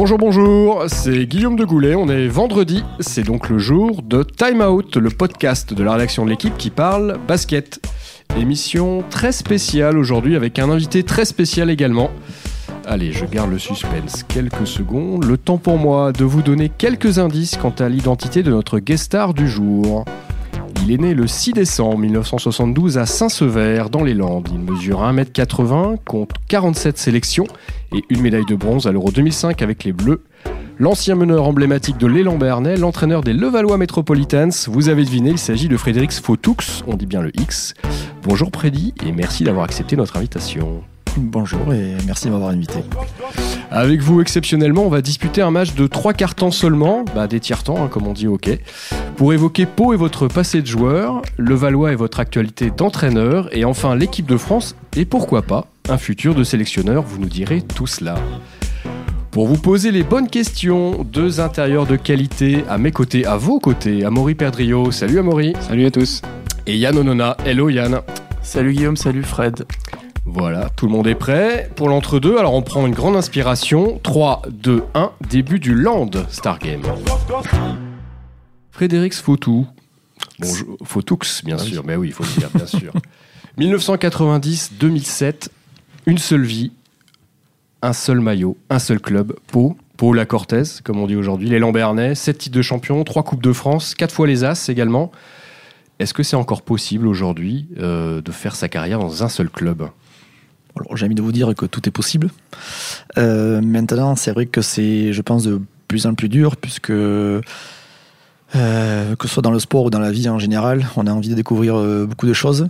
Bonjour, 0.00 0.16
bonjour, 0.16 0.84
c'est 0.86 1.26
Guillaume 1.26 1.56
de 1.56 1.64
Goulet, 1.64 1.96
on 1.96 2.08
est 2.08 2.28
vendredi, 2.28 2.84
c'est 3.00 3.24
donc 3.24 3.48
le 3.48 3.58
jour 3.58 4.00
de 4.00 4.22
Time 4.22 4.60
Out, 4.60 4.96
le 4.96 5.10
podcast 5.10 5.74
de 5.74 5.82
la 5.82 5.94
rédaction 5.94 6.24
de 6.24 6.30
l'équipe 6.30 6.56
qui 6.56 6.70
parle 6.70 7.18
basket. 7.26 7.84
Émission 8.36 9.02
très 9.10 9.32
spéciale 9.32 9.98
aujourd'hui 9.98 10.36
avec 10.36 10.60
un 10.60 10.70
invité 10.70 11.02
très 11.02 11.24
spécial 11.24 11.68
également. 11.68 12.12
Allez, 12.86 13.10
je 13.10 13.24
garde 13.24 13.50
le 13.50 13.58
suspense 13.58 14.22
quelques 14.22 14.68
secondes, 14.68 15.24
le 15.24 15.36
temps 15.36 15.58
pour 15.58 15.78
moi 15.78 16.12
de 16.12 16.24
vous 16.24 16.42
donner 16.42 16.68
quelques 16.68 17.18
indices 17.18 17.56
quant 17.56 17.74
à 17.80 17.88
l'identité 17.88 18.44
de 18.44 18.52
notre 18.52 18.78
guest 18.78 19.06
star 19.06 19.34
du 19.34 19.48
jour. 19.48 20.04
Il 20.88 20.94
est 20.94 20.96
né 21.02 21.12
le 21.12 21.26
6 21.26 21.52
décembre 21.52 21.98
1972 21.98 22.96
à 22.96 23.04
Saint-Sever, 23.04 23.88
dans 23.92 24.02
les 24.02 24.14
Landes. 24.14 24.48
Il 24.50 24.58
mesure 24.58 25.02
1m80, 25.02 25.98
compte 26.06 26.30
47 26.48 26.96
sélections 26.96 27.44
et 27.94 28.02
une 28.08 28.22
médaille 28.22 28.46
de 28.46 28.54
bronze 28.54 28.86
à 28.86 28.92
l'Euro 28.92 29.10
2005 29.10 29.60
avec 29.60 29.84
les 29.84 29.92
Bleus. 29.92 30.22
L'ancien 30.78 31.14
meneur 31.14 31.44
emblématique 31.46 31.98
de 31.98 32.06
l'élan 32.06 32.38
Bernay, 32.38 32.78
l'entraîneur 32.78 33.20
des 33.20 33.34
Levallois 33.34 33.76
Metropolitans, 33.76 34.48
vous 34.66 34.88
avez 34.88 35.04
deviné, 35.04 35.28
il 35.28 35.38
s'agit 35.38 35.68
de 35.68 35.76
Frédéric 35.76 36.10
Faux-Toux, 36.10 36.56
on 36.86 36.96
dit 36.96 37.04
bien 37.04 37.20
le 37.20 37.38
X. 37.38 37.74
Bonjour 38.22 38.50
Prédi 38.50 38.94
et 39.04 39.12
merci 39.12 39.44
d'avoir 39.44 39.64
accepté 39.64 39.94
notre 39.94 40.16
invitation. 40.16 40.82
Bonjour 41.16 41.72
et 41.72 41.96
merci 42.06 42.26
de 42.26 42.32
m'avoir 42.32 42.50
invité. 42.50 42.78
Avec 43.70 44.00
vous, 44.00 44.20
exceptionnellement, 44.20 44.84
on 44.84 44.88
va 44.88 45.02
disputer 45.02 45.42
un 45.42 45.50
match 45.50 45.74
de 45.74 45.86
trois 45.86 46.12
quarts 46.12 46.34
temps 46.34 46.50
seulement, 46.50 47.04
bah, 47.14 47.26
des 47.26 47.40
tiers 47.40 47.62
temps, 47.62 47.84
hein, 47.84 47.88
comme 47.88 48.06
on 48.06 48.12
dit 48.12 48.26
au 48.26 48.34
hockey, 48.34 48.60
pour 49.16 49.32
évoquer 49.32 49.66
Pau 49.66 49.92
et 49.92 49.96
votre 49.96 50.28
passé 50.28 50.62
de 50.62 50.66
joueur, 50.66 51.22
le 51.36 51.54
Valois 51.54 51.92
et 51.92 51.96
votre 51.96 52.20
actualité 52.20 52.70
d'entraîneur, 52.70 53.54
et 53.56 53.64
enfin 53.64 53.94
l'équipe 53.94 54.26
de 54.26 54.36
France, 54.36 54.74
et 54.96 55.04
pourquoi 55.04 55.42
pas, 55.42 55.66
un 55.88 55.98
futur 55.98 56.34
de 56.34 56.44
sélectionneur, 56.44 57.02
vous 57.02 57.18
nous 57.18 57.28
direz 57.28 57.62
tout 57.62 57.86
cela. 57.86 58.14
Pour 59.30 59.46
vous 59.46 59.58
poser 59.58 59.90
les 59.90 60.02
bonnes 60.02 60.28
questions, 60.28 61.04
deux 61.04 61.40
intérieurs 61.40 61.86
de 61.86 61.96
qualité 61.96 62.64
à 62.68 62.78
mes 62.78 62.90
côtés, 62.90 63.26
à 63.26 63.36
vos 63.36 63.60
côtés, 63.60 64.04
Amaury 64.04 64.34
Perdrio. 64.34 64.90
Salut 64.90 65.18
Amaury. 65.18 65.52
Salut 65.60 65.86
à 65.86 65.90
tous. 65.90 66.22
Et 66.66 66.76
Yann 66.76 66.96
Onona. 66.96 67.36
Hello 67.44 67.68
Yann. 67.68 68.00
Salut 68.42 68.72
Guillaume, 68.72 68.96
salut 68.96 69.22
Fred. 69.22 69.64
Voilà, 70.30 70.68
tout 70.76 70.86
le 70.86 70.92
monde 70.92 71.06
est 71.06 71.14
prêt 71.14 71.70
pour 71.74 71.88
l'entre-deux. 71.88 72.36
Alors 72.38 72.52
on 72.54 72.62
prend 72.62 72.86
une 72.86 72.92
grande 72.94 73.16
inspiration. 73.16 73.98
3, 74.02 74.42
2, 74.50 74.84
1, 74.94 75.10
début 75.28 75.58
du 75.58 75.74
Land 75.74 76.10
Star 76.28 76.58
Game. 76.58 76.82
Frédéric 78.70 79.14
Fautou. 79.14 79.66
Bonjour, 80.38 80.76
Fautoux, 80.84 81.18
bien 81.44 81.56
Ah 81.58 81.62
oui. 81.64 81.70
sûr, 81.70 81.82
mais 81.84 81.96
oui, 81.96 82.08
il 82.08 82.12
faut 82.12 82.24
le 82.24 82.38
dire, 82.38 82.50
bien 82.54 82.66
sûr. 82.66 82.92
1990-2007, 83.58 85.48
une 86.06 86.18
seule 86.18 86.44
vie, 86.44 86.70
un 87.82 87.92
seul 87.92 88.20
maillot, 88.20 88.56
un 88.70 88.78
seul 88.78 89.00
club, 89.00 89.34
Pau, 89.48 89.76
Pau 89.96 90.12
la 90.12 90.26
Cortez, 90.26 90.62
comme 90.84 90.98
on 91.00 91.06
dit 91.08 91.16
aujourd'hui, 91.16 91.48
les 91.48 91.58
Lambernais, 91.58 92.14
7 92.14 92.38
titres 92.38 92.56
de 92.56 92.62
champion, 92.62 93.02
3 93.02 93.24
Coupes 93.24 93.42
de 93.42 93.52
France, 93.52 93.94
4 93.96 94.12
fois 94.14 94.26
les 94.28 94.44
As 94.44 94.68
également. 94.68 95.10
Est-ce 95.98 96.14
que 96.14 96.22
c'est 96.22 96.36
encore 96.36 96.62
possible 96.62 97.08
aujourd'hui 97.08 97.66
euh, 97.78 98.20
de 98.20 98.30
faire 98.30 98.54
sa 98.54 98.68
carrière 98.68 99.00
dans 99.00 99.24
un 99.24 99.28
seul 99.28 99.50
club? 99.50 99.88
Alors, 100.80 100.96
j'ai 100.96 101.06
envie 101.06 101.14
de 101.14 101.22
vous 101.22 101.32
dire 101.32 101.54
que 101.54 101.66
tout 101.66 101.88
est 101.88 101.92
possible. 101.92 102.30
Euh, 103.16 103.60
maintenant, 103.60 104.16
c'est 104.16 104.32
vrai 104.32 104.46
que 104.46 104.62
c'est, 104.62 105.12
je 105.12 105.22
pense, 105.22 105.44
de 105.44 105.60
plus 105.88 106.06
en 106.06 106.14
plus 106.14 106.28
dur, 106.28 106.56
puisque 106.56 106.92
euh, 108.56 109.14
que 109.16 109.28
ce 109.28 109.34
soit 109.34 109.42
dans 109.42 109.50
le 109.50 109.58
sport 109.58 109.84
ou 109.84 109.90
dans 109.90 109.98
la 109.98 110.10
vie 110.10 110.28
en 110.28 110.38
général, 110.38 110.86
on 110.96 111.06
a 111.06 111.12
envie 111.12 111.28
de 111.28 111.34
découvrir 111.34 111.76
euh, 111.76 112.06
beaucoup 112.06 112.26
de 112.26 112.32
choses. 112.32 112.68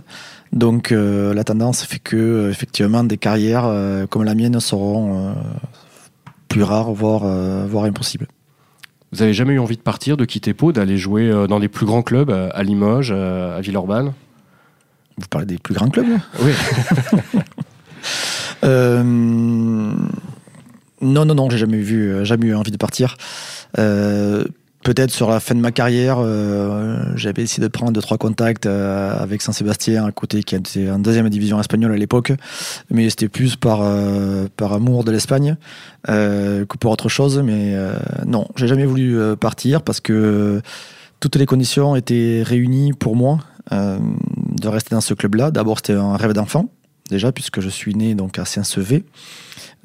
Donc, 0.51 0.91
euh, 0.91 1.33
la 1.33 1.43
tendance 1.43 1.83
fait 1.83 1.99
que, 1.99 2.49
effectivement, 2.49 3.03
des 3.03 3.17
carrières 3.17 3.71
comme 4.09 4.23
la 4.23 4.35
mienne 4.35 4.59
seront 4.59 5.35
plus 6.47 6.63
rares, 6.63 6.91
voire, 6.91 7.23
voire 7.67 7.85
impossibles. 7.85 8.27
Vous 9.11 9.21
avez 9.21 9.33
jamais 9.33 9.53
eu 9.53 9.59
envie 9.59 9.77
de 9.77 9.81
partir, 9.81 10.17
de 10.17 10.25
quitter 10.25 10.53
Pau, 10.53 10.71
d'aller 10.71 10.97
jouer 10.97 11.31
dans 11.47 11.59
des 11.59 11.67
plus 11.67 11.85
grands 11.85 12.01
clubs, 12.01 12.29
à 12.29 12.63
Limoges, 12.63 13.11
à 13.11 13.61
Villeurbanne? 13.61 14.13
Vous 15.17 15.27
parlez 15.29 15.47
des 15.47 15.57
plus 15.57 15.73
grands 15.73 15.89
clubs 15.89 16.07
là? 16.09 16.17
Oui. 16.41 16.51
Euh, 18.63 19.03
non, 21.01 21.25
non, 21.25 21.35
non, 21.35 21.49
j'ai 21.49 21.57
jamais 21.57 21.79
vu, 21.79 22.11
euh, 22.11 22.25
jamais 22.25 22.47
eu 22.47 22.55
envie 22.55 22.71
de 22.71 22.77
partir. 22.77 23.15
Euh, 23.77 24.43
Peut-être 24.81 25.11
sur 25.11 25.29
la 25.29 25.41
fin 25.41 25.55
de 25.55 25.59
ma 25.59 25.73
carrière, 25.73 26.19
j'avais 27.15 27.43
essayé 27.43 27.61
de 27.61 27.67
prendre 27.67 27.91
deux 27.91 27.99
trois 27.99 28.17
contacts 28.17 28.65
avec 28.65 29.41
Saint-Sébastien 29.41 30.05
à 30.05 30.11
côté, 30.13 30.41
qui 30.41 30.55
était 30.55 30.89
en 30.89 30.99
deuxième 30.99 31.27
division 31.27 31.59
espagnole 31.59 31.91
à 31.91 31.97
l'époque, 31.97 32.31
mais 32.89 33.09
c'était 33.09 33.27
plus 33.27 33.57
par 33.57 33.81
par 34.55 34.71
amour 34.71 35.03
de 35.03 35.11
l'Espagne 35.11 35.57
que 36.07 36.77
pour 36.79 36.91
autre 36.91 37.09
chose. 37.09 37.41
Mais 37.43 37.75
non, 38.25 38.47
j'ai 38.55 38.69
jamais 38.69 38.85
voulu 38.85 39.19
partir 39.35 39.81
parce 39.81 39.99
que 39.99 40.61
toutes 41.19 41.35
les 41.35 41.45
conditions 41.45 41.97
étaient 41.97 42.41
réunies 42.45 42.93
pour 42.93 43.17
moi 43.17 43.39
de 43.69 44.67
rester 44.69 44.95
dans 44.95 45.01
ce 45.01 45.13
club-là. 45.13 45.51
D'abord, 45.51 45.79
c'était 45.79 45.93
un 45.93 46.15
rêve 46.15 46.31
d'enfant 46.31 46.69
déjà, 47.09 47.31
puisque 47.31 47.59
je 47.59 47.69
suis 47.69 47.95
né 47.95 48.15
donc 48.15 48.39
à 48.39 48.45
Saint-Sevé, 48.45 49.03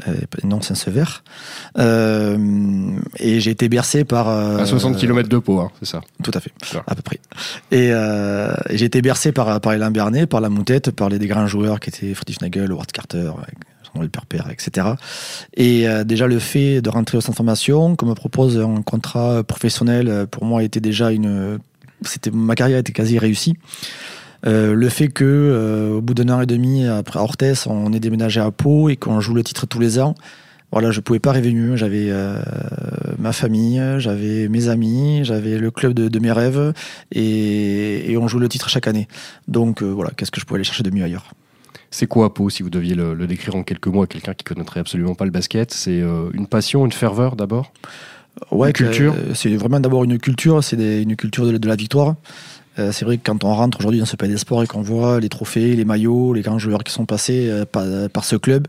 euh, 0.09 0.15
non 0.45 0.61
Saint-Sever. 0.61 1.05
Euh, 1.79 2.97
et 3.19 3.41
j'ai 3.41 3.51
été 3.51 3.69
bercé 3.69 4.05
par. 4.05 4.29
euh, 4.29 4.59
À 4.59 4.67
60 4.67 4.97
km 4.97 5.29
de 5.29 5.39
Pau, 5.39 5.61
hein, 5.61 5.71
c'est 5.81 5.87
ça. 5.89 6.01
Tout 6.23 6.31
à 6.35 6.41
fait, 6.41 6.53
à 6.87 6.95
peu 6.95 7.03
près. 7.03 7.21
Et, 7.71 7.89
et 7.89 8.77
j'ai 8.79 8.85
été 8.87 9.03
bercé 9.03 9.33
par, 9.33 9.61
par 9.61 9.73
Alain 9.73 9.91
Bernet, 9.91 10.27
par 10.27 10.41
la 10.41 10.49
moutette, 10.49 10.91
par 10.91 11.09
les 11.09 11.19
des 11.19 11.27
grands 11.27 11.47
joueurs 11.47 11.81
qui 11.81 11.91
étaient 11.91 12.15
Friedrich 12.15 12.41
Nagel, 12.43 12.71
Howard 12.73 12.91
Carter, 12.93 13.31
Jean-Louis 13.95 14.09
Perper, 14.09 14.41
etc. 14.51 14.89
Et 15.57 15.89
euh, 15.89 16.05
déjà 16.05 16.27
le 16.27 16.39
fait 16.39 16.81
de 16.83 16.91
rentrer 16.91 17.19
au 17.19 17.21
centre 17.21 17.33
de 17.33 17.37
formation, 17.37 17.95
qu'on 17.97 18.07
me 18.07 18.15
propose 18.15 18.59
un 18.59 18.83
contrat 18.83 19.43
professionnel, 19.45 20.27
pour 20.31 20.45
moi 20.45 20.63
était 20.63 20.81
déjà 20.81 21.11
une. 21.13 21.59
C'était 22.03 22.31
ma 22.31 22.55
carrière 22.55 22.79
était 22.79 22.93
quasi 22.93 23.19
réussie. 23.19 23.55
Euh, 24.47 24.75
le 24.75 24.89
fait 24.89 25.09
que 25.09 25.25
euh, 25.25 25.95
au 25.95 26.01
bout 26.01 26.15
d'un 26.15 26.29
an 26.29 26.41
et 26.41 26.47
demi 26.47 26.87
après 26.87 27.19
Orthez, 27.19 27.55
on 27.67 27.93
est 27.93 28.01
déménagé 28.01 28.41
à 28.41 28.51
Pau 28.51 28.89
et 28.89 28.97
qu'on 28.97 29.21
joue 29.21 29.35
le 29.35 29.43
titre 29.43 29.67
tous 29.67 29.81
les 29.81 29.99
ans. 29.99 30.15
Voilà, 30.71 30.91
je 30.91 31.01
pouvais 31.01 31.21
pas 31.21 31.33
rêver 31.33 31.53
mieux. 31.53 31.77
J'avais 31.77 32.09
euh, 32.11 32.43
ma 33.19 33.33
famille, 33.33 33.81
j'avais 33.99 34.49
mes 34.49 34.69
amis, 34.69 35.21
j'avais 35.23 35.57
le 35.59 35.71
club 35.71 35.95
de, 35.95 36.09
de 36.09 36.19
mes 36.19 36.33
rêves 36.33 36.75
et, 37.13 38.11
et 38.11 38.17
on 38.19 38.27
joue 38.29 38.39
le 38.39 38.49
titre 38.49 38.69
chaque 38.69 38.89
année. 38.89 39.07
Donc 39.47 39.83
euh, 39.83 39.87
voilà, 39.87 40.11
qu'est-ce 40.17 40.31
que 40.31 40.41
je 40.41 40.47
pouvais 40.47 40.59
aller 40.59 40.65
chercher 40.65 40.83
de 40.83 40.91
mieux 40.91 41.05
ailleurs? 41.05 41.33
C'est 41.91 42.07
quoi 42.07 42.35
Pau, 42.35 42.51
si 42.51 42.65
vous 42.65 42.71
deviez 42.71 42.97
le, 42.97 43.15
le 43.15 43.27
décrire 43.29 43.55
en 43.55 43.63
quelques 43.63 43.87
mots 43.87 44.03
à 44.03 44.09
quelqu'un 44.09 44.35
qui 44.35 44.43
connaîtrait 44.43 44.81
absolument 44.81 45.15
pas 45.15 45.25
le 45.25 45.31
basket? 45.31 45.73
C'est 45.73 46.01
euh, 46.03 46.29
une 46.35 46.49
passion, 46.49 46.85
une 46.85 46.93
ferveur 46.93 47.37
d'abord? 47.37 47.73
Ouais, 48.51 48.71
Une 48.71 48.73
culture? 48.73 49.15
C'est 49.33 49.55
vraiment 49.55 49.79
d'abord 49.79 50.03
une 50.03 50.19
culture, 50.19 50.65
c'est 50.65 51.03
une 51.03 51.15
culture 51.15 51.47
de, 51.47 51.57
de 51.57 51.69
la 51.69 51.77
victoire. 51.77 52.17
Euh, 52.79 52.93
c'est 52.93 53.05
vrai 53.05 53.19
que 53.19 53.23
quand 53.25 53.45
on 53.45 53.55
rentre 53.55 53.79
aujourd'hui 53.79 54.01
dans 54.01 54.07
ce 54.07 54.17
pays 54.17 54.29
des 54.29 54.39
sports 54.39 54.63
et 54.63 54.67
qu'on 54.67 54.83
voit 54.83 55.21
les 55.21 55.29
trophées, 55.29 55.77
les 55.77 55.85
maillots, 55.85 56.33
les 56.33 56.43
grands 56.43 56.59
joueurs 56.59 56.85
qui 56.85 56.93
sont 56.93 57.07
passés 57.07 57.49
euh, 57.49 57.65
par, 57.65 58.25
ce 58.25 58.37
club, 58.37 58.67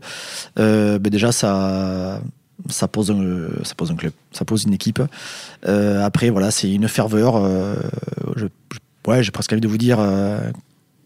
euh, 0.58 0.98
ben 0.98 1.10
déjà 1.10 1.32
ça, 1.32 2.20
ça, 2.68 2.88
pose 2.88 3.10
un, 3.10 3.48
ça 3.64 3.74
pose 3.74 3.90
un 3.90 3.96
club, 3.96 4.12
ça 4.32 4.44
pose 4.44 4.64
une 4.64 4.74
équipe. 4.74 5.02
Après, 5.64 6.30
voilà, 6.30 6.50
c'est 6.50 6.70
une 6.70 6.88
ferveur. 6.88 7.34
ouais, 9.06 9.22
j'ai 9.22 9.30
presque 9.30 9.52
envie 9.52 9.60
de 9.60 9.68
vous 9.68 9.78
dire, 9.78 9.98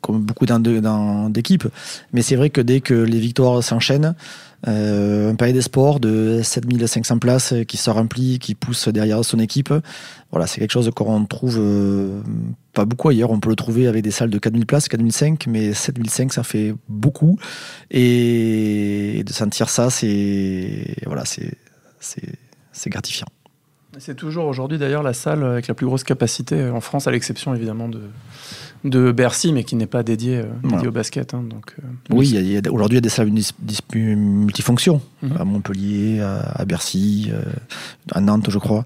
comme 0.01 0.23
beaucoup 0.23 0.47
d'équipes. 0.47 1.69
Mais 2.13 2.23
c'est 2.23 2.37
vrai 2.37 2.51
que 2.51 2.61
dès 2.61 2.81
que 2.81 2.95
les 2.95 3.19
victoires 3.19 3.63
s'enchaînent, 3.63 4.15
euh, 4.69 5.31
un 5.31 5.35
palais 5.37 5.55
des 5.55 5.63
sports 5.63 6.01
de 6.01 6.41
7500 6.43 7.19
places 7.19 7.55
qui 7.67 7.79
se 7.79 7.89
remplit, 7.89 8.39
qui 8.39 8.55
pousse 8.55 8.89
derrière 8.89 9.25
son 9.25 9.39
équipe. 9.39 9.73
Voilà, 10.31 10.47
c'est 10.47 10.61
quelque 10.61 10.73
chose 10.73 10.91
qu'on 10.95 11.25
trouve 11.25 11.57
euh, 11.59 12.21
pas 12.75 12.85
beaucoup 12.85 13.09
ailleurs. 13.09 13.31
On 13.31 13.41
peut 13.41 13.49
le 13.49 13.57
trouver 13.57 13.87
avec 13.87 14.03
des 14.03 14.11
salles 14.11 14.31
de 14.31 14.39
4000 14.39 14.67
places, 14.67 14.89
4005, 14.89 15.47
mais 15.47 15.73
7005, 15.73 16.33
ça 16.33 16.43
fait 16.43 16.75
beaucoup. 16.89 17.39
Et 17.91 19.23
de 19.25 19.33
sentir 19.33 19.71
ça, 19.71 19.89
c'est 19.89 20.95
voilà, 21.07 21.25
c'est 21.25 22.91
gratifiant. 22.91 23.29
C'est 23.99 24.15
toujours 24.15 24.47
aujourd'hui 24.47 24.79
d'ailleurs 24.79 25.03
la 25.03 25.13
salle 25.13 25.43
avec 25.43 25.67
la 25.67 25.75
plus 25.75 25.87
grosse 25.87 26.05
capacité 26.05 26.71
en 26.71 26.81
France, 26.81 27.07
à 27.09 27.11
l'exception 27.11 27.55
évidemment 27.55 27.89
de, 27.89 28.01
de 28.85 29.13
Bercy, 29.13 29.53
mais 29.53 29.65
qui 29.65 29.77
n'est 29.77 29.87
pas 29.87 30.03
dédiée, 30.03 30.39
euh, 30.39 30.89
au 30.89 30.91
basket. 30.91 31.35
hein, 31.35 31.43
donc, 31.49 31.75
euh, 31.79 31.87
Oui, 32.11 32.35
aujourd'hui, 32.71 32.97
il 32.97 32.97
y 32.97 32.99
a 32.99 33.01
des 33.03 33.09
salles 33.11 33.31
dis- 33.31 33.51
dis- 33.61 33.81
multifonctions, 33.95 35.03
Mhm. 35.23 35.37
à 35.39 35.45
Montpellier, 35.45 36.21
à, 36.21 36.41
à 36.61 36.65
Bercy, 36.65 37.31
euh, 37.33 37.43
à 38.13 38.21
Nantes, 38.21 38.47
je 38.51 38.59
crois. 38.59 38.85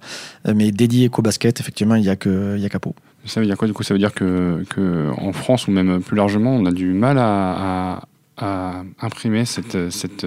Mais 0.52 0.72
dédié 0.72 1.08
qu'au 1.08 1.22
basket, 1.22 1.60
effectivement, 1.60 1.94
il 1.94 2.02
n'y 2.02 2.08
a 2.08 2.16
que- 2.16 2.54
il 2.56 2.62
y 2.62 2.66
a 2.66 2.68
qu'à 2.68 2.80
Pau. 2.80 2.94
Ça 3.26 3.40
veut 3.40 3.46
dire 3.46 3.56
quoi 3.56 3.68
du 3.68 3.74
coup? 3.74 3.82
Ça 3.82 3.94
veut 3.94 3.98
dire 4.00 4.12
que, 4.12 4.64
que 4.68 5.10
en 5.16 5.32
France 5.32 5.66
ou 5.68 5.70
même 5.70 6.00
plus 6.02 6.16
largement, 6.16 6.54
on 6.54 6.66
a 6.66 6.72
du 6.72 6.92
mal 6.92 7.16
à, 7.18 7.96
à- 7.96 8.06
à 8.36 8.82
imprimer 9.00 9.44
cette, 9.44 9.90
cette 9.90 10.26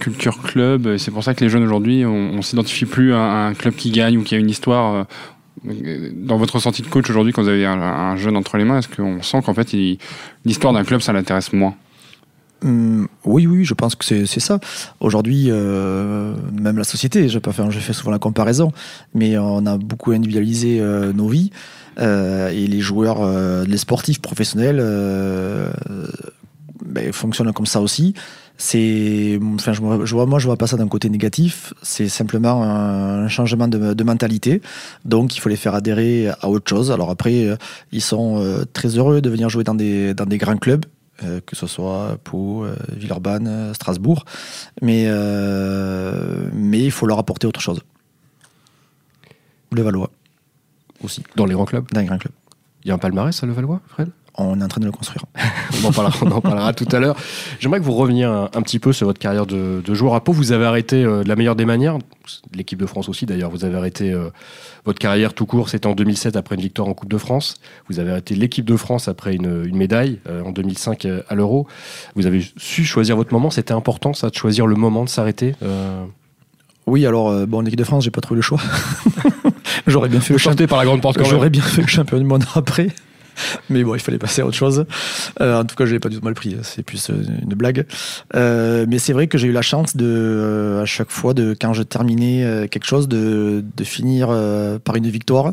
culture 0.00 0.42
club. 0.42 0.96
C'est 0.98 1.10
pour 1.10 1.22
ça 1.24 1.34
que 1.34 1.42
les 1.44 1.48
jeunes 1.50 1.62
aujourd'hui, 1.62 2.04
on, 2.04 2.32
on 2.34 2.42
s'identifie 2.42 2.84
plus 2.84 3.14
à 3.14 3.20
un 3.46 3.54
club 3.54 3.74
qui 3.74 3.90
gagne 3.92 4.18
ou 4.18 4.22
qui 4.24 4.34
a 4.34 4.38
une 4.38 4.50
histoire. 4.50 5.06
Dans 6.14 6.36
votre 6.36 6.54
ressenti 6.56 6.82
de 6.82 6.86
coach 6.88 7.08
aujourd'hui, 7.10 7.32
quand 7.32 7.42
vous 7.42 7.48
avez 7.48 7.66
un, 7.66 7.80
un 7.80 8.16
jeune 8.16 8.36
entre 8.36 8.56
les 8.56 8.64
mains, 8.64 8.78
est-ce 8.78 8.88
qu'on 8.88 9.22
sent 9.22 9.42
qu'en 9.44 9.54
fait, 9.54 9.72
l'histoire 10.44 10.72
d'un 10.72 10.84
club, 10.84 11.00
ça 11.00 11.12
l'intéresse 11.12 11.52
moins 11.52 11.74
Hum, 12.64 13.06
oui, 13.24 13.46
oui, 13.46 13.64
je 13.64 13.72
pense 13.74 13.94
que 13.94 14.04
c'est 14.04 14.40
ça. 14.40 14.58
Aujourd'hui, 14.98 15.46
euh, 15.48 16.34
même 16.60 16.76
la 16.76 16.82
société, 16.82 17.28
je, 17.28 17.38
faire- 17.38 17.70
je 17.70 17.78
fais 17.78 17.92
souvent 17.92 18.10
la 18.10 18.18
comparaison, 18.18 18.72
mais 19.14 19.38
on 19.38 19.64
a 19.66 19.78
beaucoup 19.78 20.10
individualisé 20.10 20.80
euh, 20.80 21.12
nos 21.12 21.28
vies 21.28 21.50
euh, 22.00 22.48
et 22.50 22.66
les 22.66 22.80
joueurs, 22.80 23.20
les 23.64 23.76
sportifs 23.78 24.20
professionnels 24.20 24.80
ben, 26.84 27.12
fonctionnent 27.12 27.52
comme 27.52 27.66
ça 27.66 27.80
aussi. 27.80 28.14
C'est, 28.60 29.38
enfin, 29.54 29.72
je, 29.72 29.80
je 30.04 30.14
vois, 30.14 30.26
moi, 30.26 30.40
je 30.40 30.46
vois 30.46 30.56
pas 30.56 30.66
ça 30.66 30.76
d'un 30.76 30.88
côté 30.88 31.08
négatif. 31.08 31.72
C'est 31.80 32.08
simplement 32.08 32.64
un 32.64 33.28
changement 33.28 33.68
de, 33.68 33.94
de 33.94 34.04
mentalité. 34.04 34.60
Donc, 35.04 35.36
il 35.36 35.40
faut 35.40 35.48
les 35.48 35.56
faire 35.56 35.76
adhérer 35.76 36.28
à 36.40 36.48
autre 36.48 36.68
chose. 36.68 36.90
Alors 36.90 37.08
après, 37.08 37.46
euh, 37.46 37.56
ils 37.92 38.02
sont 38.02 38.42
euh, 38.42 38.64
très 38.72 38.88
heureux 38.98 39.20
de 39.20 39.30
venir 39.30 39.48
jouer 39.48 39.62
dans 39.62 39.76
des, 39.76 40.12
dans 40.12 40.26
des 40.26 40.38
grands 40.38 40.56
clubs, 40.56 40.84
euh, 41.22 41.40
que 41.46 41.54
ce 41.54 41.68
soit 41.68 42.18
Pau, 42.24 42.64
euh, 42.64 42.74
Villeurbanne, 42.92 43.46
euh, 43.46 43.74
Strasbourg. 43.74 44.24
Mais, 44.82 45.06
mais 46.52 46.82
il 46.82 46.90
faut 46.90 47.06
leur 47.06 47.20
apporter 47.20 47.46
autre 47.46 47.60
chose. 47.60 47.80
Le 49.70 49.82
Valois 49.82 50.10
aussi, 51.04 51.22
Dans 51.36 51.46
les 51.46 51.54
grands 51.54 51.64
clubs? 51.64 51.86
Dans 51.92 52.00
les 52.00 52.06
grands 52.06 52.18
clubs. 52.18 52.32
Il 52.84 52.88
y 52.88 52.90
a 52.90 52.94
un 52.94 52.98
palmarès 52.98 53.40
à 53.42 53.46
Levallois, 53.46 53.80
Fred? 53.86 54.08
On 54.38 54.60
est 54.60 54.64
en 54.64 54.68
train 54.68 54.80
de 54.80 54.86
le 54.86 54.92
construire. 54.92 55.24
on 55.82 55.88
en 55.88 55.92
parlera, 55.92 56.16
on 56.22 56.30
en 56.30 56.40
parlera 56.40 56.72
tout 56.72 56.88
à 56.92 57.00
l'heure. 57.00 57.16
J'aimerais 57.58 57.80
que 57.80 57.84
vous 57.84 57.94
reveniez 57.94 58.24
un, 58.24 58.44
un 58.54 58.62
petit 58.62 58.78
peu 58.78 58.92
sur 58.92 59.06
votre 59.06 59.18
carrière 59.18 59.46
de, 59.46 59.82
de 59.84 59.94
joueur 59.94 60.14
à 60.14 60.22
Pau. 60.22 60.32
Vous 60.32 60.52
avez 60.52 60.64
arrêté 60.64 61.04
euh, 61.04 61.24
de 61.24 61.28
la 61.28 61.36
meilleure 61.36 61.56
des 61.56 61.64
manières, 61.64 61.98
l'équipe 62.54 62.78
de 62.78 62.86
France 62.86 63.08
aussi 63.08 63.26
d'ailleurs, 63.26 63.50
vous 63.50 63.64
avez 63.64 63.76
arrêté 63.76 64.12
euh, 64.12 64.28
votre 64.84 64.98
carrière 64.98 65.34
tout 65.34 65.46
court, 65.46 65.68
c'était 65.68 65.86
en 65.86 65.94
2007 65.94 66.36
après 66.36 66.54
une 66.54 66.60
victoire 66.60 66.88
en 66.88 66.94
Coupe 66.94 67.10
de 67.10 67.18
France. 67.18 67.56
Vous 67.88 67.98
avez 67.98 68.10
arrêté 68.10 68.34
l'équipe 68.34 68.64
de 68.64 68.76
France 68.76 69.08
après 69.08 69.34
une, 69.34 69.64
une 69.66 69.76
médaille 69.76 70.20
euh, 70.28 70.42
en 70.42 70.52
2005 70.52 71.04
euh, 71.04 71.22
à 71.28 71.34
l'Euro. 71.34 71.66
Vous 72.14 72.26
avez 72.26 72.44
su 72.56 72.84
choisir 72.84 73.16
votre 73.16 73.32
moment, 73.32 73.50
c'était 73.50 73.74
important 73.74 74.12
ça, 74.12 74.30
de 74.30 74.34
choisir 74.34 74.66
le 74.66 74.76
moment 74.76 75.04
de 75.04 75.08
s'arrêter 75.08 75.54
Oui, 76.86 77.06
alors, 77.06 77.46
bon, 77.46 77.58
en 77.58 77.66
équipe 77.66 77.78
de 77.78 77.84
France, 77.84 78.04
j'ai 78.04 78.10
pas 78.10 78.20
trouvé 78.20 78.36
le 78.36 78.42
choix. 78.42 78.60
J'aurais 79.86 80.08
bien 80.08 80.20
fait 80.20 80.34
le 80.34 80.66
par 80.66 80.78
la 80.78 80.84
grande 80.84 81.02
porte. 81.02 81.22
J'aurais 81.24 81.50
bien 81.50 81.62
fait 81.62 81.82
le 81.82 81.88
champion 81.88 82.18
du 82.18 82.24
monde 82.24 82.44
après. 82.54 82.88
Mais 83.70 83.84
bon, 83.84 83.94
il 83.94 84.00
fallait 84.00 84.18
passer 84.18 84.42
à 84.42 84.46
autre 84.46 84.56
chose. 84.56 84.84
Euh, 85.40 85.60
en 85.60 85.64
tout 85.64 85.76
cas, 85.76 85.86
je 85.86 85.92
l'ai 85.92 86.00
pas 86.00 86.08
du 86.08 86.18
tout 86.18 86.24
mal 86.24 86.34
pris. 86.34 86.56
C'est 86.62 86.82
plus 86.82 87.10
euh, 87.10 87.22
une 87.42 87.54
blague. 87.54 87.86
Euh, 88.34 88.86
mais 88.88 88.98
c'est 88.98 89.12
vrai 89.12 89.26
que 89.26 89.38
j'ai 89.38 89.48
eu 89.48 89.52
la 89.52 89.62
chance 89.62 89.96
de, 89.96 90.78
à 90.82 90.84
chaque 90.84 91.10
fois, 91.10 91.34
de 91.34 91.56
quand 91.58 91.72
je 91.72 91.82
terminais 91.82 92.68
quelque 92.70 92.86
chose, 92.86 93.08
de, 93.08 93.64
finir 93.82 94.28
par 94.84 94.96
une 94.96 95.08
victoire. 95.08 95.52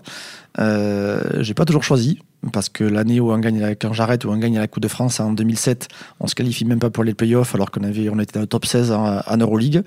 Euh, 0.60 1.22
j'ai 1.42 1.54
pas 1.54 1.66
toujours 1.66 1.84
choisi 1.84 2.20
parce 2.54 2.70
que 2.70 2.84
l'année 2.84 3.20
où 3.20 3.32
on 3.32 3.38
gagne, 3.40 3.60
la- 3.60 3.74
j'arrête, 3.92 4.24
où 4.26 4.30
on 4.30 4.38
gagne 4.38 4.58
la 4.58 4.68
Coupe 4.68 4.84
de 4.84 4.88
France 4.88 5.20
en 5.20 5.34
2007, 5.34 5.88
on 6.20 6.28
se 6.28 6.36
qualifie 6.36 6.64
même 6.66 6.80
pas 6.80 6.90
pour 6.90 7.04
les 7.04 7.14
playoffs 7.14 7.56
alors 7.56 7.72
qu'on 7.72 7.84
avait, 7.84 8.10
on 8.10 8.20
était 8.20 8.34
dans 8.34 8.42
le 8.42 8.48
top 8.48 8.66
16 8.66 8.92
en, 8.92 9.38
Euroleague. 9.38 9.84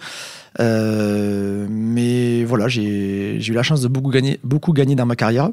Mais 0.59 2.45
voilà, 2.45 2.69
j'ai 2.69 3.37
j'ai 3.39 3.53
eu 3.53 3.55
la 3.57 3.63
chance 3.63 3.81
de 3.81 3.89
beaucoup 3.89 4.11
gagner, 4.11 4.41
beaucoup 4.45 4.73
gagner 4.73 4.95
dans 4.95 5.07
ma 5.07 5.17
carrière. 5.17 5.51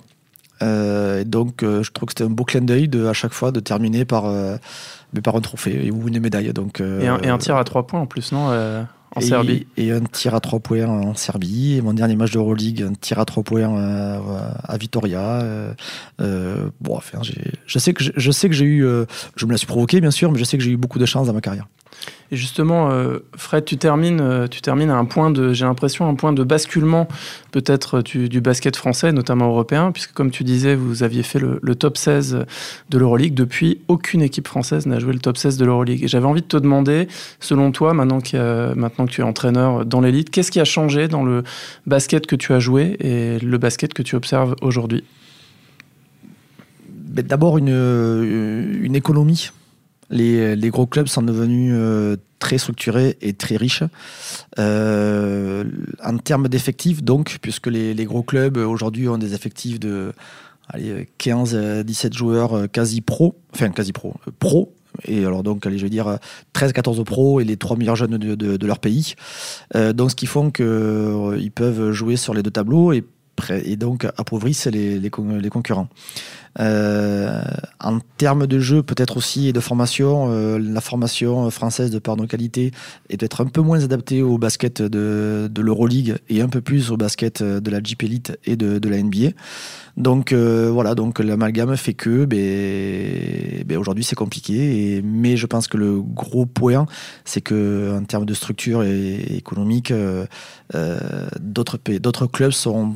Euh, 0.62 1.24
donc, 1.24 1.64
euh, 1.64 1.84
je 1.84 1.92
trouve 1.92 2.08
que 2.08 2.12
c'était 2.12 2.24
un 2.24 2.34
beau 2.34 2.44
clin 2.46 2.62
d'œil 2.62 2.88
de, 2.88 3.06
à 3.08 3.14
chaque 3.14 3.34
fois 3.34 3.52
de 3.52 3.60
terminer 3.60 4.06
par, 4.06 4.26
euh, 4.26 4.56
mais 5.14 5.22
par 5.22 5.36
un 5.36 5.42
trophée 5.42 5.92
ou 5.92 6.08
une 6.08 6.20
médaille. 6.20 6.52
Donc, 6.54 6.80
euh, 6.82 7.02
Et 7.02 7.08
un, 7.08 7.20
et 7.22 7.30
un 7.30 7.38
tir 7.38 7.56
à 7.58 7.64
trois 7.64 7.86
points 7.88 8.00
en 8.00 8.06
plus, 8.06 8.32
non 8.32 8.48
euh, 8.52 8.84
En 9.16 9.22
et- 9.22 9.26
Serbie? 9.26 9.68
Et 9.78 9.92
un 9.92 10.02
tir 10.02 10.34
à 10.36 10.40
trois 10.40 10.60
points 10.60 10.86
en 10.88 11.14
Serbie. 11.16 11.76
Et 11.76 11.82
mon 11.82 11.94
dernier 11.94 12.16
match 12.16 12.32
d'Euroleague, 12.32 12.82
un 12.84 12.94
tir 12.94 13.20
à 13.20 13.26
trois 13.26 13.44
points 13.44 13.78
euh, 13.78 14.20
à 14.64 14.78
Vitoria. 14.78 15.44
Bon, 16.20 16.96
enfin, 16.96 17.20
je 17.66 17.80
sais 17.80 17.94
que 17.94 18.04
j'ai- 18.04 18.14
je 18.16 18.32
sais 18.32 18.50
que 18.50 18.56
j'ai 18.56 18.66
eu, 18.66 18.86
euh, 18.86 19.06
je 19.36 19.46
me 19.46 19.52
la 19.52 19.58
suis 19.58 19.68
provoqué 19.68 20.02
bien 20.02 20.12
sûr, 20.12 20.32
mais 20.32 20.40
je 20.40 20.44
sais 20.44 20.58
que 20.58 20.64
j'ai 20.64 20.72
eu 20.72 20.78
beaucoup 20.78 21.00
de 21.00 21.06
chance 21.06 21.28
dans 21.28 21.34
ma 21.34 21.42
carrière. 21.42 21.68
Et 22.32 22.36
justement, 22.36 22.90
euh, 22.90 23.20
Fred, 23.36 23.66
tu 23.66 23.78
termines, 23.78 24.20
euh, 24.20 24.48
tu 24.48 24.62
termines 24.62 24.90
à 24.90 24.98
un 24.98 25.06
point 25.06 25.30
de, 25.30 25.54
j'ai 25.54 25.66
l'impression, 25.66 26.08
un 26.10 26.16
point 26.16 26.34
de 26.34 26.44
basculement 26.44 27.08
peut-être 27.52 28.00
euh, 28.00 28.28
du, 28.28 28.42
basket 28.42 28.76
français, 28.76 29.12
notamment 29.12 29.48
européen, 29.48 29.92
puisque 29.92 30.14
comme 30.14 30.32
tu 30.32 30.44
disais, 30.44 30.76
vous 30.76 31.04
aviez 31.04 31.24
fait 31.24 31.40
le, 31.40 31.60
top 31.76 31.98
16 31.98 32.46
de 32.90 32.98
l'Euroleague. 32.98 33.34
Depuis, 33.36 33.82
aucune 33.88 34.22
équipe 34.22 34.48
française 34.48 34.88
n'a 34.88 35.00
joué 35.00 35.14
le 35.14 35.20
top 35.20 35.38
16 35.38 35.58
de 35.58 35.66
l'Euroleague. 35.66 36.08
J'avais 36.08 36.26
envie 36.26 36.42
de 36.42 36.48
te 36.48 36.58
demander, 36.58 37.08
selon 37.40 37.72
toi, 37.72 37.94
maintenant, 37.94 38.20
a- 38.34 38.74
maintenant 38.76 39.06
que 39.06 39.12
tu 39.12 39.22
es 39.22 39.24
entraîneur 39.24 39.86
dans 39.86 40.02
l'élite, 40.02 40.32
qu'est-ce 40.32 40.52
qui 40.52 40.60
a 40.60 40.66
changé 40.66 41.08
dans 41.08 41.24
le 41.24 41.44
basket 41.86 42.26
que 42.26 42.36
tu 42.36 42.54
as 42.54 42.60
joué 42.60 42.98
et 43.00 43.40
le 43.40 43.58
basket 43.58 43.94
que 43.94 44.02
tu 44.02 44.16
observes 44.16 44.56
aujourd'hui? 44.62 45.04
Mais 47.16 47.24
D'abord, 47.24 47.58
une 47.60 48.96
économie. 48.96 49.52
Les, 50.10 50.56
les 50.56 50.70
gros 50.70 50.86
clubs 50.86 51.08
sont 51.08 51.24
devenus 51.24 51.74
euh, 51.76 52.16
très 52.40 52.58
structurés 52.58 53.18
et 53.22 53.34
très 53.34 53.58
riches. 53.58 53.84
Euh, 54.60 55.64
en 56.04 56.18
termes 56.18 56.48
d'effectifs, 56.48 57.04
donc, 57.04 57.38
puisque 57.42 57.68
les, 57.68 58.06
gros 58.06 58.24
clubs 58.24 58.58
euh, 58.58 58.68
aujourd'hui 58.68 59.08
ont 59.08 59.18
des 59.18 59.34
effectifs 59.34 59.80
de 59.80 60.14
allez, 60.70 61.10
15, 61.18 61.52
euh, 61.56 61.84
17 61.84 62.14
joueurs 62.14 62.54
euh, 62.56 62.68
quasi 62.68 63.02
pro, 63.02 63.36
enfin 63.54 63.70
quasi 63.70 63.94
pro, 63.94 64.14
euh, 64.28 64.32
pro. 64.40 64.74
Et 65.04 65.26
alors 65.26 65.44
donc, 65.44 65.66
allez, 65.66 65.78
je 65.78 65.84
vais 65.84 65.90
dire 65.90 66.08
euh, 66.08 66.18
13, 66.54 66.72
14 66.72 67.04
pros 67.04 67.40
et 67.42 67.44
les 67.44 67.58
trois 67.58 67.76
meilleurs 67.76 67.98
jeunes 67.98 68.18
de, 68.18 68.36
de- 68.36 68.66
leur 68.68 68.80
pays. 68.80 69.16
Euh, 69.76 69.92
donc, 69.92 70.12
ce 70.12 70.16
qui 70.16 70.26
font 70.26 70.52
qu'ils 70.52 71.52
peuvent 71.54 71.92
jouer 71.92 72.16
sur 72.16 72.34
les 72.34 72.44
deux 72.44 72.52
tableaux 72.52 72.94
et, 72.94 73.04
et 73.50 73.76
donc 73.76 74.06
appauvrissent 74.18 74.68
les, 74.68 75.00
les 75.00 75.10
con- 75.10 75.38
les 75.38 75.50
concurrents. 75.50 75.90
Euh, 76.60 77.42
en 77.82 78.00
termes 78.18 78.48
de 78.48 78.60
jeu, 78.60 78.82
peut-être 78.82 79.18
aussi, 79.18 79.50
et 79.50 79.54
de 79.54 79.60
formation, 79.60 80.28
euh, 80.30 80.58
la 80.58 80.80
formation 80.80 81.50
française, 81.50 81.92
de 81.92 82.00
par 82.00 82.16
nos 82.16 82.28
qualités, 82.28 82.72
est 83.10 83.18
peut-être 83.18 83.42
un 83.42 83.46
peu 83.46 83.62
moins 83.62 83.84
adaptée 83.84 84.22
au 84.22 84.38
basket 84.38 84.82
de, 84.82 85.50
de 85.52 85.62
l'Euroleague 85.62 86.16
et 86.30 86.42
un 86.42 86.48
peu 86.48 86.62
plus 86.62 86.92
au 86.92 86.98
basket 86.98 87.44
de 87.44 87.70
la 87.70 87.82
Jeep 87.84 88.04
Elite 88.04 88.38
et 88.46 88.56
de, 88.56 88.80
de 88.80 88.90
la 88.90 89.02
NBA. 89.02 89.32
Donc 89.98 90.32
euh, 90.34 90.70
voilà, 90.72 90.94
donc 90.96 91.20
l'amalgame 91.20 91.76
fait 91.78 91.94
que 91.94 92.26
ben, 92.26 93.64
ben, 93.66 93.78
aujourd'hui 93.78 94.04
c'est 94.04 94.16
compliqué. 94.16 95.02
Mais 95.04 95.38
je 95.38 95.46
pense 95.46 95.68
que 95.68 95.78
le 95.78 96.02
gros 96.02 96.46
point, 96.46 96.86
c'est 97.26 97.42
que 97.42 97.98
en 97.98 98.04
termes 98.04 98.26
de 98.26 98.34
structure 98.34 98.84
et, 98.84 99.36
économique, 99.36 99.94
d'autres 101.40 101.80
d'autres 102.00 102.28
clubs 102.28 102.52
sont 102.52 102.96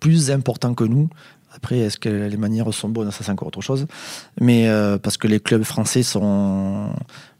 plus 0.00 0.30
importants 0.30 0.74
que 0.74 0.84
nous. 0.84 1.08
Après, 1.52 1.78
est-ce 1.78 1.98
que 1.98 2.08
les 2.08 2.36
manières 2.36 2.72
sont 2.72 2.88
bonnes? 2.88 3.10
Ça, 3.10 3.24
c'est 3.24 3.32
encore 3.32 3.48
autre 3.48 3.60
chose. 3.60 3.86
Mais 4.40 4.68
euh, 4.68 4.98
parce 4.98 5.16
que 5.16 5.26
les 5.26 5.40
clubs 5.40 5.64
français 5.64 6.02
sont, 6.02 6.90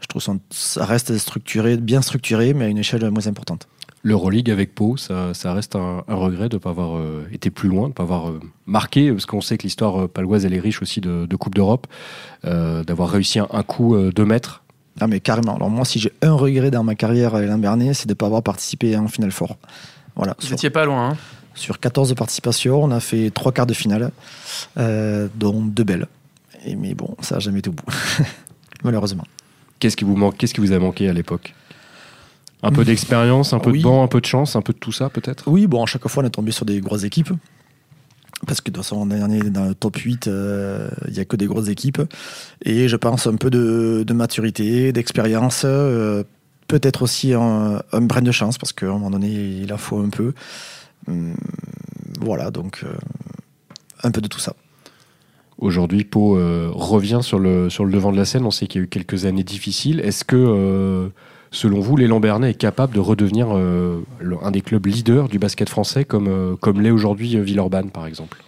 je 0.01 0.07
trouve, 0.09 0.21
sont, 0.21 0.41
ça 0.51 0.85
reste 0.85 1.17
structuré, 1.17 1.77
bien 1.77 2.03
structuré, 2.03 2.53
mais 2.53 2.65
à 2.65 2.69
une 2.69 2.79
échelle 2.79 3.09
moins 3.11 3.27
importante. 3.29 3.69
L'Euroleague 4.03 4.51
avec 4.51 4.75
Pau, 4.75 4.97
ça, 4.97 5.33
ça 5.35 5.53
reste 5.53 5.77
un, 5.77 6.03
un 6.09 6.15
regret 6.15 6.49
de 6.49 6.57
ne 6.57 6.59
pas 6.59 6.71
avoir 6.71 6.97
euh, 6.97 7.29
été 7.33 7.51
plus 7.51 7.69
loin, 7.69 7.85
de 7.85 7.89
ne 7.89 7.93
pas 7.93 8.03
avoir 8.03 8.31
euh, 8.31 8.41
marqué, 8.67 9.13
parce 9.13 9.27
qu'on 9.27 9.43
sait 9.43 9.59
que 9.59 9.63
l'histoire 9.65 10.03
euh, 10.03 10.09
paloise, 10.09 10.45
elle 10.45 10.55
est 10.55 10.61
riche 10.61 10.83
aussi 10.83 11.01
de, 11.01 11.27
de 11.27 11.37
Coupe 11.37 11.55
d'Europe, 11.55 11.87
euh, 12.47 12.83
d'avoir 12.83 13.11
réussi 13.11 13.39
un, 13.39 13.47
un 13.53 13.63
coup 13.63 13.95
euh, 13.95 14.11
de 14.11 14.25
maître. 14.25 14.65
Ah 15.01 15.07
mais 15.07 15.21
carrément. 15.21 15.55
Alors 15.55 15.71
moi, 15.71 15.85
si 15.85 15.99
j'ai 15.99 16.13
un 16.21 16.33
regret 16.33 16.71
dans 16.71 16.83
ma 16.83 16.95
carrière 16.97 17.35
à 17.35 17.39
Alain 17.39 17.59
Bernet, 17.59 17.95
c'est 17.95 18.07
de 18.07 18.13
ne 18.13 18.17
pas 18.17 18.27
avoir 18.27 18.43
participé 18.43 18.97
en 18.97 19.07
Final 19.07 19.31
Four. 19.31 19.57
Voilà. 20.17 20.35
Vous 20.41 20.49
n'étiez 20.49 20.71
pas 20.71 20.85
loin. 20.85 21.11
hein 21.11 21.17
sur 21.61 21.79
14 21.79 22.15
participations, 22.15 22.83
on 22.83 22.91
a 22.91 23.01
fait 23.01 23.31
trois 23.31 23.53
quarts 23.53 23.67
de 23.67 23.75
finale, 23.75 24.11
euh, 24.79 25.29
dont 25.37 25.61
deux 25.63 25.85
belles. 25.85 26.07
Et, 26.67 26.75
mais 26.75 26.95
bon, 26.95 27.15
ça 27.21 27.37
n'a 27.37 27.39
jamais 27.41 27.61
été 27.61 27.71
au 27.71 27.73
bout, 27.73 27.85
malheureusement. 28.85 29.25
Qu'est-ce 29.79 29.97
qui 29.97 30.05
vous 30.05 30.17
manque 30.17 30.37
Qu'est-ce 30.37 30.55
qui 30.55 30.61
vous 30.61 30.73
a 30.73 30.79
manqué 30.79 31.09
à 31.09 31.13
l'époque? 31.13 31.55
Un 32.63 32.73
peu 32.73 32.85
d'expérience, 32.85 33.53
un 33.55 33.59
peu 33.59 33.71
Oui. 33.71 33.79
de 33.79 33.85
banc, 33.85 34.03
un 34.03 34.07
peu 34.09 34.21
de 34.21 34.27
chance, 34.27 34.55
un 34.57 34.61
peu 34.61 34.75
de 34.75 34.79
tout 34.79 34.93
ça 34.93 35.09
peut-être? 35.09 35.45
Oui, 35.49 35.67
bon, 35.67 35.83
à 35.83 35.87
chaque 35.87 36.07
fois, 36.09 36.23
on 36.23 36.27
est 36.27 36.31
tombé 36.31 36.53
sur 36.53 36.67
des 36.67 36.81
grosses 36.81 37.05
équipes. 37.05 37.31
Parce 38.47 38.61
que 38.61 38.71
de 38.71 38.75
toute 38.77 38.85
façon, 38.85 38.97
on 38.97 39.31
est 39.31 39.51
dans 39.51 39.67
le 39.67 39.75
top 39.75 39.97
8, 39.97 40.27
euh, 40.27 40.89
il 41.09 41.15
n'y 41.15 41.21
a 41.21 41.25
que 41.25 41.37
des 41.37 41.47
grosses 41.47 41.69
équipes. 41.69 42.01
Et 42.65 42.89
je 42.89 42.97
pense 42.97 43.27
un 43.27 43.37
peu 43.37 43.51
de, 43.51 44.03
de 44.07 44.13
maturité, 44.15 44.93
d'expérience, 44.93 45.63
euh, 45.65 46.23
peut-être 46.69 47.03
aussi 47.03 47.33
un, 47.35 47.83
un 47.93 48.01
brin 48.01 48.23
de 48.23 48.33
chance, 48.33 48.57
parce 48.59 48.73
qu'à 48.73 48.87
un 48.87 48.91
moment 48.93 49.11
donné, 49.11 49.29
il 49.29 49.73
en 49.73 49.79
faut 49.79 49.99
un 50.01 50.09
peu. 50.11 50.33
Hum, 51.11 51.35
voilà, 52.21 52.51
donc 52.51 52.83
euh, 52.85 52.93
un 54.03 54.11
peu 54.11 54.21
de 54.21 54.29
tout 54.29 54.39
ça. 54.39 54.55
Aujourd'hui, 55.59 56.05
Pau 56.05 56.37
euh, 56.39 56.71
revient 56.73 57.21
sur 57.23 57.39
le, 57.39 57.69
sur 57.69 57.85
le 57.85 57.93
devant 57.93 58.13
de 58.13 58.17
la 58.17 58.25
scène. 58.25 58.47
On 58.47 58.51
sait 58.51 58.67
qu'il 58.67 58.81
y 58.81 58.83
a 58.83 58.87
eu 58.87 58.89
quelques 58.89 59.27
années 59.27 59.43
difficiles. 59.45 60.01
Est-ce 60.01 60.25
que, 60.25 60.37
euh, 60.37 61.09
selon 61.51 61.81
vous, 61.81 61.97
l'élan 61.97 62.19
Bernay 62.21 62.51
est 62.51 62.55
capable 62.55 62.95
de 62.95 63.01
redevenir 63.01 63.49
euh, 63.51 64.01
le- 64.21 64.39
un 64.43 64.51
des 64.53 64.63
clubs 64.63 64.87
leaders 64.87 65.29
du 65.29 65.39
basket 65.39 65.69
français 65.69 66.05
comme, 66.07 66.57
comme 66.61 66.81
l'est 66.81 66.91
aujourd'hui 66.91 67.39
Villeurbanne, 67.41 67.91
par 67.91 68.07
exemple? 68.07 68.43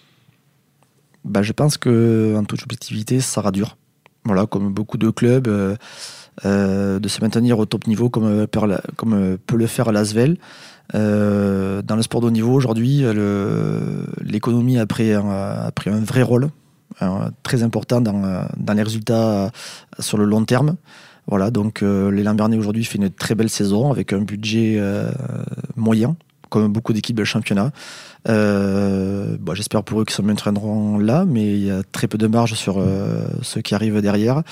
Bah, 1.24 1.42
je 1.42 1.52
pense 1.52 1.76
que 1.76 2.34
en 2.36 2.44
toute 2.44 2.62
objectivité, 2.62 3.20
ça 3.20 3.34
sera 3.40 3.50
dur. 3.52 3.76
Voilà, 4.24 4.46
comme 4.46 4.72
beaucoup 4.72 4.98
de 4.98 5.10
clubs, 5.10 5.48
euh, 6.46 6.98
de 6.98 7.08
se 7.08 7.20
maintenir 7.20 7.58
au 7.58 7.66
top 7.66 7.86
niveau 7.86 8.08
comme, 8.08 8.24
euh, 8.24 8.46
comme 8.96 9.12
euh, 9.12 9.36
peut 9.46 9.56
le 9.56 9.66
faire 9.66 9.92
l'Asvel. 9.92 10.38
Dans 10.94 11.96
le 11.96 12.02
sport 12.02 12.20
de 12.20 12.26
haut 12.26 12.30
niveau, 12.30 12.52
aujourd'hui, 12.52 13.02
l'économie 14.22 14.78
a 14.78 14.82
a 14.82 14.86
pris 14.86 15.90
un 15.90 16.00
vrai 16.00 16.22
rôle, 16.22 16.50
très 17.42 17.62
important 17.62 18.00
dans, 18.02 18.74
les 18.74 18.82
résultats 18.82 19.50
sur 19.98 20.18
le 20.18 20.24
long 20.24 20.44
terme. 20.44 20.76
Voilà, 21.28 21.50
donc 21.50 21.82
euh, 21.82 22.10
Bernet 22.34 22.58
aujourd'hui 22.58 22.84
fait 22.84 22.98
une 22.98 23.08
très 23.08 23.34
belle 23.34 23.48
saison 23.48 23.90
avec 23.90 24.12
un 24.12 24.20
budget 24.20 24.82
moyen, 25.76 26.16
comme 26.52 26.70
beaucoup 26.70 26.92
d'équipes 26.92 27.16
de 27.16 27.24
championnat. 27.24 27.72
Euh, 28.28 29.36
bon, 29.40 29.54
J'espère 29.54 29.82
pour 29.82 30.02
eux 30.02 30.04
qu'ils 30.04 30.14
se 30.14 30.22
maintiendront 30.22 30.98
là, 30.98 31.24
mais 31.26 31.54
il 31.54 31.64
y 31.64 31.70
a 31.70 31.82
très 31.82 32.06
peu 32.08 32.18
de 32.18 32.26
marge 32.26 32.52
sur 32.52 32.76
euh, 32.78 33.26
ceux 33.40 33.62
qui 33.62 33.74
arrivent 33.74 34.00
derrière. 34.02 34.42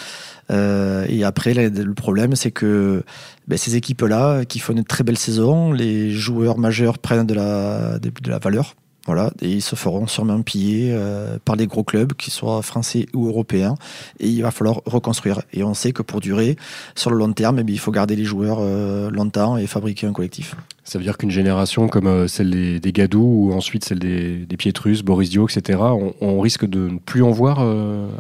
Euh, 0.51 1.05
et 1.09 1.23
après, 1.25 1.53
le 1.53 1.95
problème, 1.95 2.35
c'est 2.35 2.51
que 2.51 3.05
ben, 3.47 3.59
ces 3.59 3.77
équipes-là, 3.77 4.47
qui 4.47 4.59
font 4.61 4.73
une 4.73 4.85
très 4.85 5.05
belle 5.05 5.19
saison, 5.19 5.73
les 5.73 6.11
joueurs 6.11 6.57
majeurs 6.57 6.99
prennent 6.99 7.27
de 7.27 7.35
la, 7.35 7.99
de 7.99 8.31
la 8.31 8.39
valeur. 8.39 8.75
Voilà, 9.07 9.31
et 9.41 9.49
ils 9.49 9.63
se 9.63 9.77
feront 9.77 10.07
sûrement 10.07 10.43
piller 10.43 10.91
euh, 10.93 11.39
par 11.45 11.57
les 11.57 11.67
gros 11.67 11.85
clubs, 11.85 12.13
qu'ils 12.13 12.33
soient 12.33 12.61
français 12.61 13.07
ou 13.15 13.29
européens, 13.29 13.75
et 14.19 14.29
il 14.29 14.43
va 14.43 14.51
falloir 14.51 14.83
reconstruire. 14.85 15.41
Et 15.55 15.63
on 15.63 15.73
sait 15.73 15.93
que 15.93 16.03
pour 16.03 16.21
durer, 16.21 16.57
sur 16.95 17.11
le 17.11 17.17
long 17.17 17.33
terme, 17.33 17.59
eh 17.61 17.65
il 17.71 17.79
faut 17.79 17.93
garder 17.93 18.15
les 18.15 18.25
joueurs 18.25 18.59
euh, 18.61 19.11
longtemps 19.11 19.57
et 19.57 19.67
fabriquer 19.67 20.07
un 20.07 20.13
collectif. 20.13 20.55
Ça 20.85 20.99
veut 20.99 21.05
dire 21.05 21.17
qu'une 21.17 21.31
génération 21.31 21.89
comme 21.89 22.07
euh, 22.07 22.29
celle 22.29 22.51
des, 22.51 22.79
des 22.79 22.93
Gadou 22.93 23.23
ou 23.23 23.53
ensuite 23.55 23.85
celle 23.85 24.01
des, 24.01 24.45
des 24.47 25.03
Boris 25.03 25.31
Dio, 25.31 25.49
etc., 25.49 25.79
on, 26.21 26.41
risque 26.41 26.67
de 26.67 26.89
ne 26.91 26.99
plus 26.99 27.23
en 27.23 27.31
voir 27.31 27.61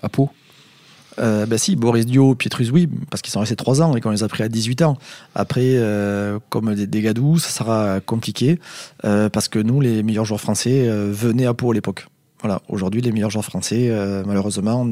à 0.02 0.08
Pau? 0.08 0.30
Euh, 1.20 1.46
ben 1.46 1.58
si, 1.58 1.76
Boris 1.76 2.06
Dio, 2.06 2.34
Pietrus, 2.34 2.70
oui, 2.70 2.88
parce 3.10 3.22
qu'ils 3.22 3.32
sont 3.32 3.40
restés 3.40 3.56
3 3.56 3.82
ans 3.82 3.96
et 3.96 4.00
qu'on 4.00 4.10
les 4.10 4.22
a 4.22 4.28
pris 4.28 4.42
à 4.42 4.48
18 4.48 4.82
ans. 4.82 4.96
Après, 5.34 5.60
euh, 5.64 6.38
comme 6.48 6.74
des, 6.74 6.86
des 6.86 7.10
ça 7.38 7.50
sera 7.50 8.00
compliqué 8.00 8.58
euh, 9.04 9.28
parce 9.28 9.48
que 9.48 9.58
nous, 9.58 9.80
les 9.80 10.02
meilleurs 10.02 10.24
joueurs 10.24 10.40
français 10.40 10.88
venaient 10.88 11.46
à 11.46 11.54
Pau 11.54 11.70
à 11.70 11.74
l'époque. 11.74 12.06
Voilà, 12.40 12.62
aujourd'hui, 12.68 13.02
les 13.02 13.12
meilleurs 13.12 13.30
joueurs 13.30 13.44
français, 13.44 13.90
malheureusement, 14.26 14.86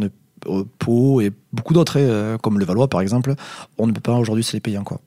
Pau 0.79 1.21
et 1.21 1.33
beaucoup 1.53 1.75
d'autres, 1.75 2.37
comme 2.39 2.59
le 2.59 2.65
Valois 2.65 2.89
par 2.89 3.01
exemple, 3.01 3.35
on 3.79 3.87
ne 3.87 3.93
peut 3.93 4.01
pas 4.01 4.15
aujourd'hui 4.15 4.45
se 4.45 4.53
les 4.53 4.61
payer 4.61 4.79
quoi. 4.85 5.01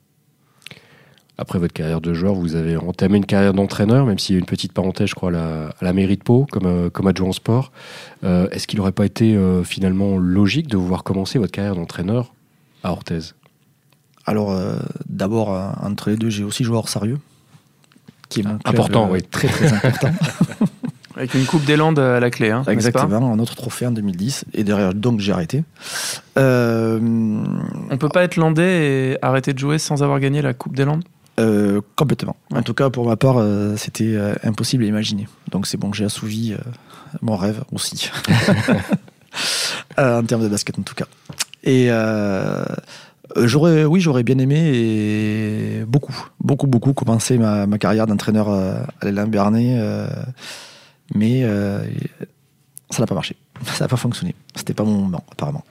Après 1.42 1.58
votre 1.58 1.74
carrière 1.74 2.02
de 2.02 2.14
joueur, 2.14 2.36
vous 2.36 2.54
avez 2.54 2.78
entamé 2.78 3.18
une 3.18 3.26
carrière 3.26 3.56
d'entraîneur, 3.56 4.06
même 4.06 4.20
s'il 4.20 4.36
y 4.36 4.38
a 4.38 4.40
une 4.40 4.46
petite 4.46 4.74
parenthèse, 4.74 5.10
je 5.10 5.16
crois, 5.16 5.30
à 5.30 5.32
la, 5.32 5.66
à 5.70 5.84
la 5.84 5.92
mairie 5.92 6.18
de 6.18 6.22
Pau, 6.22 6.46
comme, 6.52 6.68
euh, 6.68 6.92
comme 6.92 7.08
adjoint 7.08 7.30
en 7.30 7.34
sport. 7.34 7.72
Euh, 8.24 8.48
Est-ce 8.52 8.68
qu'il 8.68 8.78
n'aurait 8.78 8.92
pas 8.92 9.06
été 9.08 9.36
euh, 9.36 9.64
finalement 9.64 10.20
logique 10.20 10.68
de 10.68 10.78
vous 10.78 10.86
voir 10.86 11.04
commencer 11.04 11.40
votre 11.40 11.52
carrière 11.52 11.74
d'entraîneur 11.74 12.32
à 12.84 12.92
Orthez? 12.92 13.34
Alors, 14.28 14.52
euh, 14.52 14.76
d'abord, 15.10 15.52
euh, 15.52 15.72
entre 15.82 16.12
les 16.12 16.16
deux, 16.16 16.30
j'ai 16.30 16.44
aussi 16.44 16.64
joué 16.64 16.78
hors 16.78 16.90
sérieux. 16.90 17.18
Qui 18.30 18.42
est 18.42 18.44
mon 18.44 18.60
club, 18.60 18.76
Important, 18.76 19.08
euh, 19.08 19.14
oui. 19.14 19.24
Très, 19.24 19.48
très 19.48 19.74
important. 19.74 20.12
Avec 21.16 21.34
une 21.34 21.46
Coupe 21.46 21.66
des 21.66 21.76
Landes 21.76 21.98
à 21.98 22.20
la 22.20 22.30
clé, 22.30 22.52
hein, 22.52 22.62
pas? 22.64 22.72
Exactement, 22.72 23.34
un 23.34 23.40
autre 23.40 23.56
trophée 23.56 23.88
en 23.88 23.92
2010. 23.92 24.46
Et 24.54 24.64
derrière, 24.64 24.94
donc, 24.94 25.20
j'ai 25.20 25.32
arrêté. 25.32 25.64
Euh, 26.38 27.00
On 27.90 27.98
peut 27.98 28.10
pas 28.10 28.24
être 28.24 28.36
landais 28.36 29.14
et 29.14 29.18
arrêter 29.24 29.54
de 29.54 29.60
jouer 29.60 29.80
sans 29.80 30.04
avoir 30.04 30.20
gagné 30.20 30.44
la 30.44 30.54
Coupe 30.54 30.76
des 30.76 30.86
Landes? 30.86 31.04
Euh, 31.40 31.82
complètement. 31.96 32.36
En 32.54 32.62
tout 32.62 32.74
cas, 32.74 32.90
pour 32.90 33.08
ma 33.08 33.16
part, 33.16 33.38
euh, 33.38 33.76
c'était 33.78 34.16
euh, 34.16 34.36
impossible 34.44 34.84
à 34.84 34.88
imaginer. 34.88 35.28
Donc, 35.50 35.66
c'est 35.66 35.78
bon, 35.78 35.94
j'ai 35.94 36.06
assouvi 36.06 36.56
mon 37.22 37.36
rêve 37.36 37.64
aussi. 37.72 38.10
En 39.98 40.24
termes 40.24 40.44
de 40.44 40.48
basket, 40.48 40.80
en 40.80 40.84
tout 40.84 40.96
cas. 40.96 41.06
Et 41.64 41.90
j'aurais, 43.36 43.86
oui, 43.86 44.00
j'aurais 44.00 44.24
bien 44.24 44.38
aimé 44.40 44.58
et 44.58 45.86
beaucoup, 45.86 46.16
beaucoup, 46.40 46.68
beaucoup 46.68 46.94
commencer 46.94 47.38
ma, 47.38 47.68
ma 47.68 47.78
carrière 47.78 48.08
d'entraîneur 48.08 48.50
à 48.50 48.86
l'élan 49.04 49.28
Bernet. 49.28 49.78
mais 51.14 51.44
ça 52.90 53.02
n'a 53.02 53.08
pas 53.08 53.16
marché. 53.16 53.36
Ça 53.66 53.84
n'a 53.84 53.88
pas 53.90 53.98
fonctionné. 53.98 54.34
C'était 54.56 54.74
pas 54.74 54.84
mon 54.84 54.98
moment, 54.98 55.24
apparemment. 55.32 55.64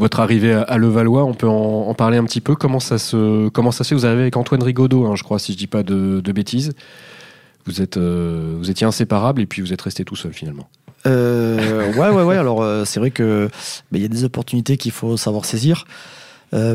Votre 0.00 0.20
arrivée 0.20 0.54
à- 0.54 0.78
Levallois, 0.78 1.26
on 1.26 1.34
peut 1.34 1.46
en, 1.46 1.92
parler 1.92 2.16
un 2.16 2.24
petit 2.24 2.40
peu. 2.40 2.54
Comment 2.54 2.80
ça 2.80 2.96
se, 2.96 3.50
comment 3.50 3.70
ça 3.70 3.84
se 3.84 3.90
fait? 3.90 3.94
Vous 3.94 4.06
arrivez 4.06 4.22
avec 4.22 4.36
Antoine 4.38 4.62
Rigaudot, 4.62 5.04
hein, 5.04 5.14
je 5.14 5.22
crois, 5.22 5.38
si 5.38 5.52
je 5.52 5.58
dis 5.58 5.66
pas 5.66 5.82
de, 5.82 6.32
bêtises. 6.32 6.72
Vous 7.66 7.82
êtes, 7.82 7.98
euh, 7.98 8.54
vous 8.56 8.70
étiez 8.70 8.86
inséparables 8.86 9.42
et 9.42 9.46
puis 9.46 9.60
vous 9.60 9.74
êtes 9.74 9.82
resté 9.82 10.06
tout 10.06 10.16
seul 10.16 10.32
finalement. 10.32 10.70
Euh, 11.06 11.92
ouais, 11.92 12.08
ouais, 12.08 12.22
ouais. 12.22 12.38
Alors, 12.38 12.62
euh, 12.62 12.86
c'est 12.86 12.98
vrai 12.98 13.10
que 13.10 13.50
ben, 13.92 13.98
il 13.98 14.00
y 14.00 14.06
a 14.06 14.08
des 14.08 14.24
opportunités 14.24 14.78
qu'il 14.78 14.92
faut 14.92 15.18
savoir 15.18 15.44
saisir. 15.44 15.84
Euh, 16.54 16.74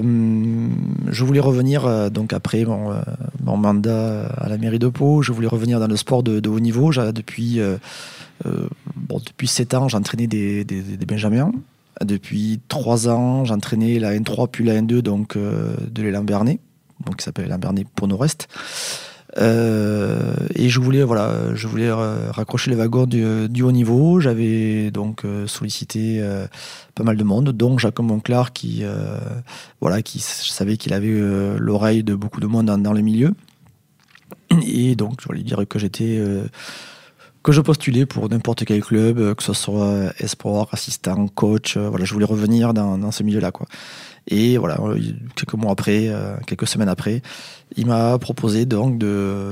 je 1.10 1.24
voulais 1.24 1.39
revenir 1.39 2.12
donc 2.12 2.32
après 2.32 2.63
mon, 2.63 3.58
mandat 3.58 4.27
à 4.38 4.50
la 4.50 4.60
mairie 4.60 4.77
de 4.77 4.88
Pau. 4.88 5.24
Je 5.24 5.32
voulais 5.32 5.48
revenir 5.48 5.79
dans 5.79 5.88
le 5.88 5.98
sport 5.98 6.22
de, 6.22 6.48
haut 6.48 6.60
niveau. 6.60 6.91
Depuis 6.94 7.60
bon, 8.44 9.20
depuis 9.25 9.48
7 9.48 9.74
ans, 9.74 9.89
j'entraînais 9.89 10.27
des, 10.27 10.63
des, 10.63 10.82
des 10.82 11.05
Benjamins. 11.08 11.51
Depuis 12.04 12.60
3 12.68 13.10
ans, 13.10 13.46
j'entraînais 13.46 14.00
la 14.00 14.18
N3 14.18 14.50
puis 14.52 14.64
la 14.66 14.82
N2 14.82 15.00
donc 15.00 15.36
euh, 15.36 15.75
de 15.90 16.04
l'élan 16.04 16.24
Bernet, 16.24 16.60
donc 17.06 17.18
qui 17.18 17.24
s'appelle 17.24 17.46
l'élan 17.46 17.60
Bernet 17.60 17.86
pour 17.96 18.08
Nord-Est. 18.08 18.48
Euh, 19.38 20.34
et 20.56 20.70
je 20.70 20.80
voulais, 20.80 21.04
voilà, 21.04 21.54
je 21.56 21.68
voulais 21.68 21.92
raccrocher 21.92 22.72
les 22.72 22.78
wagons 22.78 23.06
du, 23.06 23.62
haut 23.62 23.72
niveau. 23.72 24.20
J'avais 24.20 24.92
donc 24.92 25.25
euh, 25.25 25.48
sollicité 25.48 26.24
pas 26.94 27.04
mal 27.04 27.18
de 27.18 27.24
monde, 27.24 27.50
dont 27.52 27.78
Jacques 27.78 28.00
Monclar, 28.00 28.54
qui, 28.54 28.80
euh, 28.84 29.18
voilà, 29.82 30.02
qui 30.02 30.20
je 30.20 30.50
savais 30.50 30.78
qu'il 30.78 30.94
avait 30.94 31.20
l'oreille 31.58 32.04
de 32.04 32.16
beaucoup 32.16 32.40
de 32.40 32.48
monde 32.48 32.66
dans, 32.66 32.94
le 32.94 33.02
milieu. 33.02 33.34
Et 34.66 34.96
donc, 34.96 35.22
je 35.22 35.28
voulais 35.28 35.44
dire 35.44 35.68
que 35.68 35.80
j'étais, 35.80 36.22
que 37.46 37.52
je 37.52 37.62
postulais 37.62 38.08
pour 38.08 38.28
n'importe 38.28 38.66
quel 38.66 38.82
club, 38.82 39.20
euh, 39.20 39.36
que 39.36 39.44
ce 39.44 39.54
soit 39.54 40.12
espoir, 40.20 40.68
assistant, 40.72 41.28
coach. 41.28 41.78
euh, 41.78 41.90
voilà, 41.90 42.04
je 42.04 42.12
voulais 42.12 42.25
revenir 42.25 42.74
dans, 42.74 42.98
dans 42.98 43.12
ce 43.12 43.22
milieu-là, 43.22 43.52
quoi. 43.52 43.68
Et 44.28 44.58
voilà, 44.58 44.80
euh, 44.82 45.00
quelques 45.36 45.54
mois 45.54 45.72
après, 45.72 46.08
euh, 46.08 46.36
quelques 46.48 46.66
semaines 46.66 46.90
après, 46.90 47.22
il 47.78 47.86
m'a 47.86 48.18
proposé 48.18 48.66
donc 48.66 48.98
de, 48.98 49.52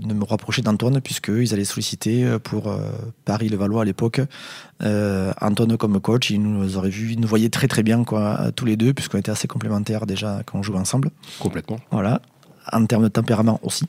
de 0.00 0.14
me 0.14 0.24
rapprocher 0.24 0.62
d'Antoine 0.62 1.02
puisqu'ils 1.02 1.52
allaient 1.52 1.66
solliciter 1.66 2.24
euh, 2.24 2.38
pour 2.38 2.68
euh, 2.68 2.78
Paris-Levallois 3.26 3.82
à 3.82 3.84
l'époque 3.84 4.22
euh, 4.82 5.30
Antoine 5.42 5.76
comme 5.76 6.00
coach. 6.00 6.30
Il 6.30 6.42
nous 6.42 6.78
aurait 6.78 6.88
vu, 6.88 7.12
il 7.12 7.20
nous 7.20 7.28
voyait 7.28 7.50
très 7.50 7.68
très 7.68 7.82
bien 7.82 8.04
quoi, 8.04 8.50
tous 8.56 8.64
les 8.64 8.78
deux 8.78 8.94
puisqu'on 8.94 9.18
était 9.18 9.30
assez 9.30 9.48
complémentaires 9.48 10.06
déjà 10.06 10.40
quand 10.46 10.58
on 10.58 10.62
jouait 10.62 10.78
ensemble. 10.78 11.10
Complètement. 11.38 11.78
Voilà. 11.90 12.22
En 12.72 12.86
termes 12.86 13.04
de 13.04 13.08
tempérament 13.08 13.60
aussi. 13.62 13.84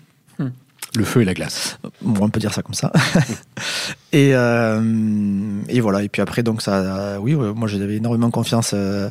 Le 0.95 1.03
feu 1.03 1.21
et 1.21 1.25
la 1.25 1.33
glace. 1.33 1.79
Bon, 2.01 2.25
on 2.25 2.29
peut 2.29 2.39
dire 2.39 2.53
ça 2.53 2.61
comme 2.61 2.73
ça. 2.73 2.91
et, 4.13 4.31
euh, 4.33 5.61
et 5.67 5.79
voilà. 5.79 6.03
Et 6.03 6.09
puis 6.09 6.21
après, 6.21 6.43
donc 6.43 6.61
ça, 6.61 7.19
oui, 7.19 7.35
moi 7.35 7.67
j'avais 7.67 7.95
énormément 7.95 8.31
confiance 8.31 8.71
euh, 8.73 9.09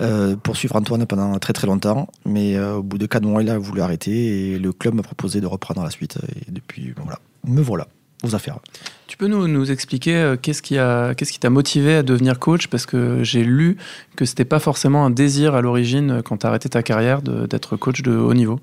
euh, 0.00 0.34
pour 0.34 0.56
suivre 0.56 0.76
Antoine 0.76 1.04
pendant 1.06 1.38
très 1.38 1.52
très 1.52 1.66
longtemps. 1.66 2.08
Mais 2.24 2.56
euh, 2.56 2.76
au 2.76 2.82
bout 2.82 2.96
de 2.96 3.06
quatre 3.06 3.24
mois, 3.24 3.42
il 3.42 3.50
a 3.50 3.58
voulu 3.58 3.82
arrêter 3.82 4.52
et 4.52 4.58
le 4.58 4.72
club 4.72 4.94
m'a 4.94 5.02
proposé 5.02 5.40
de 5.40 5.46
reprendre 5.46 5.82
la 5.82 5.90
suite. 5.90 6.18
Et 6.34 6.50
depuis, 6.50 6.92
bon, 6.96 7.02
voilà, 7.04 7.18
me 7.46 7.60
voilà 7.60 7.86
aux 8.22 8.34
affaires. 8.34 8.58
Tu 9.06 9.16
peux 9.16 9.28
nous, 9.28 9.46
nous 9.46 9.70
expliquer 9.70 10.14
euh, 10.14 10.36
qu'est-ce 10.40 10.62
qui 10.62 10.78
a 10.78 11.14
qu'est-ce 11.14 11.32
qui 11.32 11.38
t'a 11.38 11.50
motivé 11.50 11.96
à 11.96 12.02
devenir 12.02 12.38
coach? 12.38 12.68
Parce 12.68 12.86
que 12.86 13.22
j'ai 13.22 13.44
lu 13.44 13.76
que 14.16 14.24
c'était 14.24 14.44
pas 14.44 14.58
forcément 14.58 15.04
un 15.04 15.10
désir 15.10 15.54
à 15.54 15.60
l'origine 15.60 16.22
quand 16.24 16.38
tu 16.38 16.46
as 16.46 16.48
arrêté 16.48 16.68
ta 16.68 16.82
carrière 16.82 17.20
d'être 17.22 17.76
coach 17.76 18.02
de 18.02 18.12
haut 18.12 18.34
niveau. 18.34 18.58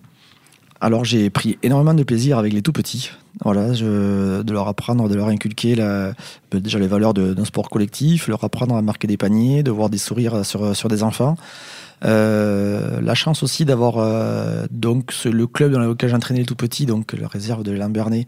Alors 0.79 1.05
j'ai 1.05 1.29
pris 1.29 1.57
énormément 1.63 1.93
de 1.93 2.03
plaisir 2.03 2.37
avec 2.37 2.53
les 2.53 2.61
tout 2.61 2.73
petits. 2.73 3.11
Voilà, 3.43 3.69
de 3.71 4.51
leur 4.51 4.67
apprendre, 4.67 5.07
de 5.09 5.15
leur 5.15 5.27
inculquer 5.27 5.75
ben, 5.75 6.13
déjà 6.51 6.79
les 6.79 6.87
valeurs 6.87 7.13
d'un 7.13 7.45
sport 7.45 7.69
collectif, 7.69 8.27
leur 8.27 8.43
apprendre 8.43 8.75
à 8.75 8.81
marquer 8.81 9.07
des 9.07 9.17
paniers, 9.17 9.61
de 9.61 9.69
voir 9.69 9.89
des 9.89 9.99
sourires 9.99 10.43
sur, 10.43 10.75
sur 10.75 10.89
des 10.89 11.03
enfants. 11.03 11.35
Euh, 12.05 13.01
la 13.01 13.15
chance 13.15 13.41
aussi 13.43 13.65
d'avoir 13.65 13.97
euh, 13.97 14.67
donc 14.69 15.13
le 15.25 15.47
club 15.47 15.71
dans 15.71 15.79
lequel 15.79 16.09
j'entraînais 16.09 16.41
les 16.41 16.45
tout 16.45 16.55
petits, 16.55 16.85
donc 16.85 17.13
la 17.13 17.27
réserve 17.27 17.63
de 17.63 17.71
Lambernet, 17.71 18.27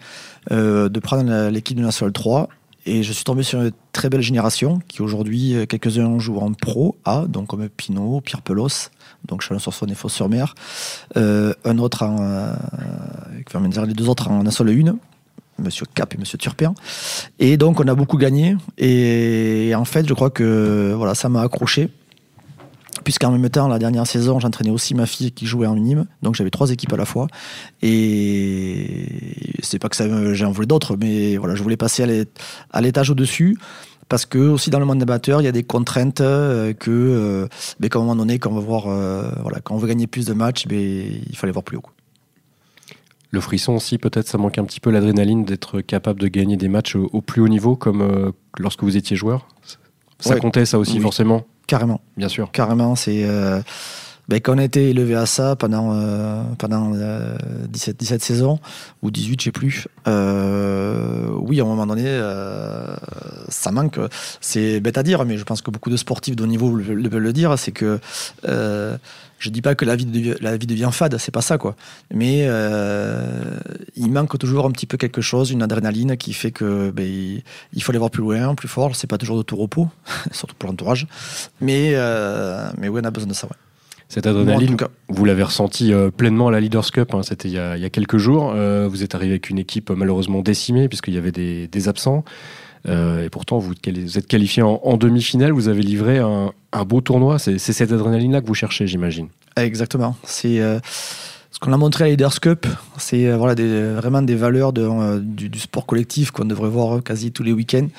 euh, 0.52 0.90
de 0.90 1.00
prendre 1.00 1.50
l'équipe 1.50 1.78
de 1.78 1.84
National 1.84 2.12
3. 2.12 2.50
Et 2.86 3.04
je 3.04 3.14
suis 3.14 3.24
tombé 3.24 3.44
sur 3.44 3.62
une 3.62 3.72
très 3.92 4.10
belle 4.10 4.22
génération 4.22 4.80
qui 4.88 5.02
aujourd'hui, 5.02 5.56
quelques-uns 5.68 6.18
jouent 6.18 6.40
en 6.40 6.54
pro 6.54 6.96
A, 7.06 7.26
donc 7.28 7.48
comme 7.48 7.68
Pinot, 7.70 8.22
Pierre 8.22 8.42
Pelos, 8.42 8.90
donc 9.28 9.42
Chalon-sur-Saône 9.42 9.92
et 9.92 9.96
Fos-sur-Mer. 9.96 10.56
Euh, 11.18 11.54
un 11.66 11.78
autre 11.78 12.04
en, 12.04 12.18
euh, 12.22 12.54
les 13.86 13.94
deux 13.94 14.10
autres 14.10 14.30
en 14.30 14.44
National 14.44 14.76
1, 14.88 14.96
Monsieur 15.64 15.86
Cap 15.94 16.14
et 16.14 16.18
Monsieur 16.18 16.38
Turpin. 16.38 16.74
Et 17.40 17.58
donc 17.58 17.80
on 17.80 17.88
a 17.88 17.96
beaucoup 17.96 18.18
gagné. 18.18 18.56
Et 18.78 19.74
en 19.76 19.86
fait, 19.86 20.08
je 20.08 20.14
crois 20.14 20.30
que 20.30 20.94
voilà, 20.96 21.16
ça 21.16 21.30
m'a 21.30 21.42
accroché. 21.42 21.90
Puisqu'en 23.04 23.32
même 23.32 23.50
temps, 23.50 23.68
la 23.68 23.80
dernière 23.80 24.06
saison, 24.06 24.40
j'entraînais 24.40 24.72
aussi 24.72 24.94
ma 24.94 25.06
fille 25.06 25.32
qui 25.32 25.46
jouait 25.46 25.68
en 25.68 25.74
minime. 25.74 26.06
Donc 26.22 26.36
j'avais 26.36 26.50
trois 26.50 26.70
équipes 26.70 26.94
à 26.94 26.98
la 26.98 27.06
fois. 27.06 27.28
Et 27.82 29.56
c'est 29.62 29.80
pas 29.80 29.90
que 29.90 30.34
j'en 30.34 30.52
voulais 30.52 30.68
d'autres, 30.68 30.98
mais 30.98 31.38
voilà, 31.38 31.56
je 31.56 31.64
voulais 31.64 31.78
passer 31.78 32.26
à 32.72 32.82
l'étage 32.82 33.10
au-dessus. 33.10 33.58
Parce 34.10 34.26
que 34.26 34.40
aussi 34.40 34.72
dans 34.72 34.80
le 34.80 34.86
monde 34.86 35.02
amateur, 35.04 35.40
il 35.42 35.46
y 35.46 35.48
a 35.48 35.52
des 35.52 35.64
contraintes 35.64 36.20
euh, 36.22 36.74
que, 36.74 36.90
euh, 36.90 37.48
ben, 37.80 37.90
qu'à 37.90 38.00
un 38.00 38.02
moment 38.02 38.16
donné, 38.16 38.40
quand 38.40 38.50
on, 38.50 38.56
va 38.56 38.60
voir, 38.62 38.88
euh, 38.88 39.30
voilà, 39.44 39.60
quand 39.62 39.76
on 39.76 39.78
veut 39.78 39.88
gagner 39.88 40.08
plus 40.08 40.26
de 40.26 40.34
matchs, 40.34 40.66
ben, 40.68 40.78
il 40.78 41.38
fallait 41.38 41.54
voir 41.54 41.64
plus 41.64 41.78
haut. 41.78 41.82
quoi. 41.82 41.94
Le 43.32 43.40
frisson 43.40 43.74
aussi, 43.74 44.00
peut-être, 44.00 44.28
ça 44.28 44.40
manque 44.40 44.58
un 44.58 44.66
petit 44.66 44.80
peu 44.80 44.90
l'adrénaline 44.90 45.46
d'être 45.46 45.82
capable 45.82 46.20
de 46.20 46.28
gagner 46.28 46.58
des 46.58 46.68
matchs 46.68 46.96
au, 46.96 47.08
au 47.14 47.22
plus 47.22 47.42
haut 47.44 47.48
niveau, 47.48 47.76
comme 47.76 48.34
lorsque 48.58 48.82
vous 48.82 48.98
étiez 48.98 49.16
joueur? 49.16 49.48
Ça 50.20 50.34
Ouais. 50.34 50.40
comptait 50.40 50.66
ça 50.66 50.80
aussi 50.80 50.96
Oui. 50.96 51.02
forcément? 51.02 51.46
Carrément. 51.68 52.02
Bien 52.18 52.28
sûr. 52.30 52.52
Carrément, 52.52 52.96
c'est. 52.96 53.24
Euh, 54.30 54.36
ben, 54.36 54.40
quand 54.40 54.56
on 54.56 54.58
a 54.58 54.64
été 54.64 54.90
élevé 54.90 55.16
à 55.16 55.26
ça 55.26 55.56
pendant, 55.56 55.94
euh, 55.94 56.44
pendant 56.58 56.92
17, 57.70 57.98
17 57.98 58.22
saisons, 58.22 58.60
ou 59.02 59.12
18, 59.12 59.42
je 59.42 59.46
sais 59.46 59.52
plus, 59.52 59.88
oui, 60.06 61.60
à 61.60 61.64
un 61.64 61.68
moment 61.68 61.88
donné, 61.88 62.06
ça 63.50 63.72
manque. 63.72 64.00
C'est 64.42 64.80
bête 64.80 64.98
à 64.98 65.04
dire, 65.04 65.26
mais 65.26 65.38
je 65.38 65.44
pense 65.44 65.62
que 65.62 65.72
beaucoup 65.72 65.90
de 65.90 65.98
sportifs 65.98 66.36
de 66.36 66.44
haut 66.44 66.48
niveau 66.48 66.76
le, 66.76 67.10
veulent 67.10 67.24
le 67.24 67.34
dire, 67.34 67.58
c'est 67.58 67.72
que 67.72 68.00
je 69.40 69.50
dis 69.50 69.62
pas 69.62 69.74
que 69.74 69.86
la 69.86 69.96
vie, 69.96 70.36
la 70.42 70.58
vie 70.58 70.68
devient 70.68 70.90
fade, 70.92 71.18
c'est 71.18 71.32
pas 71.32 71.42
ça 71.42 71.58
quoi. 71.58 71.76
Mais 72.14 72.46
euh, 72.48 73.58
il 73.96 74.12
manque 74.12 74.38
toujours 74.38 74.66
un 74.66 74.72
petit 74.72 74.86
peu 74.86 74.98
quelque 74.98 75.22
chose, 75.22 75.50
une 75.50 75.64
adrénaline 75.64 76.18
qui 76.18 76.34
fait 76.34 76.52
que 76.52 76.92
ben, 76.92 77.42
il 77.74 77.84
faut 77.84 77.92
aller 77.92 78.00
voir 78.00 78.12
plus 78.12 78.22
loin, 78.22 78.54
plus 78.54 78.68
fort. 78.68 78.96
C'est 78.96 79.08
pas 79.08 79.18
toujours 79.18 79.38
de 79.38 79.44
tout 79.44 79.56
repos, 79.56 79.88
surtout 80.32 80.56
pour 80.60 80.70
l'entourage. 80.70 81.08
Mais 81.62 81.92
euh, 81.94 82.70
mais 82.78 82.90
oui, 82.90 83.00
on 83.02 83.08
a 83.08 83.12
besoin 83.12 83.30
de 83.30 83.34
ça. 83.34 83.48
Ouais. 83.48 83.69
Cette 84.10 84.28
adrénaline, 84.28 84.76
vous 85.08 85.24
l'avez 85.24 85.44
ressenti 85.44 85.94
euh, 85.94 86.10
pleinement 86.10 86.48
à 86.48 86.52
la 86.52 86.60
Leaders 86.60 86.92
Cup, 86.92 87.14
hein, 87.14 87.22
c'était 87.24 87.48
il, 87.48 87.54
y 87.54 87.58
a 87.60 87.90
quelques 87.90 88.18
jours. 88.18 88.54
vous 88.54 89.04
êtes 89.04 89.16
arrivé 89.16 89.34
avec 89.34 89.50
une 89.50 89.60
équipe 89.60 89.92
malheureusement 89.92 90.42
décimée 90.42 90.88
puisqu'il 90.90 91.14
y 91.14 91.18
avait 91.18 91.32
des, 91.32 91.68
des 91.68 91.88
absents. 91.88 92.26
Euh, 92.88 93.26
et 93.26 93.30
pourtant, 93.30 93.60
vous, 93.60 93.74
êtes 93.74 94.28
qualifié 94.28 94.64
en, 94.64 94.98
demi-finale, 94.98 95.52
vous 95.52 95.68
avez 95.68 95.82
livré 95.82 96.20
un, 96.20 96.52
beau 96.86 97.02
tournoi. 97.02 97.40
C'est 97.40 97.58
cette 97.60 97.92
adrénaline-là 97.92 98.42
que 98.42 98.48
vous 98.48 98.54
cherchez, 98.54 98.88
j'imagine. 98.88 99.28
Exactement. 99.58 100.16
C'est 100.24 100.60
euh, 100.62 100.80
ce 101.60 101.66
qu'on 101.66 101.74
a 101.74 101.78
montré 101.78 102.06
à 102.06 102.08
Leaders 102.08 102.40
Cup. 102.40 102.66
C'est 102.98 103.28
euh, 103.28 103.36
vraiment 103.36 104.22
des 104.22 104.36
valeurs 104.36 104.72
de, 104.72 105.20
du, 105.20 105.60
sport 105.60 105.86
collectif 105.86 106.32
qu'on 106.32 106.46
devrait 106.46 106.70
voir 106.70 107.04
quasi 107.04 107.34
tous 107.34 107.44
les 107.44 107.52
week-ends. 107.52 107.90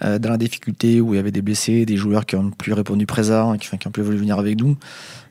dans 0.00 0.30
la 0.30 0.36
difficulté 0.36 1.00
où 1.00 1.14
il 1.14 1.18
y 1.18 1.20
avait 1.20 1.30
des 1.30 1.40
blessés, 1.40 1.86
des 1.86 1.96
joueurs 1.96 2.26
qui 2.26 2.34
ont 2.34 2.50
plus 2.50 2.72
répondu 2.72 3.06
présent, 3.06 3.56
qui, 3.56 3.68
qui 3.78 3.86
ont 3.86 3.92
plus 3.92 4.02
voulu 4.02 4.16
venir 4.16 4.36
avec 4.40 4.58
nous. 4.58 4.76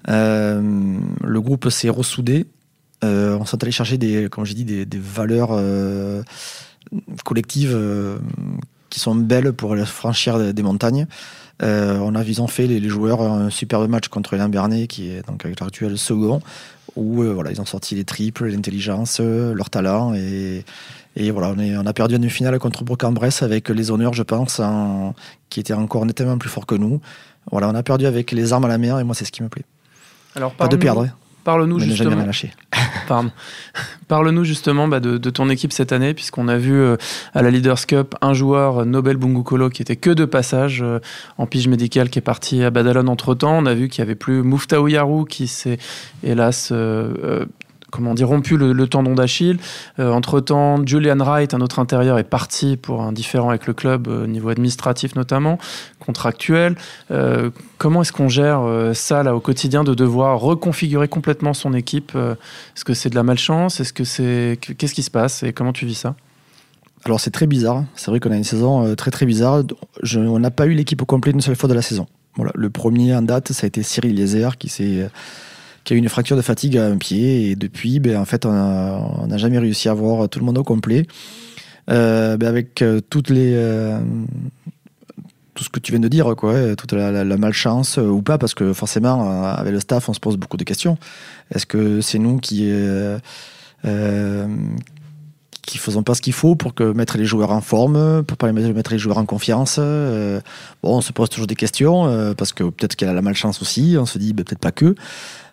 le 0.07 1.41
groupe 1.41 1.69
s'est 1.69 1.89
ressoudé. 1.89 2.45
on 3.01 3.45
s'est 3.45 3.57
allé 3.61 3.73
chercher 3.73 3.97
des, 3.97 4.29
comme 4.29 4.45
des, 4.45 4.87
valeurs 4.93 5.59
collectives 7.25 7.77
qui 8.89 9.01
sont 9.01 9.15
belles 9.15 9.51
pour 9.51 9.75
franchir 9.79 10.53
des 10.53 10.63
montagnes. 10.63 11.05
Euh, 11.61 11.99
on 11.99 12.15
a, 12.15 12.23
ils 12.23 12.47
fait, 12.47 12.67
les, 12.67 12.89
joueurs, 12.89 13.21
un 13.21 13.49
superbe 13.49 13.89
match 13.89 14.07
contre 14.07 14.35
Bernet, 14.47 14.87
qui 14.87 15.09
est 15.09 15.25
donc 15.27 15.45
avec 15.45 15.59
l'actuel 15.59 15.97
second, 15.97 16.41
où 16.95 17.23
euh, 17.23 17.33
voilà, 17.33 17.51
ils 17.51 17.61
ont 17.61 17.65
sorti 17.65 17.95
les 17.95 18.05
triples, 18.05 18.47
l'intelligence, 18.47 19.19
leur 19.19 19.69
talent. 19.69 20.13
Et, 20.13 20.65
et 21.15 21.31
voilà, 21.31 21.49
on, 21.49 21.59
on, 21.59 21.85
a 21.85 21.93
perdu 21.93 22.15
une 22.15 22.29
finale 22.29 22.57
contre 22.59 22.83
Bourg-en-Bresse 22.83 23.43
avec 23.43 23.69
les 23.69 23.91
honneurs, 23.91 24.13
je 24.13 24.23
pense, 24.23 24.61
qui 25.49 25.59
étaient 25.59 25.73
encore 25.73 26.05
nettement 26.05 26.37
plus 26.37 26.49
forts 26.49 26.65
que 26.65 26.75
nous. 26.75 27.01
Voilà, 27.51 27.69
on 27.69 27.75
a 27.75 27.83
perdu 27.83 28.05
avec 28.05 28.31
les 28.31 28.53
armes 28.53 28.65
à 28.65 28.69
la 28.69 28.77
mer, 28.77 28.99
et 28.99 29.03
moi, 29.03 29.15
c'est 29.15 29.25
ce 29.25 29.31
qui 29.31 29.43
me 29.43 29.49
plaît. 29.49 29.65
Alors, 30.35 30.53
pas 30.53 30.67
de 30.67 30.75
perdre. 30.75 31.07
Parle-nous 31.43 31.79
justement. 31.79 32.25
Pardon. 33.07 33.31
Parle-nous 34.07 34.43
justement 34.43 34.87
bah, 34.87 34.99
de, 34.99 35.17
ton 35.29 35.49
équipe 35.49 35.73
cette 35.73 35.91
année, 35.91 36.13
puisqu'on 36.13 36.47
a 36.47 36.57
vu 36.57 36.73
euh, 36.73 36.97
à 37.33 37.41
la 37.41 37.51
Leaders 37.51 37.85
Cup 37.85 38.15
un 38.21 38.33
joueur, 38.33 38.85
Nobel 38.85 39.17
Bungukolo, 39.17 39.69
qui 39.69 39.81
était 39.81 39.95
que 39.95 40.09
de 40.09 40.25
passage 40.25 40.81
euh, 40.81 40.99
en 41.37 41.45
pige 41.45 41.67
médicale, 41.67 42.09
qui 42.09 42.19
est 42.19 42.23
parti 42.23 42.63
à 42.63 42.69
Badalone 42.69 43.09
entre 43.09 43.35
temps. 43.35 43.57
On 43.57 43.65
a 43.65 43.73
vu 43.73 43.89
qu'il 43.89 44.03
n'y 44.03 44.07
avait 44.07 44.15
plus 44.15 44.43
Muftaou 44.43 44.87
Yarou, 44.87 45.25
qui 45.25 45.47
s'est 45.47 45.79
hélas 46.23 46.69
euh, 46.71 47.45
comment 47.93 48.15
dire, 48.15 48.27
rompu 48.27 48.57
le, 48.57 48.87
tendon 48.87 49.13
d'Achille. 49.13 49.59
Euh, 49.99 50.11
entre-temps, 50.11 50.83
Julian 50.85 51.17
Wright, 51.17 51.53
un 51.53 51.61
autre 51.61 51.77
intérieur, 51.77 52.17
est 52.17 52.23
parti 52.23 52.75
pour 52.75 53.03
un 53.03 53.11
différent 53.11 53.49
avec 53.49 53.67
le 53.67 53.73
club, 53.73 54.07
au 54.07 54.11
euh, 54.11 54.27
niveau 54.27 54.49
administratif 54.49 55.15
notamment, 55.15 55.59
contractuel. 55.99 56.75
Euh, 57.11 57.51
comment 57.77 58.01
est-ce 58.01 58.11
qu'on 58.11 58.29
gère 58.29 58.63
ça 58.93 59.21
là, 59.21 59.35
au 59.35 59.39
quotidien, 59.39 59.83
de 59.83 59.93
devoir 59.93 60.39
reconfigurer 60.39 61.07
complètement 61.07 61.53
son 61.53 61.73
équipe 61.73 62.13
Est-ce 62.15 62.83
que 62.83 62.95
c'est 62.95 63.09
de 63.09 63.15
la 63.15 63.23
malchance 63.23 63.79
Est-ce 63.79 63.93
que 63.93 64.03
c'est 64.03 64.57
Qu'est-ce 64.59 64.93
qui 64.93 65.03
se 65.03 65.11
passe 65.11 65.43
et 65.43 65.53
comment 65.53 65.73
tu 65.73 65.85
vis 65.85 65.95
ça? 65.95 66.15
Alors 67.05 67.19
c'est 67.19 67.31
très 67.31 67.47
bizarre, 67.47 67.83
c'est 67.95 68.09
vrai 68.09 68.21
qu'on 68.21 68.31
a 68.31 68.37
une 68.37 68.45
saison 68.45 68.95
très 68.95 69.11
très 69.11 69.25
bizarre. 69.25 69.63
on 70.15 70.39
n'a 70.39 70.51
pas 70.51 70.65
eu 70.65 70.73
l'équipe 70.73 71.01
au 71.01 71.05
complet 71.05 71.31
une 71.31 71.41
seule 71.41 71.57
fois 71.57 71.67
de 71.67 71.73
la 71.73 71.81
saison. 71.81 72.07
Voilà, 72.35 72.51
le 72.55 72.69
premier 72.69 73.13
en 73.13 73.21
date, 73.21 73.51
ça 73.51 73.65
a 73.65 73.67
été 73.67 73.83
Cyril 73.83 74.15
Lézer 74.15 74.57
qui 74.57 74.69
s'est 74.69 75.09
qui 75.83 75.93
a 75.93 75.95
eu 75.95 75.99
une 75.99 76.09
fracture 76.09 76.37
de 76.37 76.41
fatigue 76.41 76.77
à 76.77 76.87
un 76.87 76.97
pied. 76.97 77.51
Et 77.51 77.55
depuis, 77.55 77.99
ben, 77.99 78.17
en 78.17 78.25
fait, 78.25 78.45
on 78.45 79.27
n'a 79.27 79.37
jamais 79.37 79.59
réussi 79.59 79.89
à 79.89 79.93
voir 79.93 80.29
tout 80.29 80.39
le 80.39 80.45
monde 80.45 80.57
au 80.57 80.63
complet. 80.63 81.05
Euh, 81.89 82.37
ben, 82.37 82.47
avec 82.47 82.81
euh, 82.81 83.01
toutes 83.09 83.29
les, 83.29 83.53
euh, 83.55 83.99
tout 85.53 85.63
ce 85.63 85.69
que 85.69 85.79
tu 85.79 85.91
viens 85.91 85.99
de 85.99 86.07
dire, 86.07 86.33
quoi, 86.37 86.75
toute 86.75 86.93
la, 86.93 87.37
malchance 87.37 87.97
ou 87.97 88.21
pas, 88.21 88.37
parce 88.37 88.53
que 88.53 88.73
forcément, 88.73 89.43
avec 89.45 89.73
le 89.73 89.79
staff, 89.79 90.09
on 90.09 90.13
se 90.13 90.19
pose 90.19 90.37
beaucoup 90.37 90.57
de 90.57 90.63
questions. 90.63 90.97
Est-ce 91.53 91.65
que 91.65 92.01
c'est 92.01 92.19
nous 92.19 92.39
qui 92.39 92.71
qui 95.65 95.77
faisons 95.77 96.03
pas 96.03 96.13
ce 96.13 96.21
qu'il 96.21 96.33
faut 96.33 96.55
pour 96.55 96.73
que 96.73 96.91
mettre 96.91 97.17
les 97.17 97.23
joueurs 97.23 97.51
en 97.51 97.61
forme, 97.61 98.21
pour 98.23 98.35
pas 98.35 98.51
mettre 98.51 98.91
les 98.91 98.99
joueurs 98.99 99.17
en 99.17 99.25
confiance. 99.25 99.77
bon, 99.77 100.41
on 100.83 101.01
se 101.01 101.13
pose 101.13 101.29
toujours 101.29 101.47
des 101.47 101.55
questions 101.55 102.33
parce 102.35 102.51
que 102.51 102.63
peut-être 102.63 102.95
qu'elle 102.95 103.09
a 103.09 103.13
la 103.13 103.21
malchance 103.21 103.61
aussi. 103.61 103.95
On 103.97 104.05
se 104.05 104.17
dit 104.17 104.33
ben, 104.33 104.43
peut-être 104.43 104.59
pas 104.59 104.71
que. 104.71 104.95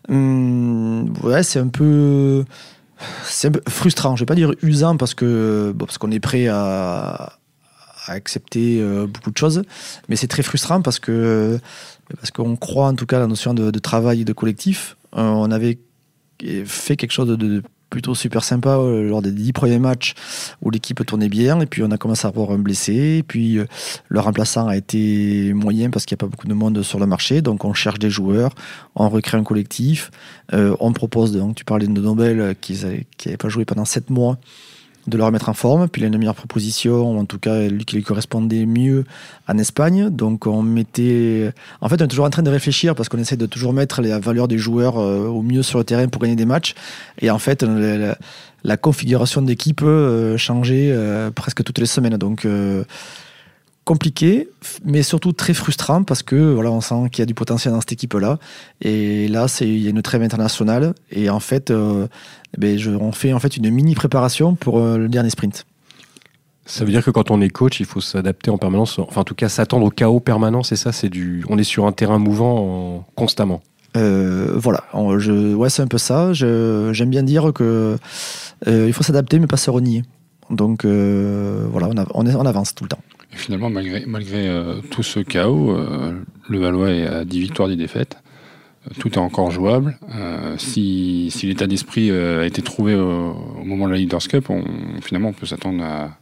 Hum, 0.09 1.13
ouais, 1.23 1.43
c'est 1.43 1.59
un 1.59 1.69
peu. 1.69 2.45
C'est 3.25 3.69
frustrant. 3.69 4.17
Je 4.17 4.23
vais 4.23 4.27
pas 4.27 4.35
dire 4.35 4.53
usant 4.63 4.97
parce 4.97 5.15
que 5.15 5.75
parce 5.79 5.99
qu'on 5.99 6.11
est 6.11 6.21
prêt 6.21 6.49
à, 6.49 7.39
accepter 8.07 8.81
euh, 8.81 9.07
beaucoup 9.07 9.31
de 9.31 9.37
choses, 9.37 9.63
mais 10.09 10.17
c'est 10.17 10.27
très 10.27 10.43
frustrant 10.43 10.83
parce 10.83 10.99
que 10.99 11.59
parce 12.17 12.31
qu'on 12.31 12.57
croit 12.57 12.89
en 12.89 12.95
tout 12.95 13.07
cas 13.07 13.19
la 13.19 13.27
notion 13.27 13.55
de, 13.55 13.71
de 13.71 13.79
travail 13.79 14.23
et 14.23 14.25
de 14.25 14.33
collectif. 14.33 14.97
Euh, 15.17 15.23
on 15.23 15.51
avait 15.51 15.79
fait 16.65 16.97
quelque 16.97 17.13
chose 17.13 17.29
de 17.29 17.63
plutôt 17.91 18.15
super 18.15 18.45
sympa 18.45 18.79
euh, 18.79 19.09
lors 19.09 19.21
des 19.21 19.33
dix 19.33 19.53
premiers 19.53 19.79
matchs 19.79 20.15
où 20.63 20.71
l'équipe 20.71 21.05
tournait 21.05 21.29
bien 21.29 21.61
et 21.61 21.67
puis 21.67 21.83
on 21.83 21.91
a 21.91 21.99
commencé 21.99 22.27
à 22.27 22.31
avoir 22.31 22.53
un 22.53 22.59
blessé 22.59 23.19
et 23.19 23.23
puis 23.23 23.59
euh, 23.59 23.67
le 24.09 24.21
remplaçant 24.21 24.69
a 24.69 24.77
été 24.77 25.53
moyen 25.53 25.91
parce 25.91 26.07
qu'il 26.07 26.15
n'y 26.15 26.21
a 26.21 26.23
pas 26.25 26.31
beaucoup 26.31 26.47
de 26.47 26.55
monde 26.55 26.83
sur 26.83 26.99
le 26.99 27.07
marché 27.07 27.43
donc 27.43 27.65
on 27.65 27.75
cherche 27.75 27.99
des 27.99 28.11
joueurs 28.11 28.55
on 28.95 29.09
recrée 29.09 29.37
un 29.37 29.43
collectif 29.43 30.11
euh, 30.55 30.75
on 30.81 30.93
propose 30.93 31.33
donc 31.33 31.57
tu 31.57 31.65
parlais 31.65 31.87
de 31.87 32.01
Nobel 32.01 32.55
qui 32.61 32.75
n'avait 32.75 33.37
pas 33.37 33.49
joué 33.49 33.65
pendant 33.65 33.85
sept 33.85 34.09
mois 34.09 34.39
de 35.11 35.17
le 35.17 35.25
remettre 35.25 35.49
en 35.49 35.55
forme. 35.55 35.89
Puis 35.89 36.01
il 36.01 36.05
a 36.05 36.09
une 36.09 36.17
meilleure 36.17 36.35
proposition, 36.35 37.19
en 37.19 37.25
tout 37.25 37.39
cas, 37.39 37.69
lui 37.69 37.85
qui 37.85 37.97
lui 37.97 38.03
correspondait 38.03 38.67
mieux 38.67 39.05
en 39.49 39.59
Espagne. 39.59 40.09
Donc 40.11 40.47
on 40.47 40.63
mettait. 40.63 41.53
En 41.81 41.89
fait, 41.89 42.01
on 42.01 42.05
est 42.05 42.09
toujours 42.09 42.25
en 42.25 42.31
train 42.31 42.43
de 42.43 42.51
réfléchir 42.51 42.95
parce 42.95 43.09
qu'on 43.09 43.19
essaie 43.19 43.37
de 43.37 43.47
toujours 43.47 43.73
mettre 43.73 44.01
les 44.01 44.19
valeurs 44.19 44.49
des 44.49 44.59
joueurs 44.59 44.99
euh, 44.99 45.27
au 45.27 45.43
mieux 45.43 45.63
sur 45.63 45.79
le 45.79 45.85
terrain 45.85 46.09
pour 46.09 46.23
gagner 46.23 46.37
des 46.37 46.47
matchs. 46.47 46.75
Et 47.21 47.31
en 47.31 47.39
fait, 47.39 47.63
la, 48.63 48.77
configuration 48.77 49.43
d'équipe 49.43 49.83
euh, 49.83 50.37
changeait 50.37 50.91
euh, 50.91 51.31
presque 51.31 51.63
toutes 51.65 51.79
les 51.79 51.87
semaines. 51.87 52.17
Donc 52.17 52.47
compliqué, 53.91 54.49
mais 54.85 55.03
surtout 55.03 55.33
très 55.33 55.53
frustrant 55.53 56.05
parce 56.05 56.23
que 56.23 56.37
voilà, 56.37 56.71
on 56.71 56.81
sent 56.81 57.09
qu'il 57.11 57.23
y 57.23 57.25
a 57.25 57.27
du 57.27 57.35
potentiel 57.35 57.75
dans 57.75 57.81
cette 57.81 57.91
équipe-là. 57.91 58.39
Et 58.81 59.27
là, 59.27 59.49
c'est 59.49 59.67
il 59.67 59.81
y 59.81 59.89
a 59.89 59.91
une 59.91 60.01
trêve 60.01 60.23
internationale 60.23 60.95
et 61.11 61.29
en 61.29 61.41
fait, 61.41 61.73
euh, 61.73 62.07
eh 62.57 62.61
ben, 62.61 62.79
je, 62.79 62.93
on 62.93 63.11
fait 63.11 63.33
en 63.33 63.41
fait 63.41 63.57
une 63.57 63.69
mini 63.69 63.97
préparation 63.97 64.55
pour 64.55 64.79
euh, 64.79 64.97
le 64.97 65.09
dernier 65.09 65.31
sprint. 65.31 65.67
Ça 66.67 66.85
veut 66.85 66.93
dire 66.93 67.05
que 67.05 67.11
quand 67.11 67.33
on 67.33 67.41
est 67.41 67.49
coach, 67.49 67.81
il 67.81 67.87
faut 67.87 68.01
s'adapter 68.01 68.53
en 68.53 68.59
permanence, 68.59 69.01
enfin 69.01 69.23
en 69.23 69.25
tout 69.25 69.35
cas 69.35 69.49
s'attendre 69.49 69.87
au 69.87 69.91
chaos 69.91 70.21
permanent, 70.21 70.63
c'est 70.63 70.77
ça, 70.77 70.93
c'est 70.93 71.09
du, 71.09 71.45
on 71.49 71.59
est 71.59 71.65
sur 71.65 71.85
un 71.87 71.93
terrain 71.93 72.21
mouvant 72.21 73.05
constamment. 73.17 73.61
Euh, 73.97 74.53
voilà, 74.55 74.85
je, 75.19 75.53
ouais, 75.57 75.69
c'est 75.69 75.83
un 75.83 75.89
peu 75.89 75.99
ça. 75.99 76.33
J'aime 76.33 77.11
bien 77.11 77.25
dire 77.25 77.53
que 77.53 77.99
il 78.69 78.93
faut 78.93 79.03
s'adapter, 79.03 79.41
mais 79.41 79.49
pas 79.49 79.57
se 79.57 79.69
renier. 79.69 80.05
Donc 80.49 80.85
voilà, 80.85 81.89
on, 82.15 82.25
on 82.25 82.47
avance 82.47 82.73
tout 82.77 82.85
le 82.85 82.91
temps. 82.91 83.03
Et 83.33 83.37
finalement, 83.37 83.71
malgré, 83.71 84.05
malgré 84.07 84.49
euh, 84.49 84.81
tout 84.91 85.03
ce 85.03 85.21
chaos, 85.21 85.77
euh, 85.77 86.13
le 86.49 86.59
Valois 86.59 86.91
est 86.91 87.07
à 87.07 87.25
10 87.25 87.41
victoires, 87.41 87.69
10 87.69 87.77
défaites. 87.77 88.17
Euh, 88.87 88.95
tout 88.99 89.13
est 89.13 89.19
encore 89.19 89.51
jouable. 89.51 89.99
si, 90.59 91.31
si 91.31 91.47
l'état 91.47 91.67
d'esprit 91.67 92.11
a 92.11 92.45
été 92.45 92.63
trouvé 92.63 92.95
au, 92.95 93.35
moment 93.65 93.87
de 93.87 93.93
la 93.93 93.99
Leaders 93.99 94.27
Cup, 94.29 94.49
finalement, 95.03 95.29
on 95.29 95.33
peut 95.33 95.47
s'attendre 95.47 95.83
à 95.85 96.17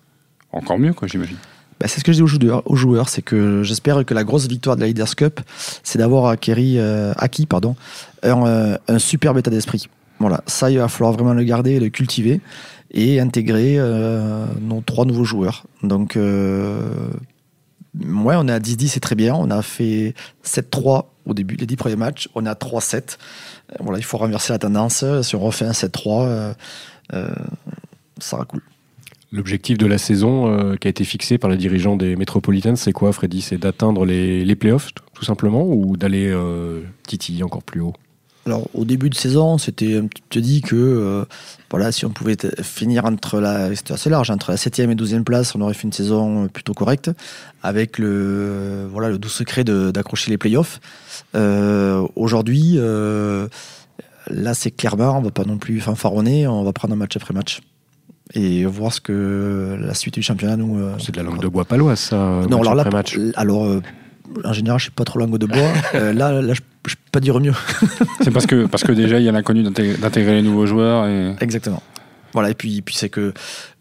encore 0.53 0.79
mieux, 0.79 0.95
j'imagine. 1.05 1.37
Bah, 1.81 1.87
c'est 1.87 2.01
ce 2.01 2.05
que 2.05 2.13
je 2.13 2.17
dis 2.17 2.23
aux 2.23 2.27
joueurs, 2.27 2.69
aux 2.69 2.75
joueurs 2.75 3.09
c'est 3.09 3.23
que 3.23 3.63
j'espère 3.63 4.05
que 4.05 4.13
la 4.13 4.25
grosse 4.25 4.49
victoire 4.49 4.75
de 4.75 4.81
la 4.81 4.89
Leaders 4.89 5.15
Cup, 5.15 5.41
c'est 5.85 5.99
d'avoir 5.99 6.27
acquis, 6.27 6.79
acquis 7.17 7.47
pardon, 7.47 7.77
un, 8.23 8.77
un 8.89 8.99
superbe 8.99 9.39
état 9.39 9.51
d'esprit. 9.51 9.89
Voilà, 10.21 10.43
ça, 10.47 10.71
il 10.71 10.79
va 10.79 10.89
falloir 10.89 11.13
vraiment 11.13 11.35
le 11.35 11.45
garder 11.45 11.73
et 11.73 11.81
le 11.81 11.91
cultiver 11.91 12.41
et 12.91 13.21
intégrer 13.21 13.77
euh, 13.79 14.47
nos 14.61 14.81
trois 14.81 15.05
nouveaux 15.05 15.25
joueurs. 15.25 15.65
Donc, 15.83 16.17
euh, 16.17 17.11
ouais, 18.01 18.35
on 18.37 18.49
est 18.49 18.53
à 18.53 18.61
10-10, 18.61 18.89
c'est 18.89 19.01
très 19.01 19.15
bien. 19.15 19.35
On 19.35 19.51
a 19.51 19.63
fait 19.63 20.15
7-3 20.45 21.07
au 21.27 21.35
début, 21.35 21.57
les 21.57 21.67
10 21.67 21.77
premiers 21.77 21.97
matchs. 21.97 22.29
On 22.35 22.47
est 22.47 22.49
à 22.49 22.55
3-7. 22.55 23.19
Euh, 23.73 23.77
voilà, 23.81 23.99
il 23.99 24.05
faut 24.05 24.19
renverser 24.19 24.53
la 24.53 24.59
tendance. 24.59 25.05
Si 25.23 25.37
on 25.37 25.41
refait 25.41 25.67
un 25.67 25.73
7-3, 25.73 26.55
ça 27.11 27.35
sera 28.21 28.45
cool. 28.45 28.63
L'objectif 29.31 29.77
de 29.77 29.85
la 29.85 29.99
saison 29.99 30.51
euh, 30.51 30.77
qui 30.77 30.89
a 30.89 30.91
été 30.91 31.05
fixé 31.05 31.37
par 31.37 31.51
les 31.51 31.59
dirigeants 31.59 31.97
des 31.97 32.17
Metropolitans, 32.17 32.77
c'est 32.77 32.93
quoi, 32.93 33.13
Freddy? 33.13 33.43
C'est 33.43 33.59
d'atteindre 33.59 34.07
les, 34.07 34.43
les 34.43 34.57
playoffs, 34.57 34.95
tout 35.13 35.25
simplement, 35.25 35.65
ou 35.67 35.99
d'aller 35.99 36.29
euh, 36.29 36.81
titiller 37.07 37.43
encore 37.43 37.63
plus 37.63 37.83
haut? 37.83 37.93
Alors, 38.49 38.67
au 38.73 38.85
début 38.87 39.11
de 39.11 39.15
saison, 39.15 39.59
c'était 39.59 40.01
petit 40.03 40.23
peu 40.29 40.41
dit 40.41 40.63
que 40.63 40.75
euh, 40.75 41.25
voilà, 41.71 41.93
si 41.93 42.07
on 42.07 42.11
pouvait 42.11 42.37
finir 42.63 43.05
entre 43.05 43.41
la. 43.41 43.75
C'était 43.77 43.93
assez 43.93 44.09
large, 44.09 44.31
entre 44.31 44.51
la 44.53 44.57
7e 44.57 44.91
et 44.91 44.95
12e 44.95 45.23
place, 45.23 45.55
on 45.55 45.61
aurait 45.61 45.75
fait 45.75 45.83
une 45.85 45.93
saison 45.93 46.45
euh, 46.45 46.49
plutôt 46.49 46.73
correcte, 46.73 47.11
avec 47.63 47.99
le, 47.99 48.89
voilà, 48.91 49.11
le 49.11 49.19
doux 49.19 49.29
secret 49.29 49.65
d'accrocher 49.65 50.31
les 50.31 50.39
playoffs. 50.39 50.81
Euh, 51.35 52.07
Aujourd'hui, 52.17 52.77
euh, 52.77 53.49
là, 54.29 54.55
c'est 54.55 54.71
clairement, 54.71 55.19
on 55.19 55.23
va 55.23 55.31
pas 55.31 55.45
non 55.45 55.59
plus 55.59 55.79
fanfaronner, 55.81 56.47
on 56.47 56.65
va 56.65 56.73
prendre 56.73 56.95
un 56.95 56.97
match 56.97 57.17
après 57.17 57.35
match. 57.35 57.61
Et 58.35 58.65
voir 58.65 58.93
ce 58.93 59.01
que 59.03 59.77
la 59.81 59.93
suite 59.95 60.15
du 60.15 60.23
championnat 60.23 60.57
nous. 60.57 60.79
euh, 60.79 60.95
C'est 60.99 61.13
de 61.13 61.17
la 61.19 61.23
langue 61.23 61.41
de 61.43 61.49
bois 61.49 61.65
paloise, 61.67 61.99
ça, 61.99 62.17
non, 62.17 62.59
match 62.59 62.61
alors 62.61 62.75
là, 62.75 62.85
match. 62.91 63.19
alors 63.37 63.65
euh, 63.67 63.83
en 64.45 64.53
général, 64.53 64.79
je 64.79 64.85
suis 64.85 64.93
pas 64.93 65.05
trop 65.05 65.19
langue 65.19 65.37
de 65.39 65.47
bois. 65.47 65.59
Euh, 65.95 66.13
là, 66.13 66.41
là, 66.43 66.55
je, 66.55 66.61
je 66.87 66.95
peux 66.95 67.11
pas 67.13 67.21
dire 67.21 67.39
mieux. 67.41 67.55
C'est 68.21 68.31
parce 68.31 68.47
que, 68.47 68.67
parce 68.67 68.85
que 68.85 68.93
déjà, 68.93 69.19
il 69.19 69.25
y 69.25 69.29
a 69.29 69.33
l'inconnu 69.33 69.63
d'intégrer 69.63 70.35
les 70.35 70.43
nouveaux 70.43 70.67
joueurs. 70.67 71.07
Et... 71.07 71.35
Exactement. 71.41 71.83
Voilà, 72.35 72.51
et 72.51 72.55
puis, 72.55 72.83
puis 72.83 72.95
c'est 72.95 73.09
que 73.09 73.33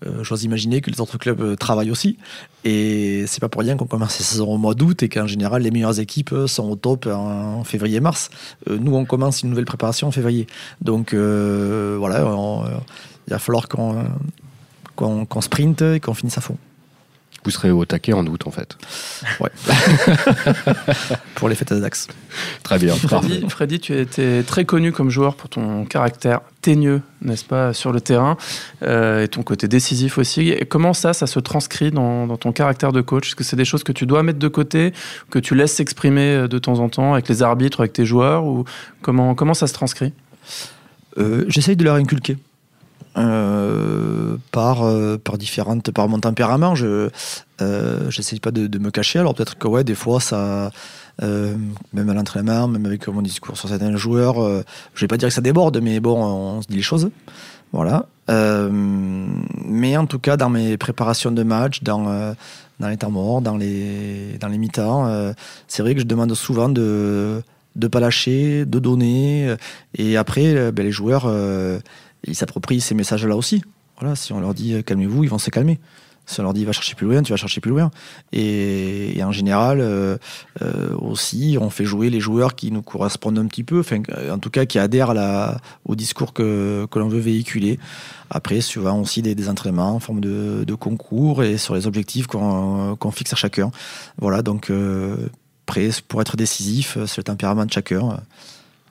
euh, 0.06 0.24
j'ose 0.24 0.46
imaginer 0.46 0.80
que 0.80 0.90
les 0.90 1.02
autres 1.02 1.18
clubs 1.18 1.42
euh, 1.42 1.56
travaillent 1.56 1.92
aussi. 1.92 2.18
Et 2.64 3.26
c'est 3.28 3.42
pas 3.42 3.50
pour 3.50 3.62
rien 3.62 3.76
qu'on 3.76 3.86
commence 3.88 4.18
la 4.18 4.26
saison 4.26 4.48
au 4.48 4.58
mois 4.58 4.74
d'août 4.74 5.04
et 5.04 5.10
qu'en 5.10 5.28
général, 5.28 5.64
les 5.64 5.72
meilleures 5.72 6.00
équipes 6.00 6.32
euh, 6.32 6.48
sont 6.48 6.64
au 6.70 6.76
top 6.78 7.08
en, 7.08 7.66
février-mars. 7.66 8.30
Euh, 8.70 8.78
nous, 8.80 8.96
on 8.96 9.04
commence 9.04 9.44
une 9.44 9.50
nouvelle 9.50 9.66
préparation 9.66 10.08
en 10.08 10.12
février. 10.12 10.48
Donc 10.82 11.14
voilà, 11.14 12.26
on- 12.26 12.64
il 13.28 13.32
va 13.32 13.40
falloir 13.40 13.68
qu'on 13.68 14.06
qu'on 14.96 15.26
qu'on 15.26 15.42
sprinte 15.42 15.82
et 15.82 16.00
qu'on 16.00 16.14
finisse 16.14 16.38
à 16.38 16.42
fond. 16.42 16.58
Vous 17.48 17.52
serez 17.52 17.72
au 17.72 17.86
taquet 17.86 18.12
en 18.12 18.28
août, 18.28 18.42
en 18.46 18.52
fait. 18.52 18.78
Ouais. 19.40 19.50
pour 21.36 21.48
les 21.48 21.56
fêtes 21.56 21.72
à 21.72 21.80
Dax. 21.80 22.08
Très 22.64 22.78
bien. 22.78 22.94
Freddy, 22.94 23.46
Freddy, 23.48 23.80
tu 23.80 23.94
as 23.94 24.00
été 24.00 24.44
très 24.46 24.66
connu 24.66 24.92
comme 24.92 25.10
joueur 25.10 25.36
pour 25.36 25.48
ton 25.50 25.86
caractère 25.86 26.42
teigneux, 26.62 27.02
n'est-ce 27.22 27.46
pas, 27.46 27.72
sur 27.72 27.94
le 27.94 28.02
terrain, 28.02 28.36
euh, 28.84 29.24
et 29.24 29.30
ton 29.30 29.44
côté 29.44 29.70
décisif 29.70 30.18
aussi. 30.18 30.50
Et 30.50 30.66
comment 30.66 30.94
ça, 30.94 31.14
ça 31.14 31.26
se 31.26 31.40
transcrit 31.40 31.92
dans, 31.92 32.28
dans 32.28 32.36
ton 32.36 32.52
caractère 32.52 32.92
de 32.92 33.00
coach? 33.00 33.28
Est-ce 33.28 33.36
que 33.36 33.46
c'est 33.46 33.56
des 33.56 33.66
choses 33.66 33.84
que 33.84 33.94
tu 33.94 34.06
dois 34.06 34.24
mettre 34.24 34.40
de 34.40 34.48
côté, 34.50 34.92
que 35.30 35.40
tu 35.40 35.56
laisses 35.56 35.74
s'exprimer 35.74 36.34
euh, 36.34 36.48
de 36.50 36.60
temps 36.60 36.80
en 36.80 36.90
temps 36.90 37.14
avec 37.14 37.30
les 37.30 37.44
arbitres, 37.44 37.80
avec 37.80 37.94
tes 37.94 38.06
joueurs, 38.06 38.44
ou 38.44 38.66
comment, 39.02 39.36
comment 39.36 39.54
ça 39.54 39.68
se 39.68 39.74
transcrit? 39.74 40.12
Euh, 41.18 41.46
J'essaye 41.48 41.78
de 41.78 41.84
leur 41.86 41.96
inculquer. 41.96 42.38
Euh, 43.18 44.38
par, 44.52 44.84
euh, 44.84 45.18
par 45.18 45.38
différentes 45.38 45.92
par 45.92 46.08
mon 46.08 46.20
tempérament 46.20 46.76
je 46.76 47.10
euh, 47.62 48.12
j'essaye 48.12 48.40
pas 48.40 48.52
de, 48.52 48.78
me 48.78 48.92
cacher. 48.92 49.20
Alors 49.20 49.34
peut-être 49.34 49.58
que 49.58 49.68
ouais 49.68 49.84
des 49.84 49.96
fois 49.96 50.20
ça 50.20 50.72
euh, 51.24 51.56
même 51.94 52.10
à 52.10 52.14
l'entraînement 52.14 52.68
même 52.68 52.86
avec 52.86 53.08
mon 53.08 53.22
discours 53.22 53.58
sur 53.58 53.70
certains 53.70 53.96
joueurs 53.96 54.42
euh, 54.44 54.64
je 54.94 55.02
vais 55.02 55.08
pas 55.08 55.18
dire 55.18 55.30
que 55.30 55.34
ça 55.34 55.42
déborde 55.42 55.80
mais 55.82 56.00
bon 56.00 56.24
on 56.24 56.62
se 56.62 56.68
dit 56.68 56.76
les 56.76 56.82
choses. 56.82 57.10
Voilà. 57.74 58.06
Euh, 58.30 58.70
mais 59.66 59.98
en 59.98 60.06
tout 60.06 60.20
cas 60.20 60.38
dans 60.38 60.50
mes 60.50 60.78
préparations 60.78 61.32
de 61.32 61.44
match 61.44 61.82
dans 61.82 62.08
euh, 62.08 62.34
dans 62.80 62.90
les 62.90 62.98
temps 62.98 63.12
morts 63.12 63.42
dans 63.42 63.58
les 63.58 64.38
dans 64.40 64.48
les 64.48 64.58
mi-temps 64.58 65.08
euh, 65.08 65.34
c'est 65.68 65.82
vrai 65.82 65.96
que 65.96 66.02
je 66.02 66.06
demande 66.06 66.34
souvent 66.36 66.70
de 66.70 67.42
de 67.78 67.88
pas 67.88 68.00
lâcher 68.00 68.66
de 68.66 68.80
donner. 68.80 69.48
Euh, 69.48 69.56
et 69.96 70.18
après 70.18 70.56
euh, 70.56 70.72
ben, 70.72 70.84
les 70.84 70.92
joueurs 70.92 71.26
euh, 71.28 71.80
ils 72.24 72.36
s'approprient 72.36 72.82
ces 72.82 72.96
messages-là 72.96 73.36
aussi. 73.36 73.64
Voilà, 74.00 74.16
si 74.16 74.34
on 74.34 74.40
leur 74.40 74.54
dit 74.54 74.74
euh, 74.74 74.82
calmez-vous, 74.82 75.24
ils 75.24 75.30
vont 75.30 75.38
se 75.38 75.50
calmer. 75.50 75.80
Si 76.28 76.42
on 76.42 76.44
leur 76.44 76.54
dit 76.54 76.66
va 76.66 76.74
chercher 76.74 76.94
plus 76.94 77.08
loin, 77.08 77.24
tu 77.24 77.32
vas 77.32 77.38
chercher 77.38 77.62
plus 77.62 77.72
loin. 77.72 77.90
Et, 78.34 79.18
en 79.24 79.32
général, 79.32 79.80
euh, 79.80 80.18
euh, 80.62 80.94
aussi, 80.98 81.58
on 81.60 81.70
fait 81.70 81.86
jouer 81.86 82.10
les 82.10 82.20
joueurs 82.20 82.56
qui 82.56 82.70
nous 82.70 82.82
correspondent 82.82 83.40
un 83.40 83.46
petit 83.46 83.64
peu, 83.64 83.80
enfin, 83.80 84.02
en 84.30 84.38
tout 84.38 84.50
cas 84.50 84.66
qui 84.66 84.78
adhèrent 84.78 85.14
au 85.86 85.96
discours 85.96 86.34
que, 86.34 86.86
que 86.92 87.00
l'on 87.00 87.08
veut 87.08 87.20
véhiculer. 87.20 87.80
Après, 88.30 88.60
souvent 88.60 89.00
aussi 89.00 89.22
des, 89.22 89.48
entraînements 89.48 89.96
en 89.96 90.00
forme 90.02 90.20
de, 90.20 90.76
concours 90.76 91.44
et 91.44 91.58
sur 91.58 91.76
les 91.76 91.88
objectifs 91.88 92.28
qu'on 92.28 92.98
qu'on 92.98 93.12
fixe 93.12 93.32
à 93.32 93.38
chacun. 93.38 93.72
Voilà, 94.20 94.42
donc 94.42 94.70
euh, 94.70 95.30
après, 95.66 95.90
pour 96.10 96.22
être 96.22 96.36
décisif, 96.36 96.98
c'est 97.06 97.18
le 97.18 97.24
tempérament 97.24 97.66
de 97.66 97.72
chacun. 97.72 98.20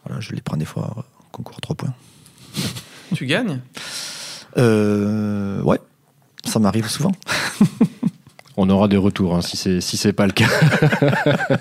Voilà, 0.05 0.21
je 0.21 0.33
les 0.33 0.41
prends 0.41 0.57
des 0.57 0.65
fois 0.65 1.05
concours 1.33 1.59
à 1.59 1.61
trois 1.61 1.77
points. 1.77 1.95
Tu 3.15 3.27
gagnes? 3.27 3.61
Euh, 4.57 5.61
ouais, 5.63 5.79
ça 6.45 6.59
m'arrive 6.59 6.89
souvent. 6.89 7.13
On 8.57 8.71
aura 8.71 8.89
des 8.89 8.97
retours 8.97 9.37
hein, 9.37 9.43
si 9.43 9.57
c'est 9.57 9.81
si 9.81 9.97
c'est 9.97 10.13
pas 10.13 10.27
le 10.27 10.33
cas. 10.33 10.49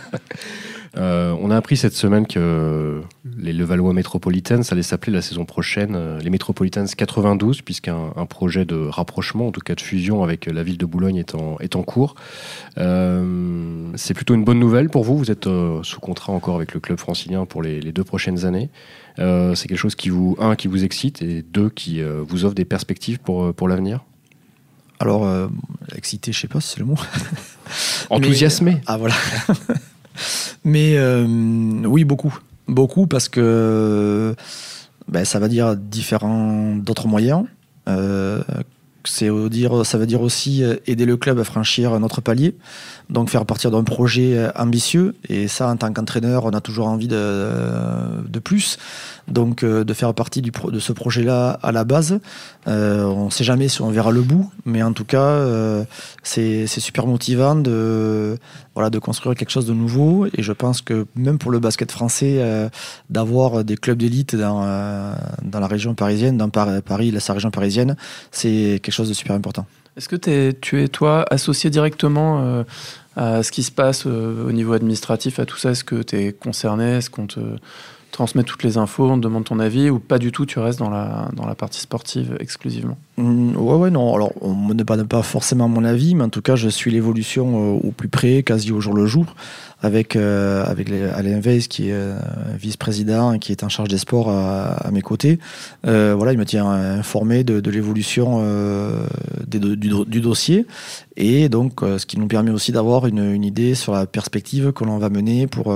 Euh, 0.98 1.36
on 1.40 1.52
a 1.52 1.58
appris 1.58 1.78
cette 1.78 1.94
semaine 1.94 2.28
que 2.28 3.02
les 3.38 3.54
Levallois 3.54 3.94
Metropolitans 3.94 4.62
allaient 4.72 4.84
s'appeler 4.84 5.14
la 5.14 5.22
saison 5.22 5.46
prochaine 5.46 5.96
euh, 5.96 6.20
les 6.20 6.30
Metropolitans 6.30 6.86
92, 6.86 7.62
puisqu'un 7.62 8.12
un 8.16 8.26
projet 8.26 8.66
de 8.66 8.76
rapprochement, 8.76 9.48
en 9.48 9.52
tout 9.52 9.62
cas 9.62 9.76
de 9.76 9.82
fusion 9.82 10.24
avec 10.24 10.46
la 10.46 10.64
ville 10.64 10.78
de 10.78 10.86
Boulogne 10.86 11.18
est 11.18 11.36
en, 11.36 11.58
est 11.60 11.76
en 11.76 11.84
cours. 11.84 12.16
Euh, 12.78 13.90
c'est 13.96 14.14
plutôt 14.14 14.36
une 14.36 14.44
bonne 14.44 14.60
nouvelle 14.60 14.90
pour 14.90 15.04
vous. 15.04 15.18
Vous 15.18 15.32
êtes 15.32 15.48
euh, 15.48 15.84
sous 15.84 16.00
contrat 16.00 16.34
encore 16.34 16.56
avec 16.56 16.74
le 16.74 16.80
club 16.80 17.00
francilien 17.00 17.46
pour 17.46 17.62
les, 17.62 17.82
les 17.82 17.92
deux 17.92 18.04
prochaines 18.04 18.46
années. 18.46 18.70
C'est 19.18 19.68
quelque 19.70 19.78
chose 19.78 19.96
qui 19.96 20.10
vous, 20.10 20.36
un, 20.40 20.56
qui 20.56 20.68
vous 20.68 20.84
excite 20.84 21.22
et 21.22 21.42
deux, 21.42 21.70
qui 21.70 22.02
vous 22.02 22.44
offre 22.44 22.54
des 22.54 22.66
perspectives 22.66 23.20
pour, 23.20 23.54
pour 23.54 23.70
l'avenir? 23.70 24.04
Alors, 25.00 25.50
excité, 25.96 26.34
je 26.34 26.40
sais 26.42 26.50
pas 26.50 26.60
si 26.60 26.74
c'est 26.74 26.80
le 26.82 26.86
mot. 26.86 26.98
Enthousiasmé 28.10 28.82
Ah 28.88 28.98
voilà. 28.98 29.16
Mais 30.66 30.98
euh, 30.98 31.26
oui, 31.86 32.04
beaucoup. 32.04 32.38
Beaucoup 32.68 33.06
parce 33.06 33.30
que 33.30 34.36
ben, 35.08 35.24
ça 35.24 35.40
va 35.40 35.48
dire 35.48 35.78
différents 35.78 36.76
d'autres 36.76 37.08
moyens. 37.08 37.46
Euh, 37.88 38.42
dire, 39.52 39.86
ça 39.86 40.00
veut 40.00 40.08
dire 40.08 40.24
aussi 40.24 40.64
aider 40.88 41.06
le 41.06 41.16
club 41.16 41.38
à 41.38 41.44
franchir 41.44 41.94
un 41.94 42.02
autre 42.02 42.22
palier, 42.22 42.58
donc 43.12 43.30
faire 43.30 43.46
partir 43.46 43.70
d'un 43.70 43.84
projet 43.84 44.50
ambitieux. 44.56 45.14
Et 45.30 45.48
ça, 45.48 45.70
en 45.70 45.78
tant 45.78 45.94
qu'entraîneur, 45.94 46.46
on 46.46 46.50
a 46.50 46.60
toujours 46.60 46.88
envie 46.88 47.08
de, 47.08 47.48
de 48.28 48.40
plus. 48.40 48.80
Donc, 49.28 49.62
euh, 49.62 49.84
de 49.84 49.94
faire 49.94 50.12
partie 50.16 50.42
de 50.42 50.80
ce 50.80 50.92
projet-là 50.92 51.60
à 51.62 51.72
la 51.72 51.84
base. 51.84 52.20
On 52.66 53.26
ne 53.26 53.30
sait 53.30 53.44
jamais 53.44 53.68
si 53.68 53.84
on 53.84 53.92
verra 53.92 54.10
le 54.12 54.22
bout, 54.22 54.50
mais 54.66 54.82
en 54.82 54.94
tout 54.94 55.06
cas, 55.06 55.46
c'est 56.24 56.66
super 56.66 57.06
motivant 57.06 57.56
de, 57.56 58.40
voilà, 58.76 58.90
de 58.90 59.00
construire 59.00 59.36
quelque 59.36 59.50
chose 59.50 59.66
de 59.66 59.74
nouveau. 59.74 60.28
Et 60.38 60.44
je 60.44 60.52
pense 60.52 60.82
que 60.82 61.08
même 61.16 61.38
pour 61.40 61.52
le 61.52 61.60
basket 61.60 61.92
français, 61.92 62.36
euh, 62.40 62.70
d'avoir 63.10 63.64
des 63.64 63.78
clubs 63.78 63.98
d'élite 63.98 64.36
dans, 64.36 64.64
euh, 64.64 65.14
dans 65.44 65.60
la 65.60 65.68
région 65.68 65.96
parisienne, 65.96 66.38
dans 66.38 66.50
Par- 66.50 66.82
Paris, 66.84 67.10
la 67.12 67.20
sa 67.20 67.34
région 67.34 67.52
parisienne, 67.52 67.96
c'est 68.32 68.80
quelque 68.84 68.94
chose 68.94 69.10
de 69.10 69.14
super 69.14 69.36
important. 69.36 69.66
Est-ce 69.98 70.10
que 70.10 70.18
tu 70.52 70.82
es, 70.84 70.88
toi, 70.90 71.26
associé 71.32 71.70
directement 71.70 72.42
euh, 72.42 72.64
à 73.16 73.44
ce 73.44 73.52
qui 73.52 73.64
se 73.64 73.72
passe 73.72 74.06
au 74.06 74.52
niveau 74.52 74.74
administratif, 74.74 75.40
à 75.40 75.46
tout 75.46 75.58
ça? 75.58 75.72
Est-ce 75.72 75.86
que 75.86 76.04
tu 76.04 76.18
es 76.18 76.34
concerné? 76.34 76.98
Est-ce 76.98 77.10
qu'on 77.10 77.28
te 77.28 77.40
transmet 78.16 78.44
toutes 78.44 78.64
les 78.64 78.78
infos, 78.78 79.10
on 79.12 79.18
te 79.18 79.24
demande 79.24 79.44
ton 79.44 79.60
avis 79.60 79.90
ou 79.90 80.00
pas 80.00 80.18
du 80.20 80.32
tout, 80.32 80.46
tu 80.46 80.58
restes 80.60 80.80
dans 80.80 80.90
la, 80.90 81.30
dans 81.36 81.46
la 81.46 81.54
partie 81.54 81.82
sportive 81.82 82.38
exclusivement 82.40 82.98
Mm, 83.18 83.56
ouais, 83.56 83.76
ouais, 83.76 83.90
non. 83.92 84.14
Alors, 84.14 84.34
on 84.42 84.54
ne 84.54 84.68
me 84.70 84.74
donne 84.74 85.08
pas 85.08 85.22
forcément 85.24 85.70
mon 85.70 85.86
avis, 85.86 86.16
mais 86.16 86.24
en 86.26 86.30
tout 86.30 86.42
cas, 86.42 86.58
je 86.58 86.68
suis 86.68 86.92
l'évolution 86.92 87.76
euh, 87.76 87.80
au 87.88 87.92
plus 87.92 88.10
près, 88.10 88.44
quasi 88.44 88.74
au 88.74 88.82
jour 88.82 88.94
le 88.94 89.06
jour, 89.06 89.36
avec, 89.82 90.18
euh, 90.18 90.66
avec 90.66 90.90
Alain 90.92 91.40
Weiss, 91.40 91.70
qui 91.70 91.90
est 91.90 91.94
euh, 91.94 92.18
vice-président 92.60 93.38
qui 93.40 93.54
est 93.54 93.64
en 93.64 93.70
charge 93.70 93.88
des 93.88 93.98
sports 93.98 94.30
à, 94.30 94.90
mes 94.92 95.02
côtés. 95.02 95.40
Voilà, 95.84 96.34
il 96.34 96.38
me 96.38 96.46
tient 96.46 96.66
informé 96.70 97.44
de, 97.46 97.70
l'évolution 97.70 98.42
du, 99.48 99.60
do- 99.60 100.06
du 100.06 100.22
dossier, 100.22 100.66
et 101.16 101.48
donc, 101.48 101.80
ce 101.82 102.06
qui 102.06 102.20
nous 102.20 102.28
permet 102.28 102.52
aussi 102.52 102.72
d'avoir 102.74 103.06
une 103.08 103.44
idée 103.46 103.76
sur 103.76 103.94
la 103.94 104.06
perspective 104.08 104.74
que 104.74 104.84
l'on 104.84 104.98
va 104.98 105.10
mener 105.10 105.48
pour. 105.48 105.74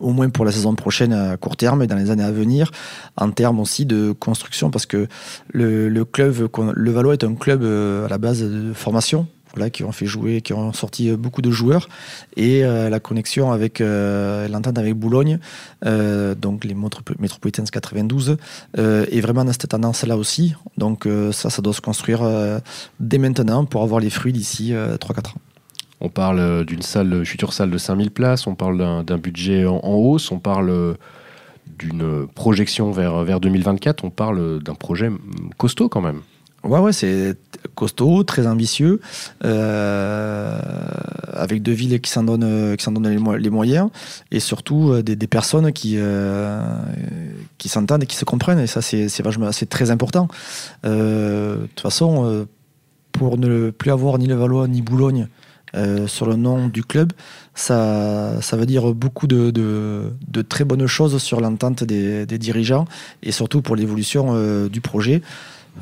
Au 0.00 0.10
moins 0.10 0.28
pour 0.30 0.44
la 0.44 0.52
saison 0.52 0.74
prochaine 0.74 1.12
à 1.12 1.36
court 1.36 1.56
terme 1.56 1.82
et 1.82 1.86
dans 1.86 1.96
les 1.96 2.10
années 2.10 2.24
à 2.24 2.32
venir, 2.32 2.70
en 3.16 3.30
termes 3.30 3.60
aussi 3.60 3.86
de 3.86 4.12
construction, 4.12 4.70
parce 4.70 4.86
que 4.86 5.06
le, 5.52 6.04
club, 6.04 6.48
le 6.74 6.90
Valois 6.90 7.14
est 7.14 7.24
un 7.24 7.34
club 7.34 7.62
euh, 7.62 8.06
à 8.06 8.08
la 8.08 8.18
base 8.18 8.42
de 8.42 8.72
formation, 8.72 9.26
voilà, 9.54 9.70
qui 9.70 9.84
ont 9.84 9.92
fait 9.92 10.06
jouer, 10.06 10.40
qui 10.40 10.52
ont 10.52 10.72
sorti 10.72 11.10
euh, 11.10 11.16
beaucoup 11.16 11.42
de 11.42 11.50
joueurs, 11.50 11.88
et 12.36 12.64
euh, 12.64 12.88
la 12.88 13.00
connexion 13.00 13.52
avec 13.52 13.80
l'entente 13.80 14.78
avec 14.78 14.94
Boulogne, 14.94 15.38
donc 15.82 16.64
les 16.64 16.74
Metropolitans 16.74 17.64
92, 17.64 18.36
euh, 18.78 19.06
est 19.10 19.20
vraiment 19.20 19.44
dans 19.44 19.52
cette 19.52 19.68
tendance-là 19.68 20.16
aussi. 20.16 20.54
Donc 20.76 21.06
ça, 21.32 21.50
ça 21.50 21.62
doit 21.62 21.72
se 21.72 21.80
construire 21.80 22.22
dès 22.98 23.18
maintenant 23.18 23.64
pour 23.64 23.82
avoir 23.82 24.00
les 24.00 24.10
fruits 24.10 24.32
d'ici 24.32 24.74
euh, 24.74 24.96
3-4 24.96 25.30
ans. 25.30 25.49
On 26.00 26.08
parle 26.08 26.38
euh, 26.38 26.64
d'une 26.64 26.82
salle, 26.82 27.24
future 27.24 27.52
salle 27.52 27.70
de 27.70 27.78
5000 27.78 28.10
places, 28.10 28.46
on 28.46 28.54
parle 28.54 29.04
d'un 29.04 29.18
budget 29.18 29.66
en, 29.66 29.80
hausse, 29.82 30.32
on 30.32 30.38
parle 30.38 30.70
euh, 30.70 30.94
d'une 31.78 32.26
projection 32.34 32.90
vers, 32.90 33.22
vers 33.24 33.40
2024, 33.40 34.04
on 34.04 34.10
parle 34.10 34.62
d'un 34.62 34.74
projet 34.74 35.10
mm, 35.10 35.18
costaud 35.58 35.88
quand 35.88 36.00
même. 36.00 36.20
Ouais, 36.62 36.78
ouais, 36.78 36.92
c'est 36.92 37.36
costaud, 37.74 38.22
très 38.22 38.46
ambitieux, 38.46 39.00
euh, 39.44 40.58
avec 41.32 41.62
deux 41.62 41.72
villes 41.72 42.00
qui 42.00 42.10
s'en 42.10 42.22
donnent, 42.22 42.44
euh, 42.44 42.76
qui 42.76 42.84
donnent 42.84 43.08
les, 43.08 43.16
mo- 43.18 43.36
les 43.36 43.48
moyens, 43.50 43.88
et 44.30 44.40
surtout 44.40 44.90
euh, 44.90 45.02
des, 45.02 45.26
personnes 45.26 45.72
qui, 45.72 45.94
euh, 45.96 46.60
qui 47.56 47.68
s'entendent 47.70 48.02
et 48.02 48.06
qui 48.06 48.16
se 48.16 48.26
comprennent, 48.26 48.58
et 48.58 48.66
ça, 48.66 48.82
c'est, 48.82 49.08
très 49.70 49.90
important. 49.90 50.28
Euh, 50.84 51.62
De 51.62 51.66
toute 51.68 51.80
façon, 51.80 52.26
euh, 52.26 52.44
pour 53.12 53.38
ne 53.38 53.70
plus 53.70 53.90
avoir 53.90 54.18
ni 54.18 54.26
le 54.26 54.34
Valois 54.34 54.68
ni 54.68 54.82
Boulogne 54.82 55.28
euh, 55.76 56.06
sur 56.06 56.26
le 56.26 56.36
nom 56.36 56.68
du 56.68 56.82
club, 56.84 57.12
ça, 57.54 58.40
ça 58.40 58.56
veut 58.56 58.66
dire 58.66 58.92
beaucoup 58.94 59.26
de, 59.26 59.50
de, 59.50 60.04
de 60.28 60.42
très 60.42 60.64
bonnes 60.64 60.86
choses 60.86 61.18
sur 61.22 61.40
l'entente 61.40 61.84
des, 61.84 62.26
des 62.26 62.38
dirigeants, 62.38 62.86
et 63.22 63.32
surtout 63.32 63.62
pour 63.62 63.76
l'évolution 63.76 64.28
euh, 64.34 64.68
du 64.68 64.80
projet. 64.80 65.22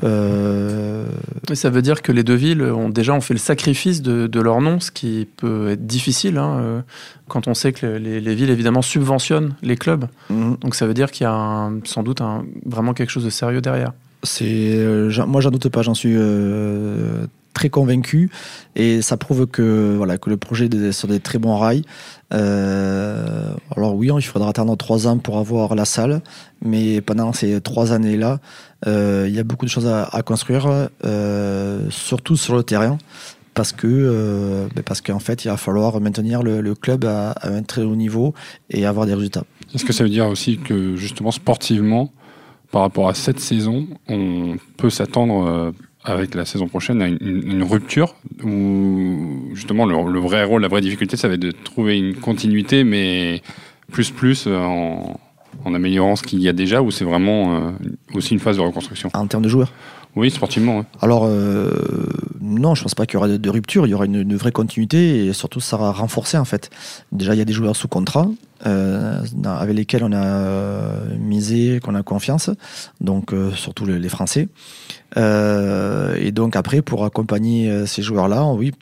Euh, 0.03 1.05
Et 1.49 1.55
ça 1.55 1.69
veut 1.69 1.81
dire 1.81 2.01
que 2.01 2.11
les 2.11 2.23
deux 2.23 2.35
villes 2.35 2.61
ont 2.61 2.89
déjà 2.89 3.13
ont 3.13 3.21
fait 3.21 3.33
le 3.33 3.39
sacrifice 3.39 4.01
de, 4.01 4.27
de 4.27 4.39
leur 4.39 4.61
nom, 4.61 4.79
ce 4.79 4.91
qui 4.91 5.27
peut 5.37 5.69
être 5.69 5.85
difficile 5.85 6.37
hein, 6.37 6.83
quand 7.27 7.47
on 7.47 7.53
sait 7.53 7.73
que 7.73 7.85
les, 7.85 8.21
les 8.21 8.35
villes 8.35 8.49
évidemment 8.51 8.81
subventionnent 8.83 9.55
les 9.61 9.77
clubs. 9.77 10.05
mhm. 10.29 10.57
Donc 10.61 10.75
ça 10.75 10.85
veut 10.87 10.93
dire 10.93 11.11
qu'il 11.11 11.23
y 11.23 11.27
a 11.27 11.33
un- 11.33 11.79
sans 11.85 12.03
doute 12.03 12.21
un- 12.21 12.45
vraiment 12.65 12.93
quelque 12.93 13.09
chose 13.09 13.25
de 13.25 13.29
sérieux 13.29 13.61
derrière. 13.61 13.93
C'est, 14.23 14.45
euh, 14.75 15.09
moi, 15.25 15.41
j'en 15.41 15.49
doute 15.49 15.69
pas, 15.69 15.81
j'en 15.81 15.93
suis 15.95 16.13
euh, 16.15 17.25
très 17.59 17.69
convaincu. 17.69 18.29
Et 18.77 19.01
ça 19.01 19.17
prouve 19.17 19.45
que, 19.45 19.95
voilà, 19.97 20.17
que 20.17 20.29
le 20.29 20.37
projet 20.37 20.67
est 20.67 20.93
sur 20.93 21.09
des 21.09 21.19
très 21.19 21.39
bons 21.39 21.57
rails. 21.57 21.83
Euh, 22.33 23.53
alors, 23.75 23.95
oui, 23.95 24.09
il 24.15 24.21
faudra 24.21 24.49
attendre 24.49 24.77
trois 24.77 25.07
ans 25.07 25.17
pour 25.17 25.37
avoir 25.39 25.75
la 25.75 25.83
salle. 25.83 26.21
Mais 26.63 27.01
pendant 27.01 27.33
ces 27.33 27.59
trois 27.59 27.91
années-là, 27.91 28.39
euh, 28.87 29.25
il 29.27 29.35
y 29.35 29.39
a 29.39 29.43
beaucoup 29.43 29.65
de 29.65 29.69
choses 29.69 29.87
à, 29.87 30.21
construire, 30.21 30.89
euh, 31.03 31.81
surtout 31.89 32.37
sur 32.37 32.55
le 32.55 32.63
terrain. 32.63 32.97
Parce 33.55 33.73
que, 33.73 34.69
ben 34.73 34.83
parce 34.83 35.01
qu'en 35.01 35.19
fait, 35.19 35.43
il 35.43 35.49
va 35.49 35.57
falloir 35.57 35.99
maintenir 35.99 36.43
le, 36.43 36.75
club 36.75 37.03
à, 37.03 37.31
à 37.31 37.49
un 37.49 37.63
très 37.63 37.81
haut 37.81 37.97
niveau 37.97 38.33
et 38.69 38.85
avoir 38.85 39.05
des 39.05 39.13
résultats. 39.13 39.43
Est-ce 39.75 39.83
que 39.83 39.91
ça 39.91 40.05
veut 40.05 40.09
dire 40.09 40.27
aussi 40.27 40.59
que 40.59 40.95
justement 40.95 41.31
sportivement, 41.31 42.13
par 42.71 42.83
rapport 42.83 43.09
à 43.09 43.13
cette 43.15 43.41
saison, 43.41 43.87
on 44.07 44.55
peut 44.77 44.89
s'attendre 44.89 45.73
avec 46.03 46.33
la 46.33 46.45
saison 46.45 46.67
prochaine 46.67 47.17
une, 47.21 47.63
rupture 47.63 48.15
où 48.43 49.49
justement 49.53 49.85
le, 49.85 50.19
vrai 50.19 50.43
rôle, 50.43 50.61
la 50.61 50.67
vraie 50.67 50.81
difficulté, 50.81 51.17
ça 51.17 51.27
va 51.27 51.33
être 51.33 51.41
de 51.41 51.51
trouver 51.51 51.97
une 51.97 52.15
continuité, 52.15 52.83
mais 52.83 53.41
plus 53.91 54.11
plus 54.11 54.45
euh, 54.47 54.57
en, 54.57 55.19
en 55.65 55.73
améliorant 55.73 56.15
ce 56.15 56.23
qu'il 56.23 56.39
y 56.39 56.47
a 56.47 56.53
déjà, 56.53 56.81
ou 56.81 56.91
c'est 56.91 57.05
vraiment 57.05 57.55
euh, 57.55 57.71
aussi 58.13 58.33
une 58.33 58.39
phase 58.39 58.57
de 58.57 58.61
reconstruction? 58.61 59.09
En 59.13 59.27
termes 59.27 59.43
de 59.43 59.49
joueurs. 59.49 59.71
Oui, 60.15 60.31
sportivement. 60.31 60.85
Alors, 61.01 61.25
euh, 61.25 61.71
non, 62.41 62.73
je 62.73 62.81
pense 62.81 62.95
pas 62.95 63.05
qu'il 63.05 63.13
y 63.13 63.17
aura 63.17 63.27
de, 63.27 63.49
rupture. 63.49 63.85
Il 63.85 63.91
y 63.91 63.93
aura 63.93 64.05
une, 64.05 64.35
vraie 64.35 64.51
continuité 64.51 65.27
et 65.27 65.33
surtout, 65.33 65.59
ça 65.59 65.77
va 65.77 65.91
renforcer 65.91 66.37
en 66.37 66.45
fait. 66.45 66.69
Déjà, 67.11 67.35
il 67.35 67.37
y 67.37 67.41
a 67.41 67.45
des 67.45 67.53
joueurs 67.53 67.75
sous 67.75 67.87
contrat 67.87 68.27
euh, 68.65 69.21
avec 69.45 69.75
lesquels 69.75 70.03
on 70.03 70.11
a 70.11 70.25
euh, 70.25 71.15
misé, 71.17 71.79
qu'on 71.81 71.93
a 71.93 72.01
confiance, 72.01 72.49
donc 73.01 73.33
surtout 73.55 73.85
les, 73.85 74.09
Français. 74.09 74.49
Et 75.15 76.31
donc, 76.31 76.55
après, 76.55 76.81
pour 76.81 77.05
accompagner 77.05 77.85
ces 77.85 78.01
joueurs-là, 78.01 78.45
oui, 78.45 78.73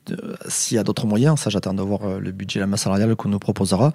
s'il 0.48 0.78
y 0.78 0.80
a 0.80 0.84
d'autres 0.84 1.08
moyens, 1.08 1.40
ça, 1.40 1.50
j'attends 1.50 1.74
de 1.74 1.82
voir 1.82 2.20
le 2.20 2.32
budget, 2.32 2.62
la 2.62 2.68
masse 2.68 2.84
salariale 2.84 3.16
qu'on 3.18 3.30
nous 3.30 3.40
proposera, 3.40 3.92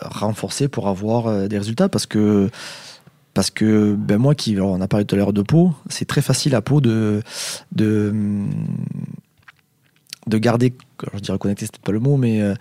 renforcer 0.00 0.68
pour 0.68 0.88
avoir 0.88 1.48
des 1.48 1.58
résultats 1.58 1.88
parce 1.88 2.06
que 2.06 2.50
parce 3.34 3.50
que 3.50 3.94
ben 3.94 4.18
moi 4.18 4.34
qui 4.34 4.58
on 4.60 4.80
a 4.80 4.88
parlé 4.88 5.04
tout 5.04 5.14
à 5.14 5.18
l'heure 5.18 5.32
de 5.32 5.42
Pau 5.42 5.72
c'est 5.88 6.06
très 6.06 6.22
facile 6.22 6.54
à 6.54 6.62
Pau 6.62 6.80
de 6.80 7.22
de 7.72 8.12
de 10.26 10.38
garder 10.38 10.74
je 11.14 11.18
dirais 11.20 11.38
connecter 11.38 11.66
c'est 11.66 11.80
pas 11.80 11.92
le 11.92 12.00
mot 12.00 12.16
mais 12.16 12.42
euh, 12.42 12.54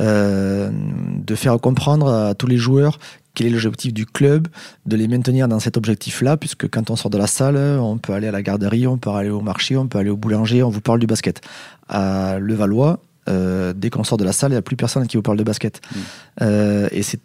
euh, 0.00 0.70
de 0.72 1.34
faire 1.34 1.58
comprendre 1.60 2.08
à 2.08 2.34
tous 2.34 2.46
les 2.46 2.56
joueurs 2.56 2.98
quel 3.34 3.48
est 3.48 3.50
l'objectif 3.50 3.92
du 3.92 4.06
club, 4.06 4.48
de 4.86 4.96
les 4.96 5.08
maintenir 5.08 5.48
dans 5.48 5.58
cet 5.58 5.76
objectif-là, 5.76 6.36
puisque 6.36 6.68
quand 6.70 6.90
on 6.90 6.94
sort 6.96 7.10
de 7.10 7.18
la 7.18 7.26
salle, 7.26 7.56
on 7.56 7.98
peut 7.98 8.12
aller 8.12 8.28
à 8.28 8.30
la 8.30 8.42
garderie, 8.42 8.86
on 8.86 8.96
peut 8.96 9.10
aller 9.10 9.30
au 9.30 9.40
marché, 9.40 9.76
on 9.76 9.88
peut 9.88 9.98
aller 9.98 10.10
au 10.10 10.16
boulanger, 10.16 10.62
on 10.62 10.70
vous 10.70 10.80
parle 10.80 11.00
du 11.00 11.08
basket. 11.08 11.40
À 11.88 12.38
Levallois, 12.38 13.00
euh, 13.28 13.72
dès 13.74 13.90
qu'on 13.90 14.04
sort 14.04 14.18
de 14.18 14.24
la 14.24 14.32
salle, 14.32 14.52
il 14.52 14.54
n'y 14.54 14.58
a 14.58 14.62
plus 14.62 14.76
personne 14.76 15.06
qui 15.06 15.16
vous 15.16 15.22
parle 15.22 15.38
de 15.38 15.44
basket. 15.44 15.80
Mm. 15.90 15.98
Euh, 16.42 16.88
et 16.92 17.02
c'est 17.02 17.20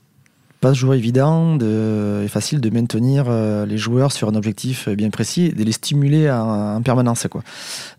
pas 0.60 0.72
toujours 0.72 0.94
évident 0.94 1.56
de, 1.56 2.22
et 2.24 2.28
facile 2.28 2.60
de 2.60 2.70
maintenir 2.70 3.26
euh, 3.28 3.66
les 3.66 3.78
joueurs 3.78 4.12
sur 4.12 4.28
un 4.28 4.36
objectif 4.36 4.90
bien 4.90 5.10
précis 5.10 5.46
et 5.46 5.52
de 5.52 5.64
les 5.64 5.72
stimuler 5.72 6.30
en, 6.30 6.76
en 6.76 6.82
permanence. 6.82 7.28
Quoi. 7.30 7.44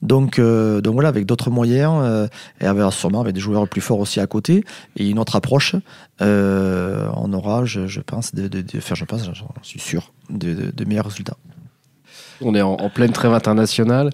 Donc, 0.03 0.38
euh, 0.38 0.81
donc 0.81 0.94
voilà, 0.94 1.09
avec 1.09 1.27
d'autres 1.27 1.51
moyens, 1.51 2.01
euh, 2.03 2.29
et 2.61 2.66
avec, 2.66 2.92
sûrement 2.92 3.20
avec 3.20 3.35
des 3.35 3.40
joueurs 3.40 3.66
plus 3.68 3.81
forts 3.81 4.01
aussi 4.01 4.20
à 4.20 4.27
côté, 4.27 4.64
et 4.96 5.09
une 5.09 5.18
autre 5.18 5.37
approche, 5.37 5.75
euh, 6.20 7.09
on 7.16 7.33
aura, 7.33 7.64
je, 7.64 8.01
pense, 8.01 8.35
de, 8.35 8.49
de, 8.49 8.62
je 8.73 9.05
pense, 9.05 9.25
j'en 9.33 9.55
suis 9.62 9.81
sûr, 9.81 10.12
de 10.29 10.85
meilleurs 10.85 11.07
résultats. 11.07 11.37
On 12.42 12.55
est 12.55 12.62
en, 12.62 12.76
pleine 12.88 13.12
trêve 13.12 13.33
internationale. 13.33 14.11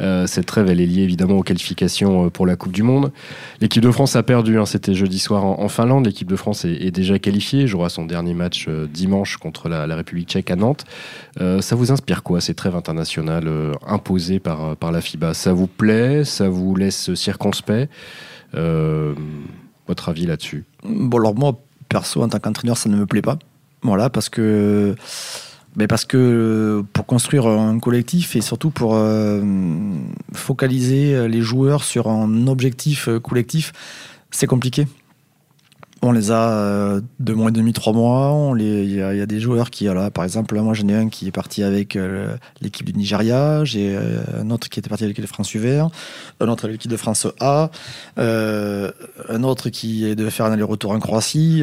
Euh, 0.00 0.26
cette 0.26 0.46
trêve, 0.46 0.68
elle 0.68 0.80
est 0.80 0.86
liée 0.86 1.02
évidemment 1.02 1.36
aux 1.36 1.42
qualifications 1.42 2.26
euh, 2.26 2.30
pour 2.30 2.46
la 2.46 2.56
Coupe 2.56 2.72
du 2.72 2.82
Monde. 2.82 3.12
L'équipe 3.60 3.82
de 3.82 3.90
France 3.90 4.16
a 4.16 4.22
perdu, 4.22 4.58
hein, 4.58 4.66
c'était 4.66 4.94
jeudi 4.94 5.18
soir 5.18 5.44
en, 5.44 5.68
Finlande. 5.68 6.06
L'équipe 6.06 6.28
de 6.28 6.36
France 6.36 6.64
est, 6.64 6.90
déjà 6.90 7.18
qualifiée, 7.18 7.66
jouera 7.66 7.88
son 7.88 8.04
dernier 8.06 8.34
match 8.34 8.66
euh, 8.68 8.86
dimanche 8.86 9.38
contre 9.38 9.68
la, 9.68 9.94
République 9.94 10.28
tchèque 10.28 10.50
à 10.50 10.56
Nantes. 10.56 10.84
Ça 11.38 11.76
vous 11.76 11.92
inspire 11.92 12.22
quoi, 12.22 12.40
ces 12.40 12.54
trêves 12.54 12.76
internationales 12.76 13.48
imposées 13.86 14.40
par, 14.40 14.76
par 14.76 14.92
la 14.92 15.00
FIBA? 15.00 15.34
Ça 15.34 15.52
vous 15.52 15.66
plaît? 15.66 16.24
Ça 16.24 16.48
vous 16.48 16.74
laisse 16.74 17.14
circonspect? 17.14 17.88
Votre 18.52 20.08
avis 20.08 20.26
là-dessus? 20.26 20.64
Bon, 20.84 21.18
alors 21.18 21.34
moi, 21.34 21.60
perso, 21.88 22.22
en 22.22 22.28
tant 22.28 22.38
qu'entraîneur, 22.38 22.76
ça 22.76 22.88
ne 22.88 22.96
me 22.96 23.06
plaît 23.06 23.22
pas. 23.22 23.38
Voilà, 23.82 24.10
parce 24.10 24.28
que, 24.28 24.94
mais 25.76 25.86
parce 25.86 26.04
que 26.04 26.84
pour 26.92 27.06
construire 27.06 27.46
un 27.46 27.78
collectif 27.78 28.36
et 28.36 28.40
surtout 28.40 28.70
pour 28.70 28.94
euh, 28.94 29.42
focaliser 30.32 31.28
les 31.28 31.40
joueurs 31.40 31.84
sur 31.84 32.08
un 32.08 32.46
objectif 32.46 33.08
euh, 33.08 33.18
collectif, 33.18 33.72
c'est 34.30 34.46
compliqué. 34.46 34.86
On 36.06 36.12
les 36.12 36.30
a 36.30 36.50
euh, 36.50 37.00
deux 37.18 37.34
mois 37.34 37.48
et 37.48 37.52
demi, 37.52 37.72
trois 37.72 37.94
mois. 37.94 38.54
Il 38.58 38.92
y, 38.92 39.00
a- 39.00 39.24
des 39.24 39.40
joueurs 39.40 39.70
qui, 39.70 39.88
par 40.12 40.24
exemple, 40.24 40.60
moi 40.60 40.74
j'en 40.74 40.86
ai 40.88 40.94
un 40.94 41.08
qui 41.08 41.28
est 41.28 41.32
parti 41.32 41.62
avec 41.62 41.96
euh, 41.96 42.36
l'équipe 42.60 42.84
du 42.84 42.92
Nigeria, 42.92 43.64
j'ai 43.64 43.96
euh, 43.96 44.18
un 44.38 44.50
autre 44.50 44.68
qui 44.68 44.78
était 44.78 44.90
parti 44.90 45.04
avec 45.04 45.16
l'équipe 45.16 45.24
de 45.24 45.34
France 45.34 45.54
UVR, 45.54 45.88
un 46.40 46.48
autre 46.48 46.66
avec 46.66 46.74
l'équipe 46.74 46.90
de 46.90 46.98
France 46.98 47.26
A, 47.40 47.70
un 48.18 49.42
autre 49.44 49.70
qui 49.70 50.04
est 50.04 50.14
de 50.14 50.28
faire 50.28 50.44
un 50.44 50.52
aller-retour 50.52 50.90
en 50.90 50.98
Croatie. 50.98 51.62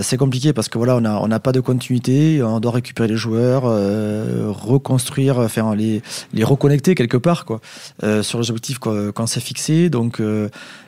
c'est 0.00 0.16
compliqué 0.16 0.54
parce 0.54 0.70
que 0.70 0.78
voilà, 0.78 0.96
on 0.96 1.28
n'a 1.28 1.40
pas 1.40 1.52
de 1.52 1.60
continuité, 1.60 2.42
on 2.42 2.60
doit 2.60 2.72
récupérer 2.72 3.08
les 3.08 3.16
joueurs, 3.16 3.64
reconstruire, 3.64 5.38
enfin 5.38 5.74
les, 5.74 6.00
reconnecter 6.42 6.94
quelque 6.94 7.18
part 7.18 7.44
sur 8.22 8.40
les 8.40 8.50
objectifs 8.50 8.78
qu'on 8.78 9.12
qu'on 9.12 9.26
s'est 9.26 9.40
fixés. 9.40 9.90
Donc 9.90 10.22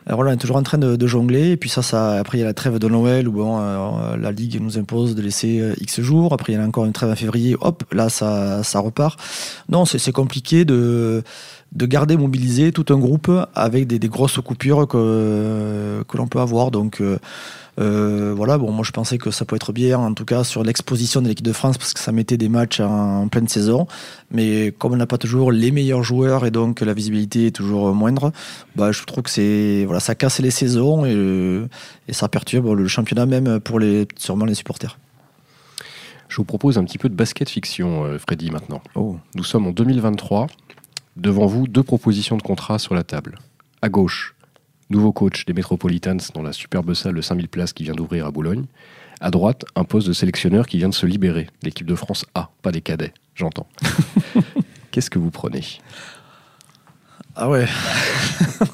euh, 0.09 0.11
euh, 0.11 0.15
voilà, 0.15 0.31
on 0.31 0.35
est 0.35 0.39
toujours 0.39 0.57
en 0.57 0.63
train 0.63 0.79
de, 0.79 1.07
jongler. 1.07 1.51
Et 1.51 1.57
puis 1.57 1.69
ça, 1.69 1.83
ça, 1.83 2.19
après 2.19 2.39
il 2.39 2.41
y 2.41 2.45
a 2.45 2.47
la 2.47 2.55
trêve 2.55 2.79
de 2.79 2.89
Noël 2.89 3.29
où 3.29 3.43
euh, 3.43 4.17
la 4.17 4.33
ligue 4.33 4.61
nous 4.61 4.79
impose 4.79 5.15
de 5.15 5.23
laisser 5.23 5.61
euh, 5.61 5.75
X 5.81 6.01
jours. 6.01 6.33
Après 6.33 6.53
il 6.53 6.57
y 6.57 6.59
en 6.59 6.63
a 6.63 6.67
encore 6.67 6.85
une 6.85 6.93
trêve 6.93 7.11
en 7.11 7.17
février. 7.17 7.57
Hop, 7.61 7.85
là 7.93 8.09
ça, 8.09 8.63
ça 8.63 8.81
repart. 8.81 9.19
Non, 9.69 9.85
c'est 9.85 10.13
compliqué 10.13 10.65
de 10.65 11.23
de 11.73 11.87
garder 11.87 12.17
mobilisé 12.17 12.73
tout 12.73 12.93
un 12.93 12.99
groupe 12.99 13.31
avec 13.55 13.87
des, 13.87 13.99
des 13.99 14.09
grosses 14.09 14.41
coupures 14.41 14.89
que, 14.89 16.03
que 16.09 16.17
l'on 16.17 16.27
peut 16.27 16.41
avoir. 16.41 16.71
Donc 16.71 17.01
euh, 17.01 17.19
euh, 17.79 18.35
voilà, 18.37 18.59
bon, 18.59 18.73
moi 18.73 18.85
je 18.85 18.91
pensais 18.91 19.19
que 19.19 19.31
ça 19.31 19.45
peut 19.45 19.57
être 19.57 19.73
bien, 19.73 19.99
en 19.99 20.13
tout 20.13 20.25
cas 20.25 20.43
sur 20.43 20.65
l'exposition 20.65 21.23
de 21.23 21.29
l'équipe 21.29 21.47
de 21.47 21.53
France, 21.53 21.79
parce 21.79 21.93
que 21.93 22.01
ça 22.01 22.13
mettait 22.13 22.37
des 22.37 22.49
matchs 22.49 22.81
en, 22.81 23.23
en 23.23 23.29
pleine 23.29 23.49
saison. 23.49 23.87
Mais 24.31 24.75
comme 24.77 24.93
on 24.93 24.97
n'a 24.97 25.07
pas 25.07 25.19
toujours 25.19 25.53
les 25.53 25.71
meilleurs 25.71 26.03
joueurs 26.03 26.45
et 26.45 26.51
donc 26.51 26.81
la 26.81 26.93
visibilité 26.93 27.47
est 27.47 27.55
toujours 27.55 27.95
moindre, 27.95 28.33
bah, 28.75 28.91
je 28.93 29.05
trouve 29.05 29.23
que 29.23 29.31
c'est 29.31 29.85
voilà, 29.85 30.01
ça 30.01 30.15
casse 30.15 30.41
les 30.41 30.51
saisons 30.51 31.07
et, 31.07 31.67
et 32.09 32.13
ça 32.13 32.29
perturbe 32.29 32.75
le 32.75 32.89
championnat 32.89 33.27
même 33.27 33.61
pour 33.61 33.79
les, 33.79 34.09
sûrement 34.17 34.45
les 34.45 34.55
supporters. 34.55 34.99
Je 36.31 36.37
vous 36.37 36.45
propose 36.45 36.79
un 36.79 36.85
petit 36.85 36.97
peu 36.97 37.09
de 37.09 37.15
basket 37.15 37.51
fiction, 37.51 38.05
euh, 38.05 38.17
Freddy, 38.19 38.53
maintenant. 38.53 38.81
Oh. 38.95 39.17
Nous 39.35 39.43
sommes 39.43 39.67
en 39.67 39.73
2023. 39.73 40.47
Devant 41.21 41.45
vous, 41.45 41.69
deux 41.69 41.83
propositions 41.83 42.39
de 42.39 42.43
contrat 42.43 42.79
sur 42.79 42.95
la 42.95 43.03
table. 43.03 43.39
À 43.83 43.91
gauche, 43.91 44.35
nouveau 44.89 45.13
coach 45.13 45.45
des 45.45 45.53
Metropolitans 45.53 46.17
dans 46.33 46.41
la 46.41 46.55
superbe 46.55 46.95
salle 46.95 47.15
de 47.15 47.21
5000 47.21 47.47
places 47.51 47.75
qui 47.75 47.83
vient 47.83 47.93
d'ouvrir 47.93 48.25
à 48.25 48.31
Boulogne. 48.31 48.65
À 49.21 49.31
droite, 49.31 49.67
un 49.77 49.85
poste 49.85 50.09
de 50.09 50.15
sélectionneur 50.15 50.67
qui 50.67 50.79
vient 50.79 50.89
de 50.89 50.95
se 50.95 51.05
libérer. 51.05 51.49
L'équipe 51.63 51.87
de 51.87 51.95
France 51.95 52.25
A, 52.35 52.49
pas 52.63 52.73
des 52.73 52.81
cadets, 52.81 53.13
j'entends. 53.35 53.67
Qu'est-ce 54.93 55.11
que 55.11 55.19
vous 55.19 55.31
prenez? 55.31 55.63
Ah 57.41 57.49
ouais. 57.49 57.67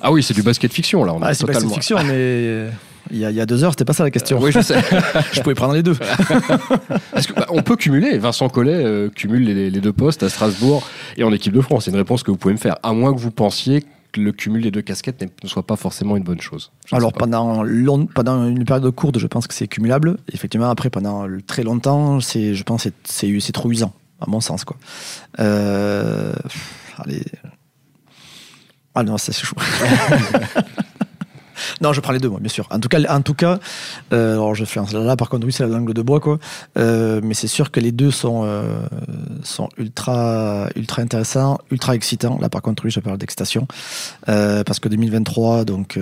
ah 0.03 0.13
oui, 0.13 0.23
c'est 0.23 0.35
du 0.35 0.43
basket 0.43 0.73
fiction 0.73 1.05
là. 1.05 1.15
On 1.15 1.23
ah, 1.23 1.33
c'est 1.33 1.47
basket 1.47 1.73
fiction, 1.73 1.99
mais 2.05 2.69
il 3.11 3.19
y, 3.19 3.25
a, 3.25 3.31
il 3.31 3.37
y, 3.37 3.41
a, 3.41 3.47
deux 3.47 3.63
heures, 3.63 3.71
c'était 3.71 3.85
pas 3.85 3.93
ça 3.93 4.03
la 4.03 4.11
question. 4.11 4.39
oui, 4.41 4.51
je 4.51 4.61
sais. 4.61 4.81
je 5.33 5.41
pouvais 5.41 5.55
prendre 5.55 5.75
les 5.75 5.83
deux. 5.83 5.95
Parce 7.13 7.27
que, 7.29 7.35
bah, 7.35 7.47
on 7.51 7.63
peut 7.63 7.77
cumuler. 7.77 8.19
Vincent 8.19 8.49
Collet 8.49 8.85
euh, 8.85 9.09
cumule 9.09 9.45
les, 9.45 9.71
les, 9.71 9.81
deux 9.81 9.93
postes 9.93 10.25
à 10.25 10.29
Strasbourg 10.29 10.87
et 11.17 11.23
en 11.23 11.33
équipe 11.33 11.53
de 11.53 11.61
France. 11.61 11.85
C'est 11.85 11.93
une 11.93 11.97
réponse 11.97 12.25
que 12.25 12.33
vous 12.33 12.37
pouvez 12.37 12.55
me 12.55 12.59
faire, 12.59 12.77
à 12.83 12.93
moins 12.93 13.15
que 13.15 13.21
vous 13.21 13.31
pensiez 13.31 13.85
que 14.13 14.21
le 14.21 14.33
cumul 14.33 14.63
des 14.63 14.71
deux 14.71 14.83
casquettes 14.83 15.25
ne 15.43 15.49
soit 15.49 15.65
pas 15.65 15.77
forcément 15.77 16.17
une 16.17 16.25
bonne 16.25 16.41
chose. 16.41 16.73
Alors 16.91 17.13
pendant, 17.13 17.63
long, 17.63 18.07
pendant 18.07 18.47
une 18.47 18.65
période 18.65 18.91
courte, 18.93 19.19
je 19.19 19.27
pense 19.27 19.47
que 19.47 19.55
c'est 19.55 19.69
cumulable. 19.69 20.17
Effectivement, 20.33 20.71
après, 20.71 20.91
pendant 20.91 21.27
très 21.47 21.63
longtemps, 21.63 22.19
je 22.19 22.63
pense 22.63 22.85
que 22.85 22.91
c'est 23.05 23.53
trop 23.53 23.71
usant, 23.71 23.93
à 24.21 24.29
mon 24.29 24.41
sens. 24.41 24.65
Quoi. 24.65 24.77
Euh. 25.39 26.16
Ah 28.99 29.03
non, 29.03 29.19
c'est 29.19 29.33
chaud. 29.35 29.55
non, 31.81 31.93
je 31.93 32.01
prends 32.01 32.13
les 32.13 32.19
deux, 32.19 32.29
moi, 32.29 32.41
bien 32.41 32.49
sûr. 32.49 32.67
En 32.71 32.81
tout 32.81 32.89
cas, 32.89 32.99
en 33.09 33.23
tout 33.23 33.35
cas 33.35 33.59
euh, 34.13 34.35
alors 34.35 34.55
je 34.55 34.65
fais 34.65 34.81
un 34.81 34.87
là, 34.93 35.17
par 35.17 35.29
contre, 35.29 35.47
oui, 35.47 35.53
c'est 35.53 35.65
la 35.65 35.69
langue 35.69 35.93
de 35.93 36.03
bois, 36.03 36.21
quoi. 36.21 36.39
Euh, 36.79 37.21
mais 37.23 37.35
c'est 37.35 37.49
sûr 37.49 37.71
que 37.71 37.81
les 37.81 37.93
deux 37.93 38.11
sont, 38.11 38.43
euh, 38.45 38.79
sont 39.43 39.69
ultra, 39.77 40.69
ultra 40.77 41.03
intéressants, 41.03 41.59
ultra 41.71 41.95
excitants. 41.95 42.39
Là, 42.41 42.49
par 42.49 42.63
contre, 42.63 42.85
oui, 42.85 42.91
je 42.91 43.01
parle 43.01 43.19
d'excitation. 43.19 43.67
parce 44.27 44.81
que 44.81 44.89
2023, 44.89 45.65
donc, 45.65 45.99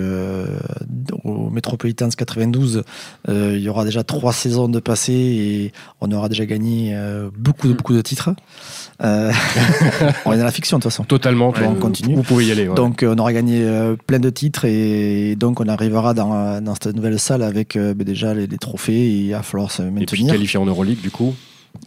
au 1.23 1.49
Metropolitans 1.49 2.09
92, 2.09 2.83
il 3.27 3.59
y 3.59 3.69
aura 3.69 3.85
déjà 3.85 4.03
trois 4.03 4.33
saisons 4.33 4.67
de 4.67 4.79
passé 4.79 5.13
et 5.13 5.73
on 6.01 6.11
aura 6.11 6.29
déjà 6.29 6.45
gagné 6.45 6.97
beaucoup, 7.37 7.67
de, 7.67 7.73
beaucoup 7.73 7.93
de 7.93 8.01
titres. 8.01 8.29
on 8.99 9.03
est 10.33 10.37
dans 10.37 10.43
la 10.43 10.51
fiction, 10.51 10.77
de 10.77 10.83
toute 10.83 10.91
façon. 10.91 11.03
Totalement, 11.03 11.53
on 11.63 11.75
continue. 11.75 12.15
Vous 12.15 12.23
pouvez 12.23 12.45
y 12.45 12.51
aller. 12.51 12.65
Donc, 12.65 13.05
on 13.07 13.17
aura 13.17 13.33
gagné 13.33 13.65
plein 14.07 14.19
de 14.19 14.29
titres 14.29 14.65
et 14.65 15.35
donc 15.35 15.59
on 15.59 15.64
arrivera 15.69 16.13
dans, 16.13 16.61
dans 16.61 16.73
cette 16.75 16.95
nouvelle 16.95 17.19
salle 17.19 17.41
avec 17.41 17.75
euh, 17.75 17.93
ben 17.93 18.05
déjà 18.05 18.33
les, 18.33 18.47
trophées 18.57 18.93
et 18.93 19.19
il 19.25 19.31
va 19.31 19.43
falloir 19.43 19.71
se 19.71 19.81
maintenir. 19.81 20.03
Et 20.03 20.05
puis 20.05 20.25
qualifier 20.25 20.59
en 20.59 20.65
Euroleague 20.65 21.01
du 21.01 21.11
coup 21.11 21.35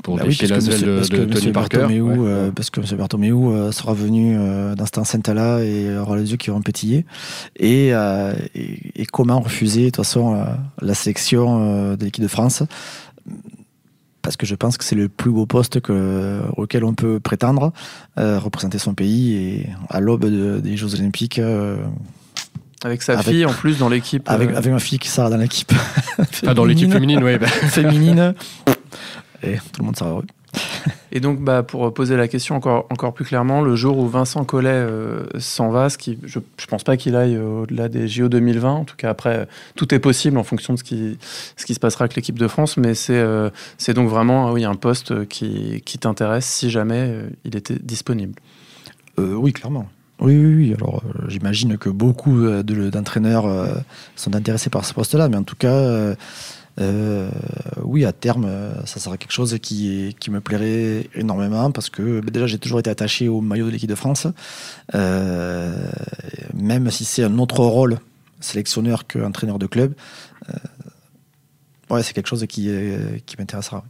pour 0.03 0.17
bah 0.17 0.25
défier 0.25 0.49
la 0.49 0.61
zèle 0.61 0.81
de, 0.81 1.01
de 1.01 1.33
Tony 1.33 1.51
Parker. 1.51 1.87
Euh, 1.91 2.51
parce 2.51 2.69
que 2.69 2.81
M. 2.81 2.99
Bartomeu 2.99 3.33
euh, 3.33 3.73
sera 3.73 3.95
venu 3.95 4.37
dans 4.77 4.85
cette 4.85 4.99
enceinte-là 4.99 5.61
et 5.61 5.97
aura 5.97 6.17
les 6.17 6.31
yeux 6.31 6.37
qui 6.37 6.51
vont 6.51 6.61
pétiller. 6.61 7.07
Et, 7.57 7.93
et, 8.55 9.07
comment 9.07 9.41
refuser 9.41 9.81
de 9.81 9.87
toute 9.87 9.97
façon 9.97 10.45
la 10.81 10.95
sélection 10.95 11.95
de 11.97 12.05
l'équipe 12.05 12.23
de 12.23 12.29
France? 12.29 12.62
Parce 14.21 14.37
que 14.37 14.45
je 14.45 14.55
pense 14.55 14.77
que 14.77 14.85
c'est 14.85 14.95
le 14.95 15.09
plus 15.09 15.31
beau 15.31 15.47
poste 15.47 15.81
que, 15.81 16.43
auquel 16.59 16.85
on 16.85 16.93
peut 16.93 17.19
prétendre, 17.19 17.73
représenter 18.17 18.79
son 18.79 18.93
pays 18.93 19.35
et 19.37 19.67
à 19.88 20.01
l'aube 20.01 20.27
des 20.27 20.77
Jeux 20.77 20.95
Olympiques, 20.95 21.41
avec 22.85 23.03
sa 23.03 23.23
fille 23.23 23.45
en 23.45 23.53
plus 23.53 23.79
dans 23.79 23.88
l'équipe. 23.88 24.29
Avec, 24.29 24.51
euh, 24.51 24.57
avec 24.57 24.73
ma 24.73 24.79
fille 24.79 24.99
qui 24.99 25.09
sera 25.09 25.31
dans 25.31 25.37
l'équipe. 25.37 25.73
ah, 26.47 26.55
dans 26.55 26.64
l'équipe 26.64 26.93
féminine, 26.93 27.23
oui. 27.23 27.38
Bah. 27.38 27.47
féminine. 27.71 28.35
Et 29.43 29.57
tout 29.57 29.81
le 29.81 29.85
monde 29.87 29.97
sera 29.97 30.11
heureux. 30.11 30.25
Et 31.12 31.21
donc, 31.21 31.41
bah, 31.41 31.62
pour 31.62 31.93
poser 31.93 32.17
la 32.17 32.29
question 32.29 32.55
encore, 32.55 32.87
encore 32.91 33.14
plus 33.14 33.25
clairement, 33.25 33.62
le 33.62 33.75
jour 33.77 33.99
où 33.99 34.07
Vincent 34.09 34.45
Collet 34.45 34.71
euh, 34.71 35.25
s'en 35.38 35.71
va, 35.71 35.88
ce 35.88 35.99
qui, 35.99 36.19
je 36.25 36.38
ne 36.38 36.67
pense 36.69 36.85
pas 36.85 36.97
qu'il 36.97 37.17
aille 37.17 37.38
au-delà 37.38 37.88
des 37.88 38.09
JO 38.09 38.29
2020. 38.29 38.71
En 38.71 38.85
tout 38.85 38.97
cas, 38.97 39.11
après, 39.11 39.49
tout 39.75 39.95
est 39.95 39.99
possible 39.99 40.38
en 40.38 40.45
fonction 40.45 40.75
de 40.75 40.79
ce 40.79 40.85
qui, 40.85 41.19
ce 41.57 41.67
qui 41.67 41.75
se 41.75 41.81
passera 41.81 42.05
avec 42.05 42.14
l'équipe 42.14 42.38
de 42.38 42.49
France. 42.49 42.77
Mais 42.77 42.95
c'est 42.95 43.17
euh, 43.17 43.51
c'est 43.79 43.95
donc 43.95 44.09
vraiment 44.09 44.53
oui, 44.53 44.64
un 44.64 44.75
poste 44.75 45.27
qui, 45.29 45.83
qui 45.85 45.99
t'intéresse 45.99 46.47
si 46.47 46.71
jamais 46.71 47.12
il 47.45 47.57
était 47.57 47.79
disponible. 47.81 48.35
oui, 49.17 49.53
clairement. 49.53 49.88
Oui, 50.21 50.37
oui, 50.37 50.55
oui. 50.55 50.75
Alors, 50.75 51.03
euh, 51.05 51.29
j'imagine 51.29 51.79
que 51.79 51.89
beaucoup 51.89 52.45
euh, 52.45 52.63
d'entraîneurs 52.63 53.47
euh, 53.47 53.75
sont 54.17 54.35
intéressés 54.35 54.69
par 54.71 54.85
ce 54.85 54.93
poste-là, 54.93 55.29
mais 55.29 55.37
en 55.37 55.45
tout 55.45 55.55
cas, 55.57 56.15
oui, 57.83 58.05
à 58.05 58.13
terme, 58.13 58.49
ça 58.85 59.01
sera 59.01 59.17
quelque 59.17 59.33
chose 59.33 59.59
qui, 59.61 60.15
me 60.31 60.41
plairait 60.41 61.09
énormément 61.15 61.71
parce 61.71 61.91
que 61.91 62.21
bah, 62.21 62.31
déjà, 62.33 62.47
j'ai 62.47 62.59
toujours 62.59 62.81
été 62.81 62.91
attaché 62.91 63.29
au 63.29 63.41
maillot 63.41 63.67
de 63.67 63.71
l'équipe 63.71 63.89
de 63.89 63.95
France, 63.95 64.27
même 64.95 66.91
si 66.91 67.05
c'est 67.05 67.25
un 67.25 67.39
autre 67.39 67.65
rôle 67.65 67.99
sélectionneur 68.41 69.07
qu'entraîneur 69.09 69.59
de 69.59 69.67
club. 69.67 69.95
ouais, 71.91 72.03
c'est 72.03 72.13
quelque 72.13 72.29
chose 72.29 72.47
qui 72.47 72.69
m'intéressera. 73.39 73.85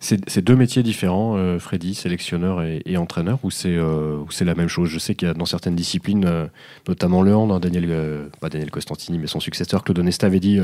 C'est 0.00 0.42
deux 0.42 0.54
métiers 0.54 0.84
différents, 0.84 1.36
euh, 1.36 1.58
Freddy, 1.58 1.92
sélectionneur 1.92 2.62
et, 2.62 2.96
entraîneur, 2.96 3.40
ou 3.42 3.50
c'est 3.50 3.74
euh, 3.74 4.22
la 4.42 4.54
même 4.54 4.68
chose? 4.68 4.88
Je 4.88 4.98
sais 5.00 5.16
qu'il 5.16 5.26
y 5.26 5.30
a 5.30 5.34
dans 5.34 5.44
certaines 5.44 5.74
disciplines, 5.74 6.24
euh, 6.24 6.46
notamment 6.86 7.20
le 7.20 7.34
hand, 7.34 7.50
hein, 7.50 7.58
Daniel, 7.58 8.30
pas 8.40 8.48
Daniel 8.48 8.70
Costantini, 8.70 9.18
mais 9.18 9.26
son 9.26 9.40
successeur, 9.40 9.82
Claude 9.82 9.98
Onesta, 9.98 10.28
avait 10.28 10.38
dit 10.38 10.60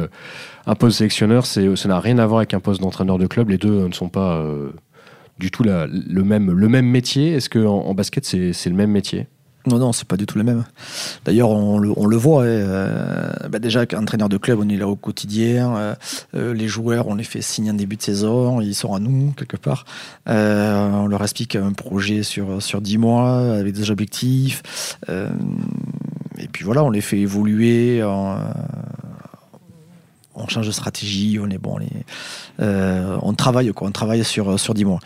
un 0.67 0.75
poste 0.77 0.99
sélectionneur, 0.99 1.47
ça 1.47 1.61
n'a 1.61 1.99
rien 1.99 2.19
à 2.19 2.27
voir 2.27 2.39
avec 2.39 2.55
un 2.55 2.61
poste 2.61 2.81
d'entraîneur 2.81 3.19
de 3.19 3.27
club. 3.27 3.49
Les 3.49 3.59
deux 3.59 3.89
ne 3.89 3.93
sont 3.93 4.09
pas 4.09 4.41
du 5.39 5.51
tout 5.51 5.65
le, 5.65 6.23
même, 6.23 6.53
le 6.53 6.69
même 6.69 6.87
métier. 6.87 7.33
Est-ce 7.33 7.51
qu'en 7.51 7.87
en 7.87 7.95
basket, 7.95 8.25
c'est 8.25 8.67
le 8.67 8.77
même 8.77 8.93
métier? 8.93 9.27
Non, 9.67 9.79
non, 9.79 9.93
c'est 9.93 10.07
pas 10.07 10.19
du 10.19 10.27
tout 10.27 10.37
le 10.37 10.45
même. 10.45 10.65
D'ailleurs, 11.25 11.49
on 11.49 11.79
le, 11.79 12.17
voit. 12.17 12.43
Hein, 12.43 12.47
euh, 12.47 13.33
bah 13.49 13.59
déjà, 13.59 13.87
entraîneur 13.97 14.29
de 14.29 14.37
club, 14.37 14.59
on 14.61 14.69
est 14.69 14.77
là 14.77 14.87
au 14.87 14.97
quotidien. 14.97 15.75
Euh, 15.77 15.95
euh, 16.35 16.53
les 16.53 16.69
joueurs, 16.69 17.09
on 17.09 17.15
les 17.15 17.25
fait 17.25 17.41
signer 17.41 17.71
en 17.71 17.75
début 17.75 17.97
de 17.97 18.03
saison. 18.03 18.61
Ils 18.61 18.75
sont 18.75 18.95
à 18.95 19.01
nous, 19.01 19.33
quelque 19.33 19.57
part. 19.57 19.87
on 20.27 21.07
leur 21.07 21.23
explique 21.23 21.57
un 21.57 21.73
projet 21.73 22.23
sur, 22.23 22.63
sur 22.63 22.83
10 22.83 22.99
mois, 22.99 23.39
avec 23.55 23.73
des 23.73 23.91
objectifs. 23.91 24.63
et 25.09 26.49
puis 26.53 26.65
voilà, 26.65 26.85
on 26.85 26.91
les 26.91 27.01
fait 27.01 27.21
évoluer. 27.21 28.03
on 28.05 28.39
change 30.49 30.67
de 30.67 30.73
stratégie. 30.73 31.39
On 31.41 31.49
est 31.49 31.57
bon. 31.59 31.79
On, 32.59 33.19
on 33.23 33.33
travaille, 33.33 33.73
quoi. 33.73 33.89
On 33.89 33.93
travaille 33.93 34.25
sur, 34.25 34.61
sur 34.61 34.75
10 34.75 34.85
mois. 34.85 35.01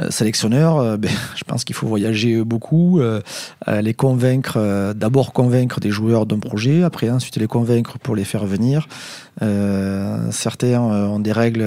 Euh, 0.00 0.10
sélectionneur, 0.10 0.78
euh, 0.78 0.96
ben, 0.96 1.10
je 1.36 1.44
pense 1.44 1.64
qu'il 1.64 1.74
faut 1.74 1.86
voyager 1.86 2.42
beaucoup, 2.44 3.00
euh, 3.00 3.20
les 3.80 3.94
convaincre, 3.94 4.92
d'abord 4.94 5.32
convaincre 5.32 5.80
des 5.80 5.90
joueurs 5.90 6.26
d'un 6.26 6.38
projet, 6.38 6.82
après 6.82 7.10
ensuite 7.10 7.36
les 7.36 7.46
convaincre 7.46 7.98
pour 7.98 8.16
les 8.16 8.24
faire 8.24 8.46
venir. 8.46 8.88
certains 10.30 10.80
ont 10.80 11.20
des 11.20 11.32
règles 11.32 11.66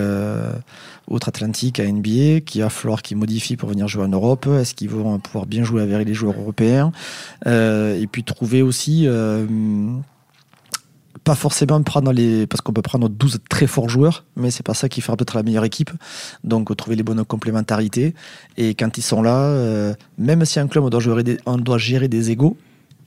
outre-Atlantique 1.08 1.80
à 1.80 1.86
NBA 1.86 2.42
qu'il 2.42 2.62
va 2.62 2.70
falloir 2.70 3.02
qu'ils 3.02 3.18
modifient 3.18 3.58
pour 3.58 3.70
venir 3.70 3.88
jouer 3.88 4.04
en 4.04 4.10
Europe 4.10 4.48
Est-ce 4.48 4.74
qu'ils 4.74 4.90
vont 4.90 5.20
pouvoir 5.20 5.46
bien 5.46 5.64
jouer 5.64 5.82
avec 5.82 6.08
les 6.08 6.14
joueurs 6.14 6.40
européens? 6.40 6.92
Et 7.46 8.08
puis 8.12 8.24
trouver 8.24 8.62
aussi 8.62 9.08
pas 11.23 11.36
forcément 11.36 11.82
prendre 11.82 12.12
les. 12.12 12.47
Parce 12.47 12.62
qu'on 12.62 12.73
peut 12.73 12.82
prendre 12.82 13.10
12 13.10 13.39
très 13.49 13.67
forts 13.67 13.89
joueurs, 13.89 14.25
mais 14.36 14.51
c'est 14.51 14.63
pas 14.63 14.73
ça 14.73 14.89
qui 14.89 15.01
fera 15.01 15.15
peut-être 15.15 15.36
la 15.36 15.43
meilleure 15.43 15.65
équipe. 15.65 15.91
Donc, 16.43 16.75
trouver 16.75 16.95
les 16.95 17.04
bonnes 17.04 17.23
complémentarités. 17.23 18.13
Et 18.58 18.75
quand 18.75 18.97
ils 18.97 19.01
sont 19.01 19.21
là, 19.21 19.38
euh, 19.38 19.93
même 20.17 20.43
si 20.45 20.60
un 20.60 20.67
club, 20.67 20.84
on 20.84 20.89
doit, 20.89 21.78
gérer 21.78 22.08
des, 22.08 22.32
égaux, 22.32 22.58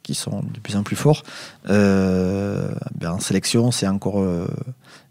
qui 0.03 0.15
sont 0.15 0.43
de 0.43 0.61
plus 0.61 0.77
en 0.77 0.83
plus 0.83 0.97
forts, 0.97 1.23
euh, 1.69 2.71
ben 2.99 3.13
en 3.13 3.21
sélection, 3.21 3.71
c'est 3.71 3.89
encore. 3.89 4.21
Euh, 4.21 4.47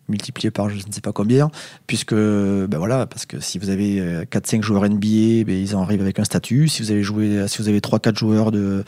multiplié 0.08 0.52
par 0.52 0.70
je 0.70 0.76
ne 0.76 0.92
sais 0.92 1.02
pas 1.02 1.12
combien, 1.12 1.50
puisque, 1.86 2.14
ben 2.14 2.78
voilà, 2.78 3.06
parce 3.06 3.26
que 3.26 3.40
si 3.40 3.60
vous 3.60 3.70
avez 3.70 4.00
4-5 4.26 4.60
euh, 4.60 4.62
joueurs 4.62 4.90
NBA, 4.90 5.44
ben 5.46 5.50
ils 5.50 5.76
en 5.76 5.82
arrivent 5.82 6.02
avec 6.02 6.20
un 6.20 6.24
statut. 6.24 6.68
Si 6.68 6.82
vous 6.82 6.92
avez 6.92 7.04
joué, 7.04 7.48
si 7.48 7.62
vous 7.62 7.68
avez 7.68 7.80
3-4 7.80 8.18
joueurs 8.18 8.52
de 8.52 8.84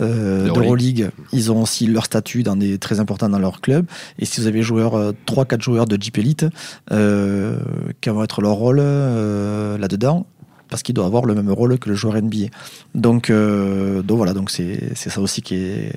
euh, 0.00 0.44
d'Euroleague, 0.46 1.10
ils 1.32 1.52
ont 1.52 1.62
aussi 1.62 1.86
leur 1.86 2.04
statut 2.04 2.42
dans 2.42 2.56
des 2.56 2.78
très 2.78 3.00
importants 3.00 3.28
dans 3.28 3.38
leur 3.38 3.60
club. 3.60 3.86
Et 4.18 4.24
si 4.24 4.40
vous 4.40 4.46
avez 4.46 4.62
joueur 4.62 5.12
3-4 5.26 5.54
euh, 5.54 5.60
joueurs 5.60 5.86
de 5.86 6.00
Jeep 6.00 6.18
Elite, 6.18 6.46
euh, 6.92 7.58
quel 8.00 8.14
va 8.14 8.24
être 8.24 8.40
leur 8.42 8.54
rôle 8.54 8.78
là-dedans 8.78 10.26
parce 10.68 10.84
qu'il 10.84 10.94
doit 10.94 11.06
avoir 11.06 11.24
le 11.24 11.34
même 11.34 11.50
rôle 11.50 11.80
que 11.80 11.88
le 11.88 11.96
joueur 11.96 12.14
NBA. 12.14 12.46
Donc, 12.94 13.32
donc 13.32 14.16
voilà, 14.16 14.34
donc 14.34 14.50
c'est 14.50 14.94
ça 14.94 15.20
aussi 15.20 15.42
qui 15.42 15.56
est, 15.56 15.92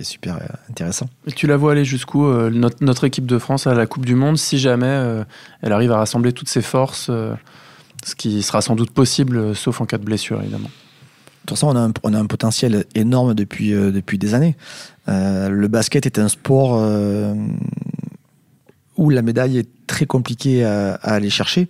qui 0.00 0.02
est 0.02 0.12
super 0.12 0.36
euh, 0.36 0.46
intéressant. 0.70 1.08
Et 1.26 1.32
tu 1.32 1.46
la 1.46 1.56
vois 1.56 1.72
aller 1.72 1.84
jusqu'où 1.84 2.26
euh, 2.26 2.50
notre, 2.50 2.82
notre, 2.82 3.04
équipe 3.04 3.26
de 3.26 3.38
France 3.38 3.66
à 3.66 3.74
la 3.74 3.86
Coupe 3.86 4.06
du 4.06 4.14
Monde, 4.14 4.38
si 4.38 4.58
jamais 4.58 4.86
euh, 4.86 5.24
elle 5.60 5.72
arrive 5.72 5.92
à 5.92 5.98
rassembler 5.98 6.32
toutes 6.32 6.48
ses 6.48 6.62
forces, 6.62 7.10
ce 7.10 8.14
qui 8.16 8.42
sera 8.42 8.62
sans 8.62 8.76
doute 8.76 8.90
possible, 8.90 9.54
sauf 9.54 9.80
en 9.80 9.86
cas 9.86 9.98
de 9.98 10.04
blessure 10.04 10.40
évidemment. 10.40 10.68
De 10.68 11.46
toute 11.46 11.50
façon, 11.50 11.68
on 11.68 11.76
a 11.76 11.80
un, 11.80 11.92
on 12.02 12.14
a 12.14 12.18
un 12.18 12.26
potentiel 12.26 12.84
énorme 12.94 13.34
depuis, 13.34 13.70
depuis 13.70 14.18
des 14.18 14.34
années. 14.34 14.56
le 15.06 15.66
basket 15.66 16.06
est 16.06 16.18
un 16.18 16.28
sport 16.28 16.82
où 18.96 19.10
la 19.10 19.22
médaille 19.22 19.58
est 19.58 19.68
très 19.90 20.06
compliquée 20.06 20.64
à, 20.64 20.94
aller 21.02 21.30
chercher, 21.30 21.68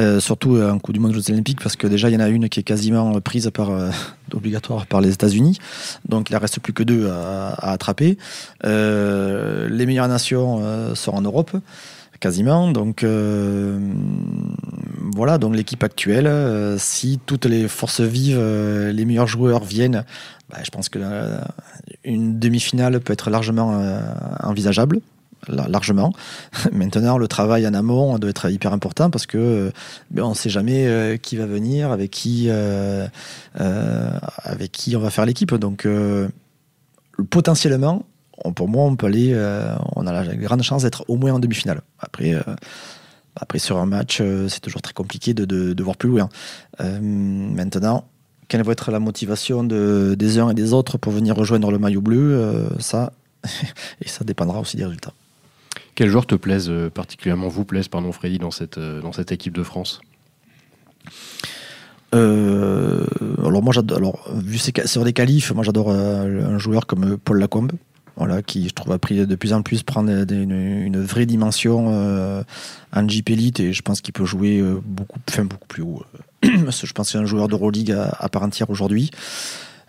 euh, 0.00 0.20
surtout 0.20 0.60
en 0.60 0.78
Coupe 0.78 0.94
du 0.94 1.00
Monde 1.00 1.14
Jeux 1.14 1.30
Olympiques, 1.30 1.62
parce 1.62 1.76
que 1.76 1.86
déjà 1.86 2.08
il 2.08 2.14
y 2.14 2.16
en 2.16 2.20
a 2.20 2.28
une 2.28 2.48
qui 2.48 2.60
est 2.60 2.64
quasiment 2.64 3.20
prise 3.20 3.50
par 3.52 3.70
euh, 3.70 3.90
obligatoire 4.32 4.86
par 4.86 5.00
les 5.00 5.12
États-Unis, 5.12 5.58
donc 6.08 6.30
il 6.30 6.34
ne 6.34 6.38
reste 6.38 6.60
plus 6.60 6.72
que 6.72 6.82
deux 6.82 7.08
à, 7.08 7.72
attraper. 7.72 8.18
Euh, 8.64 9.68
les 9.68 9.86
meilleures 9.86 10.08
nations 10.08 10.94
sont 10.94 11.12
en 11.12 11.22
Europe 11.22 11.56
quasiment. 12.20 12.72
Donc 12.72 13.04
voilà, 15.18 15.38
donc 15.38 15.56
l'équipe 15.56 15.82
actuelle, 15.82 16.26
euh, 16.26 16.76
si 16.78 17.18
toutes 17.26 17.46
les 17.46 17.66
forces 17.66 18.00
vives, 18.00 18.38
euh, 18.38 18.92
les 18.92 19.04
meilleurs 19.04 19.26
joueurs 19.26 19.64
viennent, 19.64 20.04
bah, 20.50 20.58
je 20.62 20.70
pense 20.70 20.88
que 20.88 20.98
euh, 21.02 21.40
une 22.04 22.38
demi-finale 22.38 23.00
peut 23.00 23.12
être 23.12 23.30
largement 23.30 23.78
euh, 23.80 24.00
envisageable. 24.40 25.00
La- 25.46 25.68
Largement. 25.68 26.12
Maintenant, 26.72 27.18
le 27.18 27.28
travail 27.28 27.66
en 27.66 27.74
amont 27.74 28.18
doit 28.18 28.30
être 28.30 28.50
hyper 28.50 28.72
important 28.72 29.10
parce 29.10 29.26
que 29.26 29.38
euh, 29.38 29.70
on 30.22 30.30
ne 30.30 30.34
sait 30.34 30.50
jamais 30.50 30.86
euh, 30.86 31.16
qui 31.16 31.36
va 31.36 31.46
venir, 31.46 31.92
avec 31.92 32.10
qui, 32.10 32.46
euh, 32.48 33.06
avec 33.54 34.72
qui 34.72 34.96
on 34.96 35.00
va 35.00 35.10
faire 35.10 35.26
l'équipe. 35.26 35.54
Donc, 35.54 35.86
potentiellement, 37.30 38.04
pour 38.54 38.68
moi, 38.68 38.84
on 38.84 38.96
peut 38.96 39.06
aller, 39.06 39.34
on 39.96 40.06
a 40.06 40.12
la 40.12 40.34
grande 40.36 40.62
chance 40.62 40.82
d'être 40.82 41.04
au 41.08 41.16
moins 41.16 41.32
en 41.32 41.38
demi-finale. 41.38 41.82
Après, 41.98 42.34
après 43.36 43.58
sur 43.58 43.78
un 43.78 43.86
match, 43.86 44.22
c'est 44.48 44.60
toujours 44.60 44.82
très 44.82 44.92
compliqué 44.94 45.34
de, 45.34 45.82
voir 45.82 45.96
plus 45.96 46.08
loin. 46.08 46.28
Maintenant, 46.80 48.04
quelle 48.48 48.62
va 48.62 48.72
être 48.72 48.90
la 48.90 49.00
motivation 49.00 49.64
de- 49.64 50.14
des 50.18 50.38
uns 50.38 50.50
et 50.50 50.54
des 50.54 50.72
autres 50.72 50.96
pour 50.98 51.12
venir 51.12 51.34
rejoindre 51.36 51.70
le 51.70 51.78
maillot 51.78 52.00
bleu 52.00 52.68
Ça, 52.78 53.12
et 54.04 54.08
ça 54.08 54.24
dépendra 54.24 54.60
aussi 54.60 54.76
des 54.76 54.84
résultats. 54.84 55.12
Quels 55.98 56.10
joueurs 56.10 56.26
te 56.26 56.36
plaisent 56.36 56.70
euh, 56.70 56.90
particulièrement, 56.90 57.48
vous 57.48 57.64
plaisent, 57.64 57.88
pardon, 57.88 58.12
Freddy, 58.12 58.38
dans 58.38 58.52
cette, 58.52 58.78
euh, 58.78 59.00
dans 59.00 59.10
cette 59.10 59.32
équipe 59.32 59.52
de 59.52 59.64
France? 59.64 60.00
Euh, 62.14 63.04
alors 63.44 63.64
moi, 63.64 63.72
j'adore. 63.72 63.98
Alors 63.98 64.30
vu 64.32 64.58
sur 64.58 65.04
les 65.04 65.12
qualifs, 65.12 65.50
moi 65.50 65.64
j'adore 65.64 65.90
un 65.90 66.56
joueur 66.56 66.86
comme 66.86 67.18
Paul 67.18 67.40
Lacombe, 67.40 67.72
voilà, 68.16 68.42
qui 68.42 68.68
je 68.68 68.74
trouve 68.74 68.92
a 68.92 69.00
pris 69.00 69.26
de 69.26 69.34
plus 69.34 69.52
en 69.52 69.62
plus 69.62 69.82
prendre 69.82 70.22
des- 70.22 70.36
une, 70.36 71.02
vraie 71.02 71.26
dimension 71.26 72.44
en 72.92 73.08
Jeep 73.08 73.28
et 73.30 73.72
je 73.72 73.82
pense 73.82 74.00
qu'il 74.00 74.14
peut 74.14 74.24
jouer 74.24 74.62
beaucoup, 74.84 75.18
beaucoup 75.42 75.66
plus 75.66 75.82
haut. 75.82 76.04
Je 76.44 76.92
pense 76.92 77.08
que 77.08 77.10
c'est 77.10 77.18
un 77.18 77.26
joueur 77.26 77.48
d'Euroleague 77.48 77.90
à, 77.90 78.10
à 78.20 78.28
part 78.28 78.44
entière 78.44 78.70
aujourd'hui. 78.70 79.10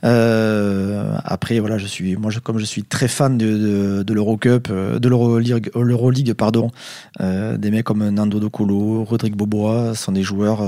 Euh, 0.03 1.15
après, 1.23 1.59
voilà, 1.59 1.77
je 1.77 1.85
suis, 1.85 2.15
moi, 2.15 2.31
comme 2.43 2.59
je 2.59 2.65
suis 2.65 2.83
très 2.83 3.07
fan 3.07 3.37
de, 3.37 3.57
de, 3.57 4.03
de 4.03 4.13
l'Eurocup, 4.13 4.67
euh, 4.69 4.99
de 4.99 5.09
l'Euroleague, 5.09 6.29
euh, 6.29 6.33
pardon, 6.33 6.71
des 7.19 7.71
mecs 7.71 7.85
comme 7.85 8.07
Nando 8.09 8.39
De 8.39 8.47
Colo, 8.47 9.03
Rodrigue 9.03 9.35
Bobois 9.35 9.95
sont 9.95 10.11
des 10.11 10.23
joueurs 10.23 10.61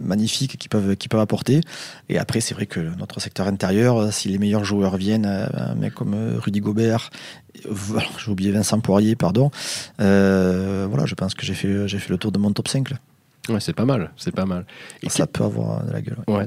magnifiques 0.00 0.56
qui 0.58 0.68
peuvent, 0.68 0.96
qui 0.96 1.08
peuvent 1.08 1.20
apporter. 1.20 1.60
Et 2.08 2.18
après, 2.18 2.40
c'est 2.40 2.54
vrai 2.54 2.66
que 2.66 2.80
notre 2.98 3.20
secteur 3.20 3.46
intérieur, 3.46 4.12
si 4.12 4.28
les 4.28 4.38
meilleurs 4.38 4.64
joueurs 4.64 4.96
viennent, 4.96 5.26
un 5.26 5.74
mec 5.74 5.94
comme 5.94 6.14
Rudy 6.38 6.60
Gobert, 6.60 7.10
j'ai 7.64 8.30
oublié 8.30 8.52
Vincent 8.52 8.80
Poirier, 8.80 9.16
pardon, 9.16 9.50
voilà, 9.98 11.06
je 11.06 11.14
pense 11.14 11.34
que 11.34 11.44
j'ai 11.44 11.54
fait, 11.54 11.88
fait 11.88 12.10
le 12.10 12.18
tour 12.18 12.32
de 12.32 12.38
mon 12.38 12.52
top 12.52 12.68
5. 12.68 12.90
là. 12.90 12.96
Ouais, 13.48 13.60
c'est 13.60 13.72
pas 13.72 13.84
mal, 13.84 14.10
c'est 14.16 14.34
pas 14.34 14.44
mal. 14.44 14.66
Et 15.02 15.08
Ça 15.08 15.26
peut 15.26 15.44
avoir 15.44 15.84
de 15.84 15.92
la 15.92 16.02
gueule. 16.02 16.18
ouais. 16.26 16.34
Ouais. 16.36 16.46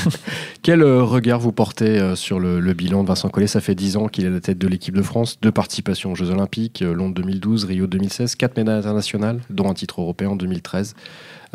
Quel 0.62 0.82
euh, 0.82 1.02
regard 1.02 1.38
vous 1.38 1.52
portez 1.52 1.98
euh, 2.00 2.16
sur 2.16 2.40
le, 2.40 2.60
le 2.60 2.72
bilan 2.72 3.02
de 3.02 3.08
Vincent 3.08 3.28
Collet? 3.28 3.46
Ça 3.46 3.60
fait 3.60 3.74
10 3.74 3.96
ans 3.96 4.08
qu'il 4.08 4.24
est 4.24 4.28
à 4.28 4.30
la 4.30 4.40
tête 4.40 4.58
de 4.58 4.66
l'équipe 4.68 4.94
de 4.96 5.02
France, 5.02 5.38
deux 5.40 5.52
participations 5.52 6.12
aux 6.12 6.14
Jeux 6.14 6.30
Olympiques, 6.30 6.82
euh, 6.82 6.94
Londres 6.94 7.14
2012, 7.14 7.64
Rio 7.64 7.86
2016, 7.86 8.34
quatre 8.36 8.56
médailles 8.56 8.78
internationales, 8.78 9.40
dont 9.50 9.70
un 9.70 9.74
titre 9.74 10.00
européen 10.00 10.30
en 10.30 10.36
2013. 10.36 10.94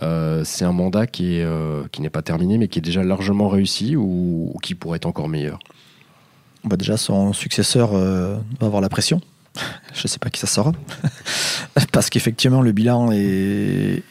Euh, 0.04 0.44
c'est 0.46 0.64
un 0.64 0.74
mandat 0.74 1.08
qui 1.08 1.38
est, 1.38 1.44
euh, 1.44 1.84
qui 1.92 2.02
n'est 2.02 2.10
pas 2.10 2.22
terminé, 2.22 2.58
mais 2.58 2.68
qui 2.68 2.80
est 2.80 2.84
déjà 2.84 3.04
largement 3.04 3.50
réussi 3.50 3.96
ou, 3.96 4.52
ou 4.54 4.60
qui 4.60 4.76
pourrait 4.76 4.98
être 4.98 5.06
encore 5.08 5.28
meilleur? 5.28 5.60
Bah, 6.64 6.76
déjà, 6.78 6.98
son 6.98 7.34
successeur 7.34 7.92
euh, 7.94 8.38
va 8.60 8.68
avoir 8.68 8.82
la 8.82 8.90
pression. 8.90 9.22
Je 9.94 10.02
ne 10.04 10.08
sais 10.08 10.20
pas 10.20 10.30
qui 10.30 10.40
ça 10.40 10.48
sera. 10.48 10.72
Parce 11.92 12.10
qu'effectivement, 12.10 12.62
le 12.62 12.72
bilan 12.72 13.12
est, 13.12 14.04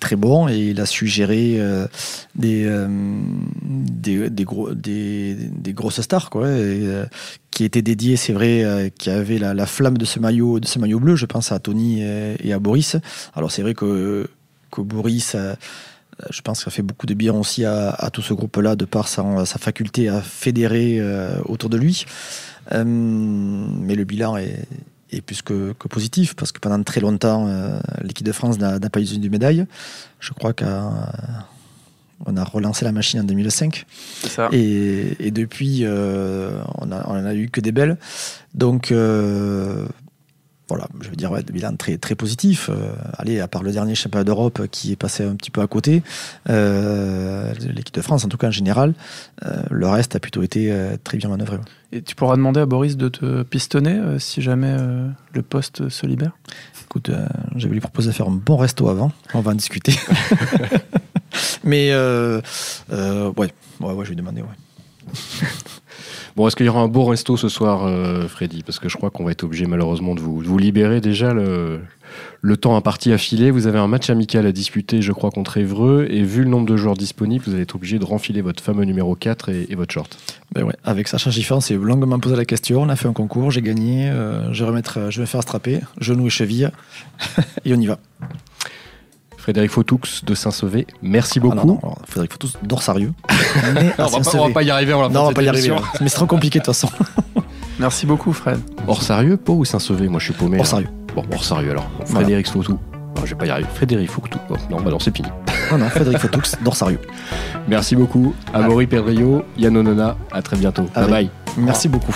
très 0.00 0.16
bon 0.16 0.48
et 0.48 0.58
il 0.58 0.80
a 0.80 0.86
su 0.86 1.06
gérer 1.06 1.56
euh, 1.58 1.86
des, 2.34 2.64
euh, 2.66 4.28
gros, 4.44 4.72
des, 4.74 5.36
grosses 5.68 6.00
stars, 6.00 6.30
quoi, 6.30 6.46
euh, 6.46 7.06
qui 7.50 7.64
étaient 7.64 7.82
dédiées, 7.82 8.16
c'est 8.16 8.32
vrai, 8.32 8.64
euh, 8.64 8.88
qui 8.88 9.10
avaient 9.10 9.38
la, 9.38 9.54
la 9.54 9.66
flamme 9.66 9.98
de 9.98 10.04
ce, 10.04 10.18
maillot, 10.18 10.60
de 10.60 10.66
ce 10.66 10.78
maillot 10.78 11.00
bleu. 11.00 11.16
Je 11.16 11.26
pense 11.26 11.52
à 11.52 11.58
Tony 11.58 12.02
et, 12.02 12.52
à 12.52 12.58
Boris. 12.58 12.96
Alors, 13.34 13.50
c'est 13.50 13.62
vrai 13.62 13.74
que, 13.74 14.28
que 14.70 14.80
Boris. 14.80 15.36
je 16.30 16.40
pense 16.42 16.58
que 16.58 16.64
ça 16.64 16.70
fait 16.70 16.82
beaucoup 16.82 17.06
de 17.06 17.14
bien 17.14 17.34
aussi 17.34 17.64
à, 17.64 18.10
tout 18.12 18.22
ce 18.22 18.34
groupe-là, 18.34 18.76
de 18.76 18.84
par 18.84 19.08
sa, 19.08 19.44
faculté 19.46 20.08
à 20.08 20.20
fédérer 20.20 21.00
autour 21.46 21.70
de 21.70 21.76
lui. 21.76 22.04
Euh, 22.72 22.84
mais 22.84 23.94
le 23.94 24.04
bilan 24.04 24.36
est, 24.36 24.66
est 25.10 25.20
plus 25.20 25.42
que, 25.42 25.72
que 25.78 25.88
positif, 25.88 26.34
parce 26.34 26.52
que 26.52 26.60
pendant 26.60 26.82
très 26.82 27.00
longtemps, 27.00 27.46
euh, 27.48 27.78
l'équipe 28.02 28.26
de 28.26 28.32
France 28.32 28.58
n'a 28.58 28.78
pas 28.78 29.00
eu 29.00 29.18
de 29.18 29.28
médaille. 29.28 29.66
Je 30.20 30.32
crois 30.32 30.52
qu'on 30.52 30.64
a 30.64 32.44
relancé 32.44 32.84
la 32.84 32.92
machine 32.92 33.20
en 33.20 33.24
2005. 33.24 33.86
C'est 34.22 34.28
ça. 34.28 34.48
Et, 34.52 35.16
et 35.20 35.30
depuis, 35.30 35.80
euh, 35.82 36.60
on 36.78 36.86
n'en 36.86 37.24
a, 37.24 37.34
eu 37.34 37.48
que 37.48 37.60
des 37.60 37.72
belles. 37.72 37.96
Donc, 38.54 38.90
euh, 38.90 39.86
voilà, 40.68 40.88
je 41.00 41.08
veux 41.08 41.16
dire, 41.16 41.30
ouais, 41.30 41.42
bilan 41.44 41.76
très, 41.76 41.96
très 41.96 42.14
positif. 42.16 42.70
Euh, 42.70 42.92
allez, 43.18 43.40
à 43.40 43.46
part 43.46 43.62
le 43.62 43.70
dernier 43.70 43.94
championnat 43.94 44.24
d'Europe 44.24 44.66
qui 44.70 44.92
est 44.92 44.96
passé 44.96 45.22
un 45.24 45.36
petit 45.36 45.52
peu 45.52 45.60
à 45.60 45.68
côté, 45.68 46.02
euh, 46.48 47.52
l'équipe 47.60 47.94
de 47.94 48.00
France, 48.00 48.24
en 48.24 48.28
tout 48.28 48.36
cas 48.36 48.48
en 48.48 48.52
général, 48.52 48.94
euh, 49.44 49.62
le 49.70 49.88
reste 49.88 50.16
a 50.16 50.20
plutôt 50.20 50.42
été 50.42 50.74
très 51.04 51.18
bien 51.18 51.28
manœuvré. 51.28 51.58
Et 51.92 52.02
tu 52.02 52.16
pourras 52.16 52.36
demander 52.36 52.60
à 52.60 52.66
Boris 52.66 52.96
de 52.96 53.08
te 53.08 53.42
pistonner 53.44 54.00
si 54.18 54.42
jamais 54.42 54.76
le 55.32 55.42
poste 55.42 55.88
se 55.88 56.06
libère? 56.06 56.32
Écoute, 56.84 57.10
euh, 57.10 57.26
je 57.54 57.68
vais 57.68 57.74
lui 57.74 57.80
proposer 57.80 58.08
de 58.08 58.14
faire 58.14 58.28
un 58.28 58.32
bon 58.32 58.56
resto 58.56 58.88
avant. 58.88 59.12
On 59.34 59.40
va 59.40 59.52
en 59.52 59.54
discuter. 59.54 59.94
Mais 61.64 61.94
ouais, 61.94 62.42
ouais, 63.36 63.50
ouais, 63.92 64.04
je 64.04 64.10
vais 64.10 64.16
demander. 64.16 64.42
Ouais. 64.42 64.48
Bon, 66.36 66.46
est-ce 66.46 66.54
qu'il 66.54 66.66
y 66.66 66.68
aura 66.68 66.82
un 66.82 66.88
beau 66.88 67.06
resto 67.06 67.38
ce 67.38 67.48
soir, 67.48 67.86
euh, 67.86 68.28
Freddy? 68.28 68.62
Parce 68.62 68.78
que 68.78 68.90
je 68.90 68.96
crois 68.98 69.08
qu'on 69.08 69.24
va 69.24 69.30
être 69.30 69.44
obligé 69.44 69.64
malheureusement 69.64 70.14
de 70.14 70.20
vous, 70.20 70.58
libérer 70.58 71.00
déjà. 71.00 71.32
Le, 71.32 71.80
le 72.42 72.56
temps 72.58 72.76
imparti 72.76 73.10
à 73.10 73.16
filer. 73.16 73.50
Vous 73.50 73.66
avez 73.66 73.78
un 73.78 73.86
match 73.86 74.10
amical 74.10 74.44
à 74.44 74.52
disputer, 74.52 75.00
je 75.00 75.12
crois, 75.12 75.30
contre 75.30 75.56
Évreux. 75.56 76.06
Et 76.10 76.22
vu 76.22 76.44
le 76.44 76.50
nombre 76.50 76.66
de 76.66 76.76
joueurs 76.76 76.94
disponibles, 76.94 77.42
vous 77.46 77.54
allez 77.54 77.62
être 77.62 77.76
obligé 77.76 77.98
de 77.98 78.04
renfiler 78.04 78.42
votre 78.42 78.62
fameux 78.62 78.84
numéro 78.84 79.14
4 79.14 79.48
et, 79.48 79.74
votre 79.74 79.94
short. 79.94 80.18
Ben 80.52 80.64
ouais, 80.64 80.76
avec 80.84 81.08
Sacha 81.08 81.30
Giffan, 81.30 81.60
c'est 81.60 81.74
longuement 81.74 82.18
posé 82.18 82.36
la 82.36 82.44
question. 82.44 82.82
On 82.82 82.90
a 82.90 82.96
fait 82.96 83.08
un 83.08 83.14
concours, 83.14 83.50
j'ai 83.50 83.62
gagné. 83.62 84.10
euh, 84.10 84.52
je, 84.52 84.62
vais 84.62 84.82
je 85.08 85.20
vais 85.20 85.26
faire 85.26 85.42
strapper, 85.42 85.80
genou 86.02 86.26
et 86.26 86.30
cheville. 86.30 86.70
et 87.64 87.72
on 87.72 87.80
y 87.80 87.86
va. 87.86 87.98
Frédéric 89.46 89.70
Fautoux 89.70 90.00
de 90.24 90.34
Saint-Sauvé, 90.34 90.88
merci 91.02 91.38
Ah 91.38 91.42
beaucoup. 91.42 91.54
non, 91.58 91.64
non, 91.66 91.78
alors, 91.80 91.98
Frédéric 92.04 92.32
Fautus, 92.32 92.54
dorsarieux. 92.64 93.12
Mais 93.76 93.92
on, 93.96 94.10
pas, 94.10 94.34
on 94.34 94.48
va 94.48 94.54
pas 94.54 94.62
y 94.64 94.70
arriver 94.72 94.90
fin 94.90 95.08
Non, 95.08 95.20
on 95.20 95.26
va 95.28 95.32
pas 95.34 95.42
y 95.42 95.48
arriver. 95.48 95.72
Mais 96.00 96.08
c'est 96.08 96.16
trop 96.16 96.26
compliqué 96.26 96.58
de 96.58 96.64
toute 96.64 96.74
façon. 96.74 96.88
Merci 97.78 98.06
beaucoup, 98.06 98.32
Fred. 98.32 98.58
Hors 98.88 99.04
sérieux, 99.04 99.36
Pau 99.36 99.54
ou 99.58 99.64
Saint-Sauvé? 99.64 100.08
Moi, 100.08 100.18
je 100.18 100.24
suis 100.24 100.34
paumé. 100.34 100.56
là. 100.56 100.64
Dorsarieux. 100.64 100.88
Bon, 101.14 101.22
hors 101.32 101.44
sérieux 101.44 101.70
alors. 101.70 101.88
Voilà. 102.06 102.24
Frédéric 102.26 102.48
Fautoux. 102.48 102.72
Non, 102.72 103.22
je 103.24 103.30
vais 103.30 103.36
pas 103.36 103.46
y 103.46 103.50
arriver. 103.50 103.68
Frédéric 103.72 104.10
Fautoux. 104.10 104.40
Bon, 104.48 104.56
non, 104.68 104.80
bah 104.82 104.90
non, 104.90 104.98
c'est 104.98 105.16
fini. 105.16 105.28
Non, 105.70 105.78
non, 105.78 105.90
Frédéric 105.90 106.18
Fautus, 106.18 106.56
dorsarieux. 106.64 106.98
Merci 107.68 107.94
beaucoup. 107.94 108.34
Amaury 108.52 108.88
Pedrillo, 108.88 109.44
Yann 109.58 109.76
Onona. 109.76 110.16
À 110.32 110.42
très 110.42 110.56
bientôt. 110.56 110.88
Bye 110.92 111.08
bye. 111.08 111.30
Merci 111.56 111.88
beaucoup. 111.88 112.12